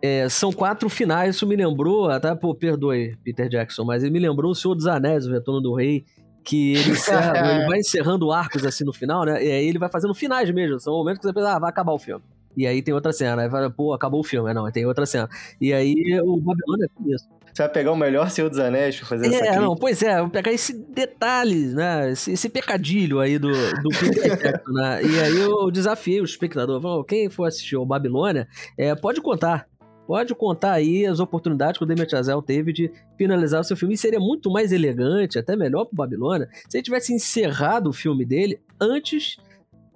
É, 0.00 0.28
são 0.28 0.52
quatro 0.52 0.88
finais, 0.88 1.34
isso 1.34 1.44
me 1.44 1.56
lembrou, 1.56 2.08
até, 2.08 2.32
pô, 2.36 2.54
perdoe, 2.54 3.16
Peter 3.24 3.48
Jackson, 3.48 3.84
mas 3.84 4.04
ele 4.04 4.12
me 4.12 4.20
lembrou 4.20 4.52
o 4.52 4.54
Senhor 4.54 4.76
dos 4.76 4.86
Anéis, 4.86 5.26
o 5.26 5.32
Retorno 5.32 5.60
do 5.60 5.74
Rei, 5.74 6.04
que 6.48 6.72
ele, 6.74 6.90
encerra- 6.92 7.50
ele 7.58 7.66
vai 7.66 7.78
encerrando 7.78 8.32
arcos 8.32 8.64
assim 8.64 8.84
no 8.84 8.92
final, 8.92 9.24
né? 9.24 9.44
E 9.44 9.50
aí 9.50 9.66
ele 9.68 9.78
vai 9.78 9.88
fazendo 9.90 10.14
finais 10.14 10.50
mesmo. 10.50 10.78
São 10.80 10.94
momentos 10.94 11.20
que 11.20 11.26
você 11.26 11.32
pensa, 11.34 11.54
ah, 11.54 11.58
vai 11.58 11.70
acabar 11.70 11.92
o 11.92 11.98
filme. 11.98 12.22
E 12.56 12.66
aí 12.66 12.82
tem 12.82 12.92
outra 12.94 13.12
cena. 13.12 13.42
Aí 13.42 13.48
vai, 13.48 13.68
pô, 13.70 13.92
acabou 13.92 14.20
o 14.20 14.24
filme. 14.24 14.48
Aí 14.48 14.54
Não, 14.54 14.68
tem 14.72 14.84
outra 14.86 15.06
cena. 15.06 15.28
E 15.60 15.72
aí 15.72 15.94
o 16.24 16.36
Babilônia 16.40 16.88
é 17.06 17.14
isso. 17.14 17.28
Você 17.52 17.62
vai 17.62 17.68
pegar 17.72 17.92
o 17.92 17.96
melhor 17.96 18.30
Senhor 18.30 18.48
dos 18.48 18.58
Anéis 18.58 18.96
pra 18.98 19.06
fazer 19.06 19.26
essa 19.26 19.36
É, 19.36 19.40
crítica. 19.40 19.60
não, 19.60 19.74
pois 19.76 20.02
é, 20.02 20.20
vou 20.20 20.30
pegar 20.30 20.52
esse 20.52 20.72
detalhe, 20.72 21.66
né? 21.74 22.10
Esse, 22.12 22.32
esse 22.32 22.48
pecadilho 22.48 23.18
aí 23.20 23.38
do, 23.38 23.48
do 23.50 23.88
Peter 23.98 24.36
Jackson, 24.38 24.72
né? 24.72 25.02
E 25.04 25.20
aí 25.20 25.36
eu 25.40 25.70
desafiei 25.70 26.20
o 26.20 26.24
espectador. 26.24 27.04
Quem 27.04 27.28
for 27.30 27.46
assistir 27.46 27.76
o 27.76 27.84
Babilônia, 27.86 28.46
é, 28.76 28.94
pode 28.94 29.20
contar. 29.20 29.66
Pode 30.08 30.34
contar 30.34 30.72
aí 30.72 31.04
as 31.04 31.20
oportunidades 31.20 31.76
que 31.76 31.84
o 31.84 31.86
Damien 31.86 32.08
Chazelle 32.08 32.42
teve 32.42 32.72
de 32.72 32.90
finalizar 33.18 33.60
o 33.60 33.64
seu 33.64 33.76
filme. 33.76 33.92
E 33.92 33.98
seria 33.98 34.18
muito 34.18 34.50
mais 34.50 34.72
elegante, 34.72 35.38
até 35.38 35.54
melhor 35.54 35.84
pro 35.84 35.94
Babilônia, 35.94 36.48
se 36.66 36.78
ele 36.78 36.82
tivesse 36.82 37.12
encerrado 37.12 37.90
o 37.90 37.92
filme 37.92 38.24
dele 38.24 38.58
antes 38.80 39.36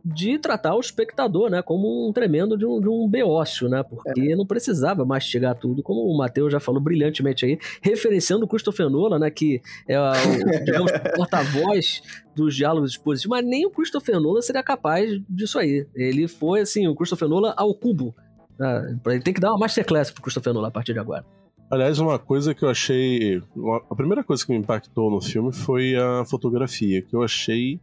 de 0.05 0.38
tratar 0.38 0.75
o 0.75 0.81
espectador, 0.81 1.48
né, 1.48 1.62
como 1.62 2.07
um 2.07 2.12
tremendo 2.12 2.59
de 2.59 2.66
um, 2.66 2.79
de 2.79 2.90
um 2.90 3.09
beócio, 3.09 3.70
né, 3.70 3.83
porque 3.83 4.37
não 4.37 4.44
precisava 4.44 5.03
mastigar 5.03 5.55
tudo, 5.55 5.83
como 5.83 6.03
o 6.03 6.18
Matheus 6.18 6.53
já 6.53 6.61
falou 6.61 6.81
brilhantemente 6.81 7.46
aí, 7.46 7.59
referenciando 7.81 8.44
o 8.44 8.48
Christopher 8.48 8.90
Nolan, 8.90 9.18
né, 9.18 9.31
que 9.31 9.62
é 9.88 9.98
o 9.98 10.03
porta-voz 11.16 12.03
dos 12.35 12.55
diálogos 12.55 12.90
expositivos, 12.90 13.38
mas 13.38 13.46
nem 13.48 13.64
o 13.64 13.70
Christopher 13.70 14.20
Nolan 14.20 14.42
seria 14.42 14.62
capaz 14.62 15.18
disso 15.27 15.59
aí. 15.59 15.87
Ele 15.94 16.29
foi, 16.29 16.61
assim, 16.61 16.87
o 16.87 16.94
Christopher 16.94 17.29
Nolan 17.29 17.55
ao 17.57 17.75
cubo. 17.75 18.14
Né, 18.62 18.98
ele 19.07 19.20
tem 19.20 19.35
que 19.35 19.40
dar 19.40 19.51
uma 19.51 19.59
masterclass 19.59 20.11
pro 20.11 20.22
Christopher 20.22 20.55
Nolan 20.55 20.68
a 20.68 20.70
partir 20.70 20.92
de 20.92 21.01
agora. 21.01 21.25
Aliás, 21.68 21.98
uma 21.98 22.18
coisa 22.18 22.55
que 22.55 22.64
eu 22.64 22.68
achei. 22.68 23.42
A 23.90 23.94
primeira 23.94 24.22
coisa 24.22 24.44
que 24.44 24.53
me 24.53 24.59
impactou 24.59 25.11
no 25.11 25.20
filme 25.20 25.53
foi 25.53 25.96
a 25.96 26.25
fotografia, 26.25 27.01
que 27.03 27.16
eu 27.16 27.22
achei 27.22 27.81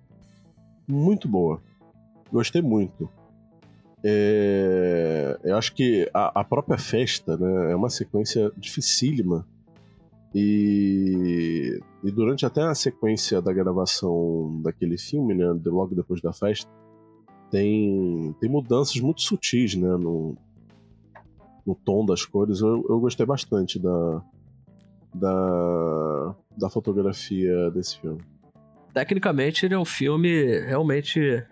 muito 0.87 1.27
boa. 1.27 1.59
Gostei 2.31 2.61
muito. 2.61 3.09
É, 4.03 5.37
Eu 5.43 5.57
acho 5.57 5.73
que 5.73 6.09
a, 6.13 6.39
a 6.39 6.43
própria 6.43 6.77
festa 6.77 7.35
né, 7.35 7.71
é 7.71 7.75
uma 7.75 7.89
sequência 7.89 8.51
dificílima. 8.55 9.45
E, 10.33 11.79
e 12.03 12.11
durante 12.11 12.45
até 12.45 12.61
a 12.61 12.75
sequência 12.75 13.41
da 13.41 13.51
gravação 13.51 14.61
daquele 14.63 14.97
filme, 14.97 15.33
né, 15.33 15.45
logo 15.65 15.95
depois 15.95 16.21
da 16.21 16.31
festa, 16.31 16.69
tem, 17.49 18.35
tem 18.39 18.49
mudanças 18.49 18.99
muito 19.01 19.21
sutis 19.21 19.73
né, 19.75 19.89
no, 19.97 20.37
no 21.69 21.75
tom 21.75 22.03
das 22.03 22.25
cores. 22.25 22.61
Eu, 22.61 22.83
eu 22.89 22.99
gostei 22.99 23.25
bastante 23.25 23.79
da, 23.79 24.21
da, 25.13 26.35
da 26.57 26.69
fotografia 26.69 27.69
desse 27.69 27.99
filme. 27.99 28.21
Tecnicamente, 28.93 29.65
ele 29.65 29.75
é 29.75 29.79
um 29.79 29.85
filme 29.85 30.59
realmente 30.61 31.45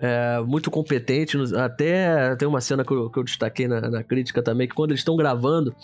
é, 0.00 0.40
muito 0.40 0.68
competente. 0.68 1.38
Até 1.56 2.34
tem 2.34 2.48
uma 2.48 2.60
cena 2.60 2.84
que 2.84 2.92
eu, 2.92 3.08
que 3.08 3.18
eu 3.20 3.22
destaquei 3.22 3.68
na, 3.68 3.80
na 3.88 4.02
crítica 4.02 4.42
também, 4.42 4.66
que 4.66 4.74
quando 4.74 4.90
eles 4.90 5.00
estão 5.00 5.16
gravando, 5.16 5.74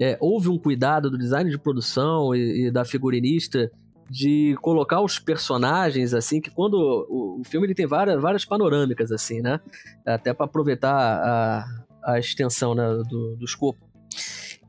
é, 0.00 0.18
houve 0.20 0.48
um 0.48 0.58
cuidado 0.58 1.08
do 1.08 1.16
design 1.16 1.48
de 1.48 1.58
produção 1.58 2.34
e, 2.34 2.66
e 2.66 2.70
da 2.72 2.84
figurinista 2.84 3.70
de 4.10 4.56
colocar 4.60 5.00
os 5.00 5.18
personagens 5.18 6.12
assim, 6.12 6.40
que 6.40 6.50
quando 6.50 6.74
o, 7.08 7.40
o 7.40 7.44
filme 7.44 7.66
ele 7.66 7.74
tem 7.74 7.86
várias, 7.86 8.20
várias 8.20 8.44
panorâmicas 8.44 9.12
assim, 9.12 9.40
né? 9.40 9.60
Até 10.04 10.34
para 10.34 10.44
aproveitar 10.44 10.92
a, 10.92 11.64
a 12.04 12.18
extensão 12.18 12.74
né, 12.74 12.84
do, 13.08 13.36
do 13.36 13.44
escopo. 13.44 13.80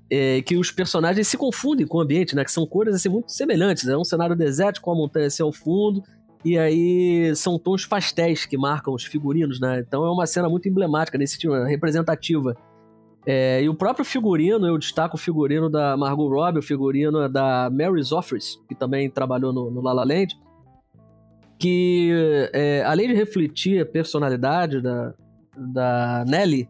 É, 0.09 0.41
que 0.41 0.55
os 0.57 0.71
personagens 0.71 1.27
se 1.27 1.37
confundem 1.37 1.87
com 1.87 1.97
o 1.97 2.01
ambiente, 2.01 2.35
né? 2.35 2.43
Que 2.43 2.51
são 2.51 2.67
cores 2.67 2.93
assim, 2.93 3.09
muito 3.09 3.31
semelhantes. 3.31 3.87
É 3.87 3.97
um 3.97 4.03
cenário 4.03 4.35
desértico 4.35 4.85
com 4.85 4.91
a 4.91 4.95
montanha 4.95 5.27
assim 5.27 5.41
ao 5.41 5.51
fundo. 5.51 6.03
E 6.45 6.57
aí 6.57 7.33
são 7.35 7.57
tons 7.57 7.85
pastéis 7.85 8.45
que 8.45 8.57
marcam 8.57 8.93
os 8.93 9.05
figurinos, 9.05 9.59
né? 9.59 9.79
Então 9.79 10.05
é 10.05 10.11
uma 10.11 10.27
cena 10.27 10.49
muito 10.49 10.67
emblemática 10.67 11.17
nesse 11.17 11.47
né, 11.47 11.65
representativa. 11.65 12.55
É, 13.25 13.63
e 13.63 13.69
o 13.69 13.73
próprio 13.73 14.03
figurino, 14.03 14.67
eu 14.67 14.77
destaco 14.77 15.15
o 15.15 15.19
figurino 15.19 15.69
da 15.69 15.95
Margot 15.95 16.27
Robbie, 16.27 16.59
o 16.59 16.63
figurino 16.63 17.29
da 17.29 17.69
Mary 17.71 18.03
Zophres, 18.03 18.59
que 18.67 18.75
também 18.75 19.09
trabalhou 19.09 19.53
no, 19.53 19.71
no 19.71 19.81
La 19.81 19.93
La 19.93 20.03
Land, 20.03 20.37
que 21.57 22.11
é, 22.51 22.83
além 22.83 23.07
de 23.07 23.13
refletir 23.13 23.81
a 23.81 23.85
personalidade 23.85 24.81
da, 24.81 25.13
da 25.55 26.25
Nelly, 26.27 26.67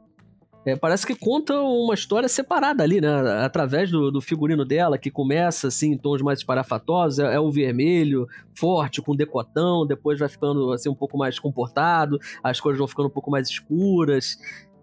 é, 0.65 0.75
parece 0.75 1.05
que 1.05 1.15
conta 1.15 1.59
uma 1.59 1.93
história 1.93 2.29
separada 2.29 2.83
ali, 2.83 3.01
né? 3.01 3.09
Através 3.43 3.91
do, 3.91 4.09
do 4.09 4.21
figurino 4.21 4.63
dela, 4.63 4.97
que 4.97 5.11
começa 5.11 5.67
assim 5.67 5.91
em 5.91 5.97
tons 5.97 6.21
mais 6.21 6.39
esparafatosos, 6.39 7.19
é, 7.19 7.35
é 7.35 7.39
o 7.39 7.51
vermelho, 7.51 8.27
forte, 8.57 9.01
com 9.01 9.15
decotão, 9.15 9.85
depois 9.85 10.19
vai 10.19 10.29
ficando 10.29 10.71
assim 10.71 10.89
um 10.89 10.95
pouco 10.95 11.17
mais 11.17 11.37
comportado, 11.37 12.17
as 12.41 12.61
cores 12.61 12.77
vão 12.77 12.87
ficando 12.87 13.07
um 13.07 13.11
pouco 13.11 13.29
mais 13.29 13.49
escuras. 13.49 14.37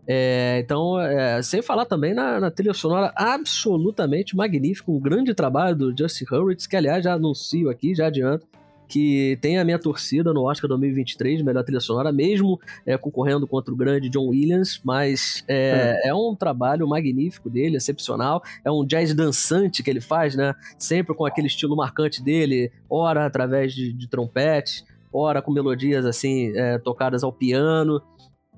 É, 0.06 0.60
então, 0.62 1.00
é, 1.00 1.40
sem 1.40 1.62
falar 1.62 1.86
também 1.86 2.12
na, 2.12 2.40
na 2.40 2.50
trilha 2.50 2.74
sonora 2.74 3.12
absolutamente 3.14 4.36
magnífica, 4.36 4.90
um 4.90 5.00
grande 5.00 5.32
trabalho 5.34 5.76
do 5.76 5.96
Justin 5.96 6.24
Hurwitz, 6.30 6.66
que 6.66 6.76
aliás 6.76 7.04
já 7.04 7.14
anuncio 7.14 7.70
aqui, 7.70 7.94
já 7.94 8.08
adianto, 8.08 8.46
que 8.90 9.38
tem 9.40 9.56
a 9.58 9.64
minha 9.64 9.78
torcida 9.78 10.32
no 10.34 10.42
Oscar 10.42 10.68
2023 10.68 11.38
de 11.38 11.44
melhor 11.44 11.62
trilha 11.62 11.78
sonora, 11.80 12.10
mesmo 12.12 12.60
é, 12.84 12.98
concorrendo 12.98 13.46
contra 13.46 13.72
o 13.72 13.76
grande 13.76 14.08
John 14.08 14.26
Williams, 14.28 14.80
mas 14.84 15.44
é, 15.46 16.08
é 16.08 16.12
um 16.14 16.34
trabalho 16.34 16.88
magnífico 16.88 17.48
dele, 17.48 17.76
excepcional. 17.76 18.42
É 18.64 18.70
um 18.70 18.84
jazz 18.84 19.14
dançante 19.14 19.82
que 19.82 19.88
ele 19.88 20.00
faz, 20.00 20.34
né? 20.34 20.54
Sempre 20.76 21.14
com 21.14 21.24
aquele 21.24 21.46
estilo 21.46 21.76
marcante 21.76 22.20
dele, 22.22 22.72
ora 22.90 23.24
através 23.24 23.72
de, 23.72 23.92
de 23.92 24.08
trompetes, 24.08 24.84
ora 25.12 25.40
com 25.40 25.52
melodias 25.52 26.04
assim 26.04 26.52
é, 26.56 26.76
tocadas 26.78 27.22
ao 27.22 27.32
piano. 27.32 28.02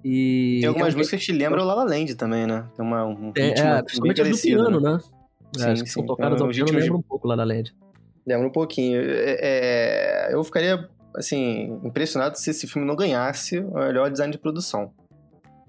E 0.05 0.59
Tem 0.61 0.69
algumas 0.69 0.93
é 0.93 0.97
um- 0.97 0.99
músicas 0.99 1.21
que 1.21 1.27
te 1.27 1.33
lembram 1.33 1.63
o 1.63 1.67
La 1.67 1.75
La 1.75 1.85
Land 1.85 2.15
também, 2.17 2.47
né? 2.47 2.65
Tem 2.75 2.85
uma, 2.85 3.05
um 3.05 3.27
ritmo 3.31 3.41
é, 3.41 3.79
é, 3.79 3.83
bem 4.01 4.13
do 4.13 4.17
parecido, 4.17 4.63
piano, 4.65 4.81
né? 4.81 4.99
Sim, 5.55 5.63
É, 5.65 5.73
as 5.73 5.83
que 5.83 5.89
sim. 5.89 5.95
são 5.95 6.07
tocadas 6.07 6.41
É 6.41 6.43
um 6.43 6.47
ao 6.47 6.53
piano 6.53 6.71
de- 6.71 6.77
lembra 6.79 6.97
um 6.97 7.03
pouco 7.03 7.29
lá 7.29 7.37
na 7.37 7.45
Land. 7.45 7.75
Lembra 8.27 8.47
um 8.47 8.53
pouquinho. 8.53 9.01
É, 9.03 10.29
é, 10.31 10.35
eu 10.35 10.43
ficaria, 10.45 10.89
assim, 11.17 11.79
impressionado 11.85 12.39
se 12.39 12.51
esse 12.51 12.67
filme 12.67 12.87
não 12.87 12.95
ganhasse 12.97 13.59
o 13.59 13.75
melhor 13.75 14.11
design 14.11 14.33
de 14.33 14.39
produção. 14.39 14.93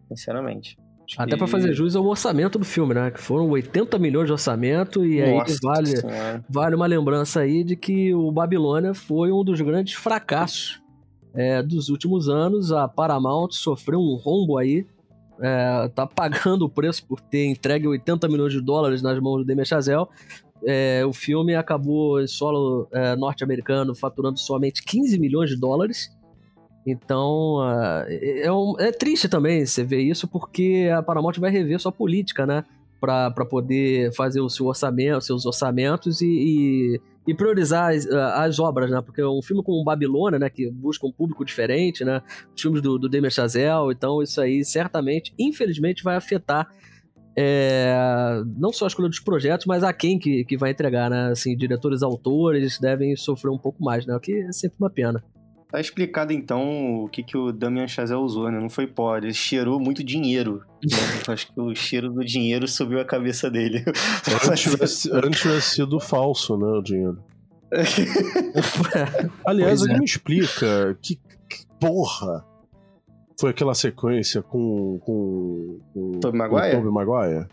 Sinceramente. 0.07 0.77
Acho 1.05 1.21
Até 1.21 1.31
que- 1.31 1.37
pra 1.37 1.47
fazer 1.47 1.73
jus 1.73 1.95
ao 1.95 2.05
orçamento 2.05 2.57
do 2.57 2.63
filme, 2.65 2.93
né? 2.93 3.11
Que 3.11 3.19
foram 3.19 3.49
80 3.49 3.99
milhões 3.99 4.25
de 4.27 4.31
orçamento 4.31 5.05
e 5.05 5.21
aí 5.21 5.37
Nossa 5.37 5.57
vale, 5.61 5.97
Senhora. 5.97 6.45
vale 6.49 6.75
uma 6.75 6.85
lembrança 6.85 7.41
aí 7.41 7.63
de 7.63 7.75
que 7.75 8.13
o 8.13 8.31
Babilônia 8.31 8.93
foi 8.93 9.31
um 9.31 9.43
dos 9.43 9.59
grandes 9.59 9.95
fracassos 9.95 10.81
é, 11.35 11.61
dos 11.61 11.89
últimos 11.89 12.29
anos. 12.29 12.71
A 12.71 12.87
Paramount 12.87 13.49
sofreu 13.51 13.99
um 13.99 14.15
rombo 14.15 14.57
aí. 14.57 14.85
É, 15.41 15.89
tá 15.93 16.07
pagando 16.07 16.63
o 16.65 16.69
preço 16.69 17.05
por 17.05 17.19
ter 17.19 17.47
entregue 17.47 17.85
80 17.87 18.29
milhões 18.29 18.53
de 18.53 18.61
dólares 18.61 19.01
nas 19.01 19.19
mãos 19.19 19.39
do 19.39 19.45
Damien 19.45 19.65
Chazelle. 19.65 20.05
É, 20.65 21.03
o 21.05 21.13
filme 21.13 21.55
acabou 21.55 22.21
em 22.21 22.27
solo 22.27 22.87
é, 22.91 23.15
norte-americano 23.15 23.93
faturando 23.95 24.39
somente 24.39 24.83
15 24.83 25.19
milhões 25.19 25.49
de 25.49 25.55
dólares. 25.59 26.09
Então, 26.85 27.59
ah, 27.61 28.05
é, 28.09 28.51
um- 28.51 28.75
é 28.79 28.91
triste 28.91 29.29
também 29.29 29.65
você 29.65 29.83
ver 29.83 30.01
isso, 30.01 30.27
porque 30.27 30.89
a 30.93 31.01
Paramount 31.01 31.33
vai 31.39 31.49
rever 31.49 31.79
sua 31.79 31.91
política, 31.91 32.45
né? 32.45 32.65
Pra 32.99 33.29
poder 33.49 34.13
fazer 34.13 34.39
o 34.39 34.49
seu 34.49 34.65
orçamento, 34.67 35.21
seus 35.21 35.45
orçamentos 35.45 36.21
e, 36.21 36.25
e, 36.27 37.01
e 37.27 37.33
priorizar 37.33 37.93
as, 37.93 38.05
as 38.07 38.59
obras, 38.59 38.89
né? 38.89 39.01
Porque 39.01 39.21
um 39.23 39.41
filme 39.41 39.61
como 39.61 39.83
Babilônia, 39.83 40.39
né? 40.39 40.49
Que 40.49 40.69
busca 40.71 41.05
um 41.05 41.11
público 41.11 41.43
diferente, 41.43 42.05
né? 42.05 42.21
Os 42.55 42.61
filmes 42.61 42.81
do, 42.81 42.97
do 42.97 43.09
Damien 43.09 43.29
Chazelle, 43.29 43.91
então 43.91 44.21
isso 44.21 44.39
aí 44.39 44.63
certamente, 44.63 45.33
infelizmente, 45.37 46.01
vai 46.03 46.15
afetar 46.15 46.67
é, 47.35 48.43
não 48.57 48.71
só 48.71 48.85
a 48.85 48.87
escolha 48.87 49.09
dos 49.09 49.19
projetos, 49.19 49.65
mas 49.65 49.83
a 49.83 49.91
quem 49.91 50.19
que, 50.19 50.45
que 50.45 50.57
vai 50.57 50.71
entregar, 50.71 51.09
né? 51.09 51.31
Assim, 51.31 51.55
diretores, 51.55 52.03
autores 52.03 52.79
devem 52.79 53.15
sofrer 53.15 53.49
um 53.49 53.57
pouco 53.57 53.83
mais, 53.83 54.05
né? 54.05 54.15
O 54.15 54.19
que 54.19 54.33
é 54.33 54.51
sempre 54.51 54.77
uma 54.79 54.89
pena. 54.89 55.23
Tá 55.71 55.81
explicado 55.81 56.31
então 56.31 57.03
o 57.03 57.09
que, 57.09 57.23
que 57.23 57.35
o 57.35 57.51
Damian 57.51 57.87
Chazelle 57.87 58.21
usou, 58.21 58.51
né? 58.51 58.59
Não 58.59 58.69
foi 58.69 58.85
pó, 58.85 59.17
ele 59.17 59.33
cheirou 59.33 59.79
muito 59.79 60.03
dinheiro. 60.03 60.61
né? 60.85 60.97
Acho 61.27 61.51
que 61.51 61.59
o 61.59 61.73
cheiro 61.73 62.11
do 62.11 62.23
dinheiro 62.23 62.67
subiu 62.67 62.99
a 62.99 63.05
cabeça 63.05 63.49
dele. 63.49 63.83
Antes 64.47 65.39
tivesse, 65.39 65.75
sido 65.75 65.99
falso, 65.99 66.55
né, 66.55 66.67
o 66.67 66.81
dinheiro. 66.81 67.17
Aliás, 69.43 69.79
Pois 69.79 69.81
alguém 69.81 69.95
é. 69.95 69.99
me 69.99 70.05
explica 70.05 70.95
que, 71.01 71.15
que 71.15 71.65
porra 71.79 72.45
foi 73.43 73.49
aquela 73.49 73.75
sequência 73.75 74.41
com. 74.41 74.97
com, 74.99 75.77
com 75.93 76.11
Tobey 76.21 76.39
com 76.39 76.47
Maguire? 76.55 76.77
Tobey 76.77 76.91
Maguire? 76.93 77.45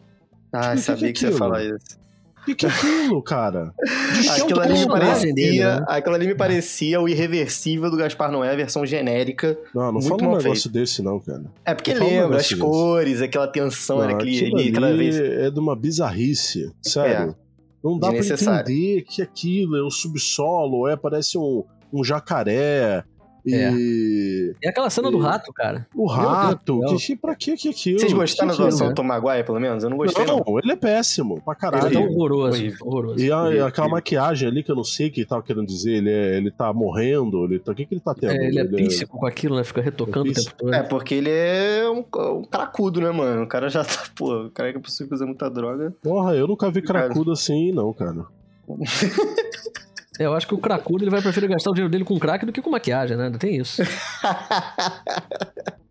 Ah, 0.52 0.70
Que 0.70 0.76
que 0.76 0.82
sabia 0.82 1.08
é 1.08 1.12
que 1.12 1.18
você 1.18 1.26
ia 1.26 1.32
falar 1.32 1.64
isso. 1.64 1.98
O 2.40 2.44
que, 2.44 2.54
que 2.54 2.66
é 2.66 2.68
aquilo, 2.68 3.20
cara? 3.22 3.74
Aquilo 4.40 4.60
ali, 4.60 4.86
parecia, 4.86 5.34
dele, 5.34 5.64
né? 5.64 5.84
aquilo 5.88 6.14
ali 6.14 6.26
me 6.28 6.34
parecia 6.36 7.00
o 7.00 7.08
irreversível 7.08 7.90
do 7.90 7.96
Gaspar 7.96 8.30
Noé, 8.30 8.54
versão 8.54 8.86
genérica. 8.86 9.58
Não, 9.74 9.92
não 9.92 10.00
fala 10.00 10.22
um 10.28 10.36
negócio 10.36 10.70
desse, 10.70 11.02
não, 11.02 11.18
cara. 11.18 11.42
É 11.64 11.74
porque 11.74 11.90
um 11.90 11.94
lembra 11.94 12.14
negócio 12.14 12.36
as 12.36 12.48
desse. 12.48 12.56
cores, 12.56 13.20
aquela 13.20 13.48
tensão, 13.48 13.98
Não, 13.98 14.08
aquele, 14.08 14.54
ali, 14.54 14.68
aquela 14.68 14.96
vez. 14.96 15.18
é 15.18 15.50
de 15.50 15.58
uma 15.58 15.74
bizarrice. 15.74 16.70
Sério. 16.80 17.34
Não 17.82 17.98
dá 17.98 18.10
pra 18.10 18.18
entender 18.18 19.02
que 19.02 19.20
aquilo 19.20 19.76
é 19.76 19.82
o 19.82 19.90
subsolo, 19.90 20.86
é, 20.88 20.96
parece 20.96 21.36
um, 21.36 21.64
um 21.92 22.04
jacaré. 22.04 23.04
E 23.46 24.54
É 24.62 24.68
aquela 24.68 24.90
cena 24.90 25.10
do 25.10 25.18
E- 25.18 25.22
rato, 25.22 25.52
cara. 25.52 25.86
o 25.94 26.06
Deus 26.06 26.18
rato. 26.18 26.78
do 26.80 26.88
céu. 26.88 26.98
Que, 26.98 27.16
pra 27.16 27.34
que 27.34 27.56
que 27.56 27.68
aquilo? 27.70 27.98
Vocês 27.98 28.12
gostaram 28.12 28.48
da 28.48 28.52
Que 28.54 28.56
que 28.58 28.62
é 28.62 28.66
atuação 28.66 28.86
né? 28.88 28.92
do 28.92 28.96
Tom 28.96 29.02
Maguire, 29.04 29.44
pelo 29.44 29.60
menos? 29.60 29.82
Eu 29.84 29.90
não 29.90 29.96
gostei, 29.96 30.24
não. 30.24 30.42
Não, 30.46 30.58
ele 30.58 30.72
é 30.72 30.76
péssimo, 30.76 31.40
pra 31.42 31.52
Ele 31.52 31.60
tá 31.60 31.70
caralho. 31.70 31.98
horrível, 31.98 32.16
horroroso, 32.16 32.58
horrível. 32.58 32.86
horroroso. 32.86 33.24
E, 33.24 33.32
a- 33.32 33.42
Horrível, 33.42 33.66
aquela 33.66 33.88
maquiagem 33.88 34.48
ali 34.48 34.62
que 34.62 34.70
eu 34.70 34.76
não 34.76 34.84
sei 34.84 35.08
o 35.08 35.10
que 35.12 35.20
ele 35.20 35.26
tava 35.28 35.42
querendo 35.42 35.66
dizer, 35.66 35.92
ele, 35.94 36.10
é- 36.10 36.36
ele 36.36 36.50
tá 36.50 36.72
morrendo, 36.72 37.44
ele 37.44 37.58
tá, 37.58 37.72
o 37.72 37.74
que, 37.74 37.86
que 37.86 37.94
ele 37.94 38.00
tá 38.00 38.14
tendo? 38.14 38.32
É, 38.32 38.46
ele 38.46 38.58
é 38.60 38.64
píssico 38.64 39.18
com 39.18 39.26
aquilo, 39.26 39.56
né? 39.56 39.64
Fica 39.64 39.80
retocando 39.80 40.28
É 40.28 40.30
o 40.30 40.34
tempo 40.34 40.50
todo. 40.56 40.74
É, 40.74 40.82
porque 40.82 41.14
ele 41.14 41.30
é 41.30 41.84
um, 41.90 42.04
um 42.38 42.44
cracudo, 42.44 43.00
né, 43.00 43.10
mano? 43.10 43.42
O 43.42 43.46
cara 43.48 43.68
já 43.68 43.84
tá, 43.84 44.04
pô, 44.16 44.46
o 44.46 44.50
cara 44.50 44.70
é 44.70 44.78
possível 44.78 45.08
que 45.08 45.14
usa 45.14 45.26
muita 45.26 45.48
droga. 45.50 45.94
Porra, 46.02 46.34
eu 46.36 46.46
nunca 46.46 46.70
vi 46.70 46.82
Cara. 46.82 47.06
cracudo 47.06 47.32
assim, 47.32 47.72
não, 47.72 47.92
cara. 47.92 48.24
É, 50.20 50.26
eu 50.26 50.34
acho 50.34 50.46
que 50.46 50.54
o 50.54 50.58
cracudo 50.58 51.02
ele 51.02 51.10
vai 51.10 51.22
preferir 51.22 51.48
gastar 51.48 51.70
o 51.70 51.74
dinheiro 51.74 51.90
dele 51.90 52.04
com 52.04 52.18
crack 52.18 52.44
do 52.44 52.52
que 52.52 52.60
com 52.60 52.70
maquiagem, 52.70 53.16
né? 53.16 53.24
Ainda 53.26 53.38
tem 53.38 53.56
isso. 53.56 53.82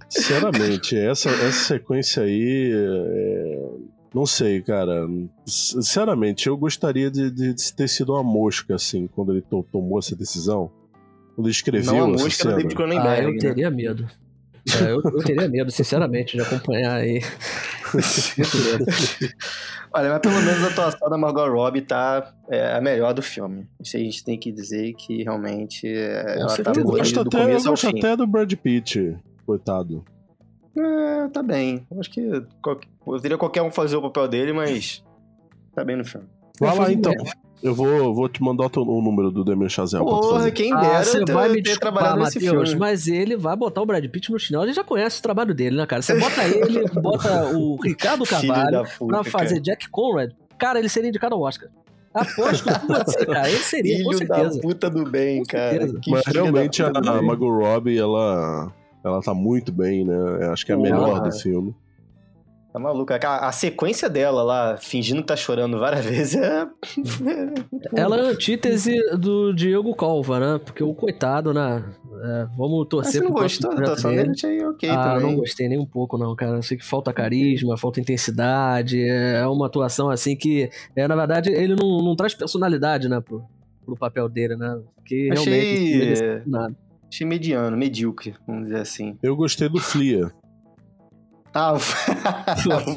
Sinceramente, 0.07 0.97
essa, 0.97 1.29
essa 1.29 1.51
sequência 1.51 2.23
aí. 2.23 2.71
é, 2.73 3.69
Não 4.13 4.25
sei, 4.25 4.61
cara. 4.61 5.07
Sinceramente, 5.45 6.47
eu 6.47 6.57
gostaria 6.57 7.11
de, 7.11 7.29
de 7.29 7.73
ter 7.73 7.87
sido 7.87 8.13
uma 8.13 8.23
mosca, 8.23 8.75
assim, 8.75 9.07
quando 9.07 9.33
ele 9.33 9.41
to- 9.41 9.65
tomou 9.71 9.99
essa 9.99 10.15
decisão. 10.15 10.71
Quando 11.35 11.47
ele 11.47 11.51
escreveu 11.51 11.93
Não 11.93 12.11
a 12.11 12.15
essa 12.15 12.23
música 12.23 12.43
do 12.43 12.49
cena. 12.49 12.55
David 12.55 12.73
Ah, 12.73 12.77
Cronenberg, 12.77 13.23
eu 13.27 13.31
né? 13.33 13.37
teria 13.39 13.69
medo. 13.71 14.07
É, 14.81 14.91
eu, 14.91 15.01
eu 15.03 15.23
teria 15.23 15.47
medo, 15.49 15.71
sinceramente, 15.71 16.37
de 16.37 16.43
acompanhar 16.43 16.95
aí. 16.95 17.21
Olha, 19.93 20.09
mas 20.09 20.19
pelo 20.19 20.35
menos 20.41 20.63
a 20.63 20.67
atuação 20.67 21.09
da 21.09 21.17
Margot 21.17 21.47
Robbie 21.49 21.81
tá 21.81 22.33
é, 22.49 22.73
a 22.75 22.81
melhor 22.81 23.13
do 23.13 23.21
filme. 23.21 23.67
Isso 23.81 23.97
a 23.97 23.99
gente 23.99 24.23
tem 24.23 24.37
que 24.37 24.51
dizer 24.51 24.93
que 24.93 25.23
realmente 25.23 25.87
é, 25.87 26.39
ela 26.39 26.55
tá. 26.57 26.71
Eu 26.75 26.83
boa 26.83 26.97
gosto, 26.99 27.23
do 27.23 27.27
até, 27.27 27.37
eu 27.37 27.41
começo 27.47 27.67
ao 27.67 27.73
gosto 27.73 27.87
até 27.87 28.15
do 28.15 28.27
Brad 28.27 28.53
Pitt, 28.53 29.17
coitado. 29.45 30.05
É, 30.77 31.27
tá 31.29 31.41
bem. 31.41 31.85
Eu 31.89 31.99
acho 31.99 32.11
que 32.11 32.43
qual- 32.61 32.79
poderia 33.03 33.37
qualquer 33.37 33.63
um 33.63 33.71
fazer 33.71 33.95
o 33.95 34.01
papel 34.01 34.27
dele, 34.27 34.53
mas 34.53 35.03
tá 35.73 35.83
bem 35.83 35.95
no 35.95 36.05
filme. 36.05 36.27
Vai 36.59 36.77
lá 36.77 36.91
então. 36.91 37.11
merda. 37.11 37.31
Eu 37.61 37.75
vou, 37.75 38.13
vou 38.13 38.29
te 38.29 38.41
mandar 38.41 38.69
o 38.77 39.01
número 39.01 39.29
do 39.31 39.43
Damien 39.43 39.67
Chazelle 39.67 40.05
Porra, 40.05 40.49
quem 40.49 40.71
Ah, 40.73 40.79
dera 40.79 41.03
você 41.03 41.25
ter, 41.25 41.33
vai 41.33 41.49
me 41.49 41.61
ter 41.61 41.77
trabalhado 41.77 42.19
nesse 42.19 42.39
Matheus, 42.39 42.69
filme. 42.69 42.79
mas 42.79 43.07
ele 43.07 43.35
vai 43.35 43.55
botar 43.55 43.81
o 43.81 43.85
Brad 43.85 44.05
Pitt 44.05 44.31
no 44.31 44.39
chinelo. 44.39 44.63
A 44.63 44.67
gente 44.67 44.77
já 44.77 44.83
conhece 44.83 45.19
o 45.19 45.21
trabalho 45.23 45.53
dele, 45.53 45.75
né, 45.75 45.85
cara? 45.85 46.01
Você 46.01 46.15
bota 46.19 46.41
ele, 46.45 46.87
bota 47.01 47.47
o 47.57 47.75
Ricardo 47.81 48.23
Carvalho 48.25 48.71
da 48.71 48.83
puta, 48.85 49.05
pra 49.07 49.23
fazer 49.25 49.55
cara. 49.55 49.61
Jack 49.61 49.89
Conrad. 49.89 50.31
Cara, 50.57 50.79
ele 50.79 50.87
seria 50.89 51.09
indicado 51.09 51.35
ao 51.35 51.41
Oscar. 51.41 51.69
Aposto 52.13 52.63
com 52.63 52.87
você, 52.93 53.25
cara. 53.25 53.49
Ele 53.49 53.57
seria, 53.59 54.03
com 54.03 54.11
Filho 54.13 54.27
da 54.27 54.35
certeza. 54.35 54.61
puta 54.61 54.89
do 54.89 55.03
bem, 55.09 55.39
Com 55.39 55.45
cara. 55.49 55.87
Que 56.01 56.11
Mas 56.11 56.23
da 56.23 56.31
realmente 56.31 56.81
a, 56.81 56.87
a. 56.87 57.21
Margot 57.21 57.49
Robbie, 57.51 57.97
ela, 57.99 58.71
ela 59.03 59.21
tá 59.21 59.33
muito 59.33 59.71
bem, 59.71 60.05
né? 60.05 60.15
Eu 60.41 60.51
acho 60.53 60.65
que 60.65 60.71
é 60.71 60.75
a 60.75 60.77
melhor 60.77 61.21
do 61.21 61.31
filme. 61.31 61.75
Tá 62.71 62.77
maluco. 62.77 63.11
A, 63.11 63.47
a 63.47 63.51
sequência 63.51 64.07
dela 64.07 64.43
lá, 64.43 64.77
fingindo 64.77 65.21
que 65.21 65.27
tá 65.27 65.35
chorando 65.35 65.79
várias 65.79 66.05
vezes, 66.05 66.35
é. 66.35 66.67
Ela 67.95 68.17
é 68.17 68.21
a 68.21 68.29
antítese 68.29 68.95
do 69.17 69.51
Diego 69.53 69.95
Calva, 69.95 70.39
né? 70.39 70.61
Porque 70.63 70.83
o 70.83 70.93
coitado, 70.93 71.51
né? 71.51 71.83
É, 72.21 72.47
vamos 72.55 72.79
Mas 72.81 72.89
torcer 72.89 73.11
você 73.13 73.19
não 73.21 73.31
pro 73.31 73.41
gostou 73.41 73.75
da 73.75 73.81
atuação 73.81 74.11
dele? 74.11 74.31
Achei 74.31 74.65
ok 74.65 74.89
ah, 74.89 75.13
também. 75.15 75.21
não 75.21 75.35
gostei 75.37 75.67
nem 75.67 75.79
um 75.79 75.85
pouco, 75.85 76.17
não, 76.17 76.35
cara. 76.35 76.57
Eu 76.57 76.63
sei 76.63 76.77
que 76.77 76.85
falta 76.85 77.11
carisma, 77.11 77.77
falta 77.77 77.99
intensidade. 77.99 79.01
É 79.03 79.45
uma 79.47 79.65
atuação 79.65 80.09
assim 80.09 80.35
que, 80.35 80.69
é, 80.95 81.07
na 81.07 81.15
verdade, 81.15 81.49
ele 81.51 81.75
não, 81.75 82.03
não 82.03 82.15
traz 82.15 82.35
personalidade, 82.35 83.09
né, 83.09 83.19
pro, 83.19 83.43
pro 83.83 83.95
papel 83.97 84.29
dele, 84.29 84.55
né? 84.55 84.79
Que 85.05 85.29
Achei- 85.31 85.53
realmente 85.53 85.91
não 85.91 85.99
merece 85.99 86.49
nada. 86.49 86.75
Achei 87.11 87.25
mediano, 87.25 87.75
medíocre, 87.75 88.35
vamos 88.45 88.65
dizer 88.65 88.81
assim. 88.81 89.17
Eu 89.23 89.35
gostei 89.35 89.67
do 89.67 89.79
Flea. 89.79 90.31
Ah, 91.53 91.73
o, 91.73 91.79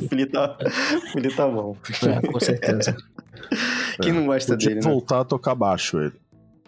Fili 0.08 0.26
tá, 0.26 0.56
o 0.96 1.00
Fili 1.12 1.34
tá 1.34 1.48
bom. 1.48 1.76
É, 2.06 2.26
com 2.26 2.40
certeza. 2.40 2.96
Quem 4.00 4.12
não 4.12 4.26
gosta 4.26 4.52
Podia 4.52 4.68
dele, 4.70 4.80
né? 4.80 4.90
voltar 4.90 5.20
a 5.20 5.24
tocar 5.24 5.54
baixo 5.54 5.98
ele. 6.00 6.12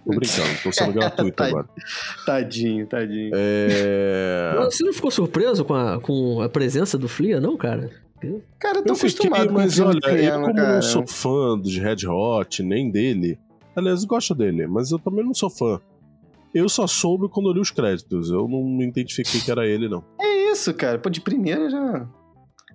Tô 0.04 0.10
brincando, 0.10 0.48
tô 0.62 0.70
sendo 0.72 0.92
gratuito 0.92 1.36
Tá- 1.36 1.46
agora. 1.46 1.66
Tadinho, 2.26 2.86
tadinho. 2.86 3.30
É... 3.34 4.54
Você 4.64 4.84
não 4.84 4.92
ficou 4.92 5.10
surpreso 5.10 5.64
com 5.64 5.74
a, 5.74 5.98
com 5.98 6.42
a 6.42 6.48
presença 6.48 6.98
do 6.98 7.08
Flia, 7.08 7.40
não, 7.40 7.56
cara? 7.56 7.90
Cara, 8.58 8.78
eu 8.78 8.84
tô 8.84 8.92
Eu 8.92 8.96
fiquei, 8.96 9.10
acostumado 9.28 9.48
com 9.48 9.54
mas 9.54 9.78
olha, 9.80 9.96
eu 9.96 10.00
coreano, 10.02 10.44
como 10.44 10.56
cara. 10.56 10.74
não 10.74 10.82
sou 10.82 11.06
fã 11.06 11.58
de 11.60 11.80
Red 11.80 12.06
Hot, 12.06 12.62
nem 12.62 12.90
dele, 12.90 13.38
aliás, 13.76 14.02
eu 14.02 14.08
gosto 14.08 14.34
dele, 14.34 14.66
mas 14.66 14.90
eu 14.90 14.98
também 14.98 15.24
não 15.24 15.34
sou 15.34 15.48
fã. 15.50 15.80
Eu 16.54 16.68
só 16.68 16.86
soube 16.86 17.28
quando 17.28 17.48
eu 17.48 17.54
li 17.54 17.60
os 17.60 17.70
créditos, 17.70 18.30
eu 18.30 18.46
não 18.48 18.62
me 18.62 18.86
identifiquei 18.86 19.40
que 19.40 19.50
era 19.50 19.66
ele, 19.66 19.88
não. 19.88 20.04
É 20.54 20.56
isso, 20.56 20.72
cara. 20.74 20.98
Pô, 20.98 21.10
de 21.10 21.20
primeira 21.20 21.68
já... 21.68 22.06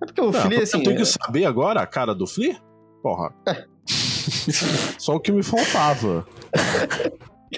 É 0.02 0.06
porque 0.06 0.20
o 0.20 0.28
Ah, 0.30 0.32
Fili, 0.32 0.56
assim... 0.56 0.78
eu 0.78 0.84
tenho 0.84 0.96
é- 0.96 0.98
que 0.98 1.04
saber 1.06 1.44
agora 1.44 1.80
a 1.80 1.86
cara 1.86 2.14
do 2.14 2.26
Flea? 2.26 2.56
Porra. 3.02 3.32
Só 4.98 5.16
o 5.16 5.20
que 5.20 5.32
me 5.32 5.42
faltava. 5.42 6.26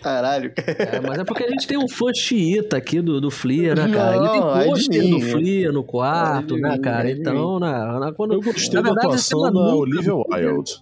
Caralho. 0.00 0.52
É, 0.56 1.00
mas 1.00 1.18
é 1.18 1.24
porque 1.24 1.44
a 1.44 1.48
gente 1.50 1.66
tem 1.66 1.76
um 1.76 1.88
fã 1.88 2.06
xiita 2.14 2.76
aqui 2.76 3.00
do, 3.00 3.20
do 3.20 3.30
Flea, 3.30 3.74
né, 3.74 3.88
cara? 3.94 4.16
Ele 4.16 4.24
Não, 4.26 4.50
ai 4.50 4.64
tem 4.64 4.72
de 4.74 4.88
pôster 4.88 5.10
do 5.10 5.18
né? 5.18 5.30
Flea 5.32 5.72
no 5.72 5.84
quarto, 5.84 6.54
Ai 6.54 6.60
de 6.60 6.68
né, 6.68 6.78
cara? 6.78 7.10
Então, 7.10 7.58
na, 7.60 7.98
na- 8.00 8.12
quando... 8.12 8.32
Eu 8.34 8.40
gostei 8.40 8.74
Na 8.74 8.80
da 8.80 8.86
verdade, 8.88 9.06
atuação 9.08 9.42
da 9.42 9.50
nunca- 9.50 9.74
Olivia 9.74 10.14
Wilde. 10.14 10.72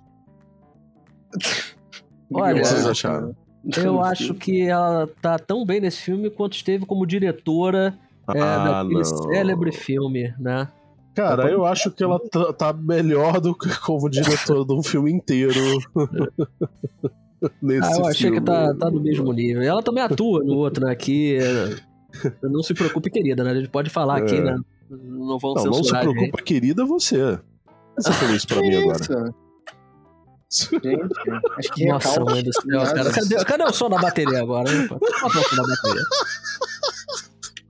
Olha, 2.33 2.55
o 2.55 2.59
que 2.61 2.65
vocês 2.67 2.87
acharam? 2.87 3.35
Eu 3.85 4.01
acho 4.03 4.33
que 4.35 4.63
ela 4.63 5.09
tá 5.21 5.39
tão 5.39 5.65
bem 5.67 5.81
nesse 5.81 6.01
filme 6.01 6.31
quanto 6.31 6.55
esteve 6.55 6.87
como 6.87 7.05
diretora 7.05 7.99
é, 8.35 8.41
ah, 8.41 8.83
daquele 8.83 8.95
não. 9.01 9.05
célebre 9.05 9.73
filme, 9.73 10.35
né? 10.39 10.69
Cara, 11.15 11.51
eu 11.51 11.65
acho 11.67 11.91
que 11.91 12.03
ela 12.05 12.21
tá, 12.21 12.53
tá 12.53 12.73
melhor 12.73 13.41
do 13.41 13.55
que 13.55 13.69
como 13.81 14.09
diretora 14.09 14.65
de 14.65 14.73
um 14.73 14.83
filme 14.83 15.11
inteiro. 15.13 15.53
Nesse 17.61 17.93
Ah, 17.93 17.97
eu 17.99 18.07
achei 18.07 18.31
filme. 18.31 18.39
que 18.39 18.45
tá, 18.47 18.75
tá 18.75 18.91
no 18.91 19.01
mesmo 19.01 19.33
nível. 19.33 19.63
E 19.63 19.67
ela 19.67 19.83
também 19.83 20.03
atua 20.05 20.45
no 20.45 20.55
outro, 20.57 20.85
né? 20.87 20.95
Que 20.95 21.37
é, 21.39 21.77
não 22.43 22.63
se 22.63 22.75
preocupe, 22.75 23.11
querida, 23.11 23.43
né? 23.43 23.51
A 23.51 23.55
gente 23.55 23.69
pode 23.71 23.91
falar 23.91 24.19
aqui, 24.19 24.37
É. 24.37 24.41
né? 24.43 24.59
Não 24.91 25.39
vão 25.39 25.55
Não, 25.55 25.65
não 25.65 25.85
se 25.85 25.91
preocupa, 25.91 26.43
querida, 26.43 26.85
você. 26.85 27.39
Você 27.97 28.13
falou 28.13 28.35
isso 28.37 28.47
pra 28.47 28.61
mim 28.61 28.77
agora. 28.77 29.35
Gente, 30.53 30.99
acho 31.59 31.73
que 31.75 31.87
Nossa, 31.87 32.09
recalque 32.11 32.33
mãe 32.33 32.43
do 32.43 32.53
céu, 32.53 32.81
cara. 32.95 33.13
Cadê, 33.13 33.45
cadê 33.45 33.65
o 33.65 33.73
som 33.73 33.89
da 33.89 33.99
bateria 33.99 34.41
agora? 34.43 34.69
é 34.69 34.75
o 34.83 34.89
som 34.89 35.57
da 35.57 35.63
bateria? 35.63 36.03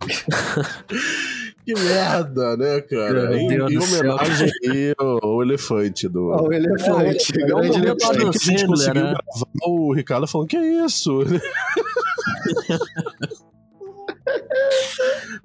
Que 1.62 1.74
merda, 1.74 2.56
né, 2.56 2.80
cara? 2.80 3.36
Em, 3.38 3.46
em 3.52 3.60
homenagem 3.78 4.50
aí 4.70 4.94
ao, 4.98 5.22
ao 5.24 5.42
elefante 5.42 6.08
do. 6.08 6.28
Ó, 6.30 6.48
o 6.48 6.52
elefante, 6.52 7.38
É, 7.40 7.44
o 7.44 7.48
é 7.50 7.54
um 7.54 7.64
elefante. 7.64 8.04
Adam 8.06 8.30
que 8.30 8.38
a 8.38 8.40
gente 8.40 8.60
Sandler, 8.60 8.66
conseguiu 8.66 9.02
né? 9.04 9.12
gravar 9.12 9.46
o 9.66 9.92
Ricardo 9.94 10.26
falando 10.26 10.48
que 10.48 10.56
é 10.56 10.84
isso. 10.84 11.20
o 11.20 11.24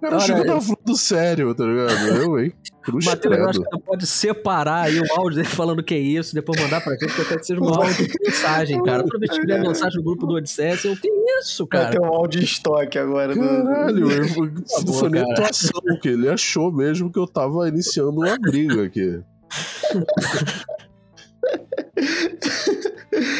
cara 0.01 0.15
Olha, 0.15 0.19
chegou 0.21 0.41
eu- 0.41 0.47
tava 0.47 0.61
falando 0.61 0.97
sério, 0.97 1.53
tá 1.53 1.65
ligado? 1.65 1.91
Eu, 2.07 2.39
hein? 2.39 2.53
Cruz 2.85 3.03
Matheus, 3.05 3.35
eu 3.37 3.49
acho 3.49 3.59
que 3.61 3.69
você 3.69 3.81
pode 3.81 4.05
separar 4.07 4.81
aí 4.85 4.99
o 4.99 5.03
áudio 5.17 5.37
dele 5.37 5.47
falando 5.49 5.81
que 5.83 5.95
é 5.95 5.97
isso, 5.99 6.35
depois 6.35 6.61
mandar 6.61 6.81
pra 6.81 6.93
gente, 6.93 7.07
porque 7.07 7.21
eu 7.21 7.25
quero 7.25 7.39
que 7.39 7.45
seja 7.47 7.59
um 7.59 7.67
áudio 7.73 8.07
de 8.07 8.13
mensagem, 8.23 8.83
cara. 8.83 9.03
Vez 9.17 9.31
que 9.31 9.39
tiver 9.41 9.59
mensagem 9.59 9.97
no 9.97 10.03
grupo 10.03 10.27
do 10.27 10.35
Odisseia, 10.35 10.77
eu, 10.83 10.95
que 10.95 11.09
isso, 11.39 11.67
Vai 11.71 11.81
cara? 11.81 11.91
ter 11.91 11.99
um 11.99 12.05
áudio 12.05 12.43
estoque 12.43 12.99
agora. 12.99 13.33
do- 13.33 13.41
Caralho, 13.41 14.11
eu, 14.11 14.19
não 14.21 14.27
favor, 14.67 14.93
foi 14.99 15.09
nem 15.09 15.31
atuação, 15.33 15.81
que 16.01 16.09
ele 16.09 16.29
achou 16.29 16.71
mesmo 16.71 17.11
que 17.11 17.17
eu 17.17 17.25
tava 17.27 17.67
iniciando 17.67 18.11
uma 18.21 18.37
briga 18.37 18.83
aqui. 18.85 19.19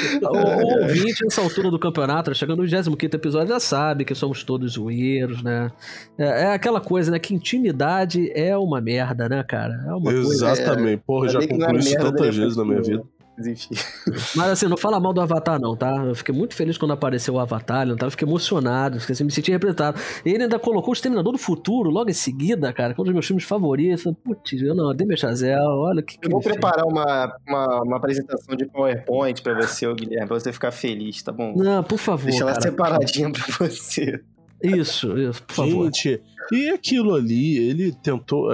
O, 0.26 0.38
o 0.38 0.82
ouvinte, 0.84 1.24
nessa 1.24 1.42
altura 1.42 1.70
do 1.70 1.80
campeonato, 1.80 2.34
chegando 2.34 2.62
no 2.62 2.68
25 2.68 2.98
episódio, 3.16 3.50
já 3.50 3.60
sabe 3.60 4.04
que 4.04 4.16
somos 4.16 4.44
todos 4.44 4.74
zoeiros, 4.74 5.42
né? 5.44 5.72
É, 6.18 6.44
é 6.44 6.54
aquela 6.54 6.82
coisa, 6.82 7.12
né? 7.12 7.20
Que 7.20 7.34
intimidade 7.34 8.32
é 8.34 8.58
uma 8.58 8.82
merda, 8.82 9.30
né, 9.30 9.44
cara? 9.44 9.84
É 9.88 9.94
uma 9.94 10.12
coisa. 10.12 10.34
Exatamente. 10.34 11.04
Porra, 11.06 11.30
já 11.30 11.40
não 11.40 11.48
concluí 11.48 11.80
isso 11.80 11.90
merda 11.92 12.12
tantas 12.12 12.36
vezes 12.36 12.58
na 12.58 12.66
minha 12.66 12.82
vida. 12.82 13.04
Mas 13.38 13.48
enfim. 13.48 13.76
Mas 14.36 14.50
assim, 14.50 14.68
não 14.68 14.78
fala 14.78 15.00
mal 15.00 15.14
do 15.14 15.20
Avatar, 15.20 15.60
não, 15.60 15.76
tá? 15.76 15.94
Eu 16.06 16.16
fiquei 16.16 16.34
muito 16.34 16.56
feliz 16.56 16.78
quando 16.78 16.92
apareceu 16.92 17.34
o 17.34 17.40
Avatar, 17.40 17.86
não 17.86 17.96
tá? 17.96 18.06
Eu 18.06 18.12
fiquei 18.12 18.28
emocionado, 18.28 19.00
fiquei 19.00 19.14
assim, 19.14 19.24
me 19.26 19.32
senti 19.32 19.52
representado. 19.52 20.00
E 20.26 20.30
ele 20.30 20.44
ainda 20.44 20.58
colocou 20.58 20.92
o 20.92 20.94
Exterminador 20.94 21.34
do 21.34 21.38
Futuro 21.38 21.90
logo 21.90 22.10
em 22.10 22.14
seguida, 22.14 22.72
cara, 22.72 22.94
que 22.94 23.00
é 23.00 23.02
um 23.02 23.06
dos 23.06 23.14
meus 23.14 23.26
filmes 23.26 23.44
favoritos. 23.44 24.04
Putz, 24.24 24.62
eu 24.62 24.74
não, 24.74 24.96
Demi 24.96 25.18
Chazelle, 25.18 25.62
olha 25.62 26.02
que. 26.02 26.18
que 26.18 26.28
Eu 26.28 26.32
vou 26.32 26.40
preparar 26.40 26.86
uma, 26.86 27.36
uma, 27.48 27.82
uma 27.84 27.98
apresentação 27.98 28.56
de 28.56 28.66
PowerPoint 28.66 29.42
pra 29.42 29.54
você, 29.54 29.94
Guilherme, 29.94 30.28
pra 30.28 30.40
você 30.40 30.54
ficar 30.54 30.72
feliz, 30.72 31.22
tá 31.22 31.32
bom? 31.32 31.54
Não, 31.56 31.84
por 31.84 31.98
favor. 31.98 32.26
Deixa 32.26 32.44
ela 32.44 32.54
cara. 32.54 32.62
separadinha 32.62 33.32
pra 33.32 33.68
você. 33.68 34.22
Isso, 34.64 35.18
isso, 35.18 35.44
por 35.44 35.54
favor. 35.54 35.86
Gente, 35.86 36.22
e 36.52 36.70
aquilo 36.70 37.14
ali, 37.14 37.58
ele 37.58 37.92
tentou. 37.92 38.50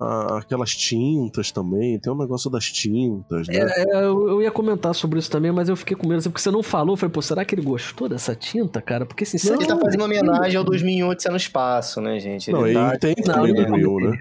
É, 0.00 0.04
a- 0.04 0.38
aquelas 0.38 0.70
tintas 0.74 1.50
também, 1.50 1.98
tem 1.98 2.12
um 2.12 2.16
negócio 2.18 2.50
das 2.50 2.64
tintas, 2.66 3.48
né? 3.48 3.56
É, 3.56 3.82
é, 3.82 4.04
eu, 4.04 4.28
eu 4.28 4.42
ia 4.42 4.50
comentar 4.50 4.94
sobre 4.94 5.18
isso 5.18 5.30
também, 5.30 5.50
mas 5.52 5.68
eu 5.68 5.76
fiquei 5.76 5.96
com 5.96 6.06
medo, 6.06 6.18
assim, 6.18 6.30
porque 6.30 6.42
você 6.42 6.50
não 6.50 6.62
falou. 6.62 6.92
Eu 6.94 6.96
falei, 6.96 7.12
pô, 7.12 7.22
será 7.22 7.44
que 7.44 7.54
ele 7.54 7.62
gostou 7.62 8.08
dessa 8.08 8.34
tinta, 8.34 8.80
cara? 8.82 9.06
Porque, 9.06 9.24
Ele 9.24 9.30
sinceramente. 9.30 9.68
tá 9.68 9.78
fazendo 9.78 10.00
uma 10.00 10.06
homenagem 10.06 10.56
ao 10.56 10.64
2001 10.64 11.08
Odisseia 11.08 11.30
no 11.30 11.36
Espaço, 11.36 12.00
né, 12.00 12.18
gente? 12.20 12.50
Não, 12.52 12.66
Ele 12.66 12.78
ele 12.78 12.90
tá... 12.90 12.98
tem 12.98 13.14
Não, 13.18 13.34
também 13.34 13.52
não, 13.54 13.62
2001, 13.70 14.10
né? 14.10 14.18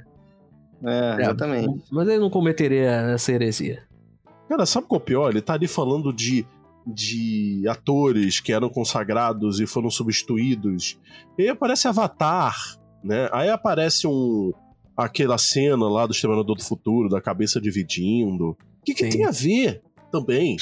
É, 0.85 1.21
exatamente. 1.23 1.83
Mas 1.91 2.07
ele 2.07 2.19
não 2.19 2.29
cometeria 2.29 2.89
essa 3.13 3.31
heresia. 3.31 3.83
Cara, 4.47 4.65
sabe 4.65 4.87
qual 4.87 4.99
é 4.99 5.01
o 5.01 5.05
pior? 5.05 5.29
Ele 5.31 5.41
tá 5.41 5.53
ali 5.53 5.67
falando 5.67 6.13
de, 6.13 6.45
de 6.85 7.63
atores 7.67 8.39
que 8.39 8.53
eram 8.53 8.69
consagrados 8.69 9.59
e 9.59 9.65
foram 9.65 9.89
substituídos. 9.89 10.99
E 11.37 11.43
aí 11.43 11.49
aparece 11.49 11.87
Avatar, 11.87 12.55
né? 13.03 13.27
Aí 13.31 13.49
aparece 13.49 14.05
um. 14.05 14.51
Aquela 14.95 15.37
cena 15.37 15.87
lá 15.89 16.05
do 16.05 16.11
Exterminador 16.13 16.55
do 16.55 16.63
Futuro, 16.63 17.09
da 17.09 17.21
cabeça 17.21 17.59
dividindo. 17.59 18.49
O 18.51 18.57
que, 18.85 18.93
que 18.93 19.05
Sim. 19.05 19.09
tem 19.09 19.25
a 19.25 19.31
ver 19.31 19.81
também? 20.11 20.57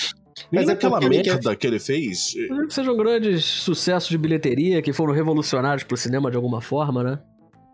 Nem 0.51 0.65
Mas 0.65 0.69
é 0.69 0.77
ele 1.01 1.09
merda 1.09 1.55
que 1.55 1.67
ele 1.67 1.79
fez. 1.79 2.33
Mas 2.49 2.67
que 2.67 2.73
sejam 2.73 2.97
grandes 2.97 3.45
sucessos 3.45 4.09
de 4.09 4.17
bilheteria 4.17 4.81
que 4.81 4.91
foram 4.91 5.13
revolucionários 5.13 5.83
pro 5.83 5.95
cinema 5.95 6.31
de 6.31 6.37
alguma 6.37 6.61
forma, 6.61 7.03
né? 7.03 7.19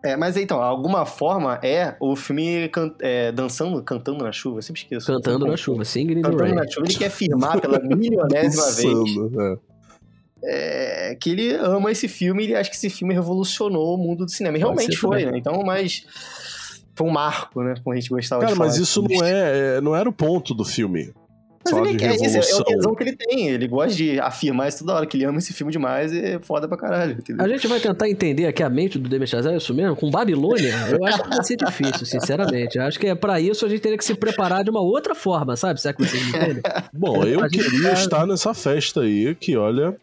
É, 0.02 0.16
mas 0.16 0.36
então, 0.36 0.62
alguma 0.62 1.04
forma 1.04 1.60
é 1.62 1.94
o 2.00 2.16
filme 2.16 2.68
can- 2.70 2.94
é, 3.00 3.30
dançando, 3.32 3.82
cantando 3.82 4.24
na 4.24 4.32
chuva, 4.32 4.58
eu 4.58 4.62
sempre 4.62 4.80
esqueço. 4.80 5.06
Cantando 5.06 5.46
na 5.46 5.56
chuva, 5.58 5.84
the 5.84 6.14
Cantando 6.22 6.42
Rain. 6.42 6.54
na 6.54 6.66
chuva, 6.66 6.86
ele 6.86 6.96
quer 6.96 7.06
afirmar 7.06 7.60
pela 7.60 7.78
milionésima 7.80 8.70
vez 8.72 9.58
é. 10.42 11.10
é, 11.10 11.14
que 11.16 11.30
ele 11.30 11.52
ama 11.54 11.92
esse 11.92 12.08
filme 12.08 12.42
e 12.42 12.46
ele 12.46 12.56
acha 12.56 12.70
que 12.70 12.76
esse 12.76 12.88
filme 12.88 13.12
revolucionou 13.12 13.94
o 13.94 13.98
mundo 13.98 14.24
do 14.24 14.30
cinema. 14.30 14.56
E 14.56 14.60
realmente 14.60 14.96
foi, 14.96 15.26
né? 15.26 15.32
Então, 15.36 15.62
mas 15.62 16.06
foi 16.94 17.06
um 17.06 17.10
marco, 17.10 17.62
né? 17.62 17.74
Como 17.82 17.94
a 17.94 17.98
gente 17.98 18.10
gostava 18.10 18.40
Cara, 18.42 18.52
de 18.52 18.58
falar. 18.58 18.68
mas 18.70 18.78
isso 18.78 19.02
não 19.02 19.24
é, 19.24 19.76
é- 19.76 19.80
não 19.80 19.94
era 19.96 20.08
o 20.08 20.12
ponto 20.12 20.54
do 20.54 20.64
filme. 20.64 21.12
Mas 21.62 21.74
ele 21.76 21.94
de 21.94 22.04
é, 22.06 22.14
isso, 22.14 22.56
é 22.56 22.60
o 22.60 22.64
tesão 22.64 22.94
que 22.94 23.02
ele 23.02 23.14
tem. 23.14 23.48
Ele 23.48 23.68
gosta 23.68 23.94
de 23.94 24.18
afirmar 24.18 24.68
isso 24.68 24.78
toda 24.78 24.94
hora, 24.94 25.06
que 25.06 25.14
ele 25.18 25.24
ama 25.26 25.36
esse 25.38 25.52
filme 25.52 25.70
demais 25.70 26.10
e 26.10 26.18
é 26.18 26.38
foda 26.38 26.66
pra 26.66 26.74
caralho. 26.76 27.12
entendeu? 27.12 27.44
A 27.44 27.48
gente 27.50 27.66
vai 27.66 27.78
tentar 27.78 28.08
entender 28.08 28.46
aqui 28.46 28.62
a 28.62 28.70
mente 28.70 28.98
do 28.98 29.10
Demi 29.10 29.26
Chazelle, 29.26 29.56
é 29.56 29.58
isso 29.58 29.74
mesmo? 29.74 29.94
Com 29.94 30.10
Babilônia, 30.10 30.72
eu 30.90 31.04
acho 31.04 31.22
que 31.22 31.28
vai 31.28 31.44
ser 31.44 31.56
difícil, 31.56 32.06
sinceramente. 32.06 32.78
Eu 32.78 32.84
acho 32.84 32.98
que 32.98 33.06
é 33.08 33.14
pra 33.14 33.38
isso 33.38 33.66
a 33.66 33.68
gente 33.68 33.80
teria 33.82 33.98
que 33.98 34.04
se 34.06 34.14
preparar 34.14 34.64
de 34.64 34.70
uma 34.70 34.80
outra 34.80 35.14
forma, 35.14 35.54
sabe? 35.54 35.78
Será 35.82 35.92
que 35.92 36.02
vocês 36.02 36.22
me 36.22 36.30
entendem? 36.30 36.62
Bom, 36.94 37.24
eu 37.24 37.46
queria 37.50 37.90
tá- 37.90 37.92
estar 37.92 38.26
nessa 38.26 38.54
festa 38.54 39.02
aí, 39.02 39.34
que 39.34 39.54
olha. 39.54 39.94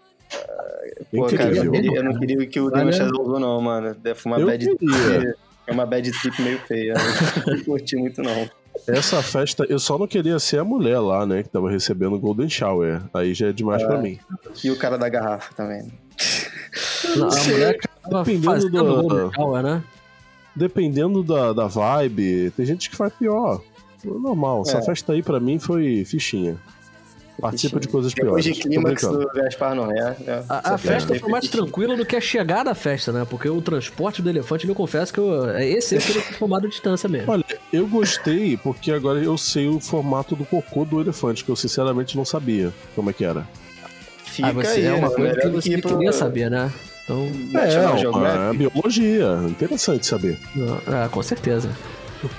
Pô, 1.12 1.26
cara, 1.26 1.56
eu, 1.56 1.72
queria, 1.72 1.92
eu 1.96 2.04
não 2.04 2.20
queria 2.20 2.46
que 2.46 2.60
o 2.60 2.70
Demi 2.70 2.94
Chazelle 2.94 3.20
usou, 3.20 3.40
não, 3.40 3.60
mano. 3.60 3.96
Deve 3.96 4.20
Eu 4.38 4.46
bad 4.46 4.78
queria. 4.78 5.36
É 5.68 5.72
uma 5.72 5.86
bad 5.86 6.10
trip 6.12 6.42
meio 6.42 6.58
feia. 6.60 6.94
Eu 7.46 7.58
não 7.58 7.64
curti 7.64 7.96
muito, 7.98 8.22
não. 8.22 8.50
Essa 8.88 9.22
festa, 9.22 9.66
eu 9.68 9.80
só 9.80 9.98
não 9.98 10.08
queria 10.08 10.40
ser 10.40 10.60
a 10.60 10.64
mulher 10.64 11.00
lá, 11.00 11.26
né, 11.26 11.44
que 11.44 11.50
tava 11.50 11.70
recebendo 11.70 12.16
o 12.16 12.20
Golden 12.20 12.48
Shower. 12.48 13.02
Aí 13.14 13.34
já 13.34 13.48
é 13.48 13.52
demais 13.52 13.84
pra 13.84 13.98
mim. 13.98 14.18
E 14.64 14.70
o 14.72 14.78
cara 14.78 14.98
da 14.98 15.10
garrafa 15.10 15.54
também. 15.56 15.92
Não, 17.16 17.28
a 17.28 17.36
mulher 17.44 17.78
tava 18.10 18.24
dependendo 18.24 18.70
do- 18.70 19.02
Golden 19.04 19.32
Shower, 19.34 19.64
né? 19.64 19.84
Dependendo 20.56 21.22
da, 21.24 21.54
da 21.54 21.68
vibe, 21.68 22.52
tem 22.56 22.66
gente 22.66 22.90
que 22.90 22.96
faz 22.96 23.14
pior. 23.14 23.62
Normal, 24.04 24.62
essa 24.66 24.78
É. 24.78 24.82
festa 24.82 25.14
aí 25.14 25.22
pra 25.22 25.40
mim 25.40 25.60
foi 25.60 26.06
fichinha. 26.06 26.58
Participa 27.40 27.80
de 27.80 27.88
coisas 27.88 28.14
Depois 28.14 28.44
piores. 28.46 28.58
de 28.58 28.64
Tô 28.64 28.70
clímax 28.70 29.02
do 29.04 29.28
Gaspar 29.34 29.76
Noé. 29.76 30.16
né? 30.20 30.44
A, 30.50 30.74
a 30.74 30.78
festa 30.78 31.14
foi 31.20 31.30
mais 31.30 31.48
tranquila 31.48 31.96
do 31.96 32.06
que 32.06 32.16
a 32.16 32.22
chegada 32.22 32.72
à 32.72 32.76
festa, 32.76 33.12
né? 33.12 33.26
Porque 33.30 33.48
o 33.48 33.62
transporte 33.62 34.22
do 34.22 34.30
elefante, 34.30 34.68
eu 34.68 34.74
confesso 34.74 35.14
que 35.14 35.20
eu, 35.20 35.50
é 35.52 35.68
esse 35.68 35.96
eu 35.96 36.02
teria 36.02 36.24
tomado 36.40 36.68
distância 36.68 37.08
mesmo. 37.08 37.32
Olha, 37.32 37.46
eu 37.72 37.86
gostei 37.88 38.58
porque 38.58 38.92
agora 38.92 39.20
eu 39.20 39.38
sei 39.38 39.68
o 39.68 39.80
formato 39.80 40.36
do 40.36 40.46
cocô 40.46 40.84
do 40.84 41.00
elefante, 41.00 41.44
que 41.44 41.50
eu 41.52 41.56
sinceramente 41.56 42.18
não 42.18 42.26
sabia 42.26 42.74
como 42.96 43.10
é 43.10 43.14
que 43.14 43.24
era. 43.24 43.48
Fica 44.24 44.50
Ah, 44.50 44.52
você 44.54 44.68
aí, 44.72 44.86
é 44.86 44.94
uma 44.94 45.10
né? 45.10 45.16
coisa 45.16 45.36
que 45.42 45.48
você 45.50 45.78
pro 45.78 45.96
queria 45.98 46.12
saber, 46.14 46.50
né? 46.50 46.72
Então, 47.04 47.26
é, 47.56 47.98
Geographic. 48.00 48.56
é 48.56 48.70
biologia. 48.70 49.40
Interessante 49.48 50.06
saber. 50.06 50.38
ah, 50.88 51.08
com 51.10 51.24
certeza. 51.24 51.70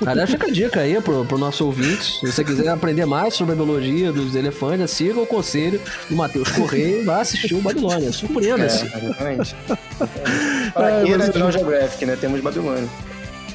Aliás, 0.07 0.31
fica 0.31 0.47
a 0.47 0.51
dica 0.51 0.81
aí 0.81 1.01
pro, 1.01 1.25
pro 1.25 1.39
nosso 1.39 1.65
ouvinte. 1.67 2.19
Se 2.21 2.33
você 2.33 2.45
quiser 2.45 2.69
aprender 2.69 3.07
mais 3.07 3.35
sobre 3.35 3.53
a 3.53 3.57
biologia 3.57 4.13
dos 4.13 4.35
elefantes, 4.35 4.91
siga 4.91 5.21
o 5.21 5.27
conselho 5.27 5.81
do 6.09 6.17
Matheus 6.17 6.51
Correia 6.51 7.01
e 7.01 7.05
vá 7.05 7.21
assistir 7.21 7.55
o 7.55 7.61
Babilônia. 7.61 8.09
É, 8.09 8.13
Surpreenda-se. 8.13 8.85
exatamente. 8.87 9.57
Para 10.75 10.91
É, 10.91 11.03
quem 11.05 11.13
é 11.13 11.17
mas 11.17 11.27
National 11.29 11.53
Geographic, 11.53 12.07
né? 12.07 12.17
Temos 12.21 12.41
Babilônia. 12.41 12.89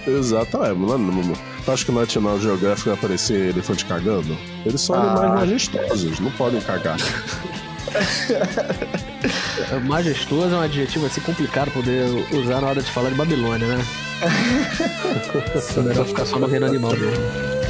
Exato, 0.05 0.63
é, 0.63 0.74
mano. 0.74 1.34
acha 1.65 1.86
que 1.86 1.91
no 1.91 1.99
National 2.01 2.39
Geographic 2.39 2.86
vai 2.89 2.93
aparecer 2.97 3.49
elefante 3.49 3.86
cagando? 3.86 4.38
Eles 4.65 4.82
são 4.82 4.95
Ah. 4.95 5.11
animais 5.13 5.39
majestosos, 5.41 6.19
não 6.19 6.32
podem 6.32 6.59
cagar. 6.61 6.97
Majestoso 9.86 10.54
é 10.54 10.58
um 10.58 10.62
adjetivo 10.62 11.06
assim 11.06 11.22
complicado 11.22 11.72
poder 11.72 12.06
usar 12.32 12.62
na 12.62 12.68
hora 12.68 12.82
de 12.82 12.91
falar 12.91 13.10
de 13.10 13.16
Babilônia, 13.16 13.68
né? 13.68 13.86
É 15.78 15.82
melhor 15.82 16.06
ficar 16.06 16.26
só 16.26 16.39
no 16.39 16.48
reino 16.48 16.66
animal 16.66 16.91
mesmo. 16.91 17.62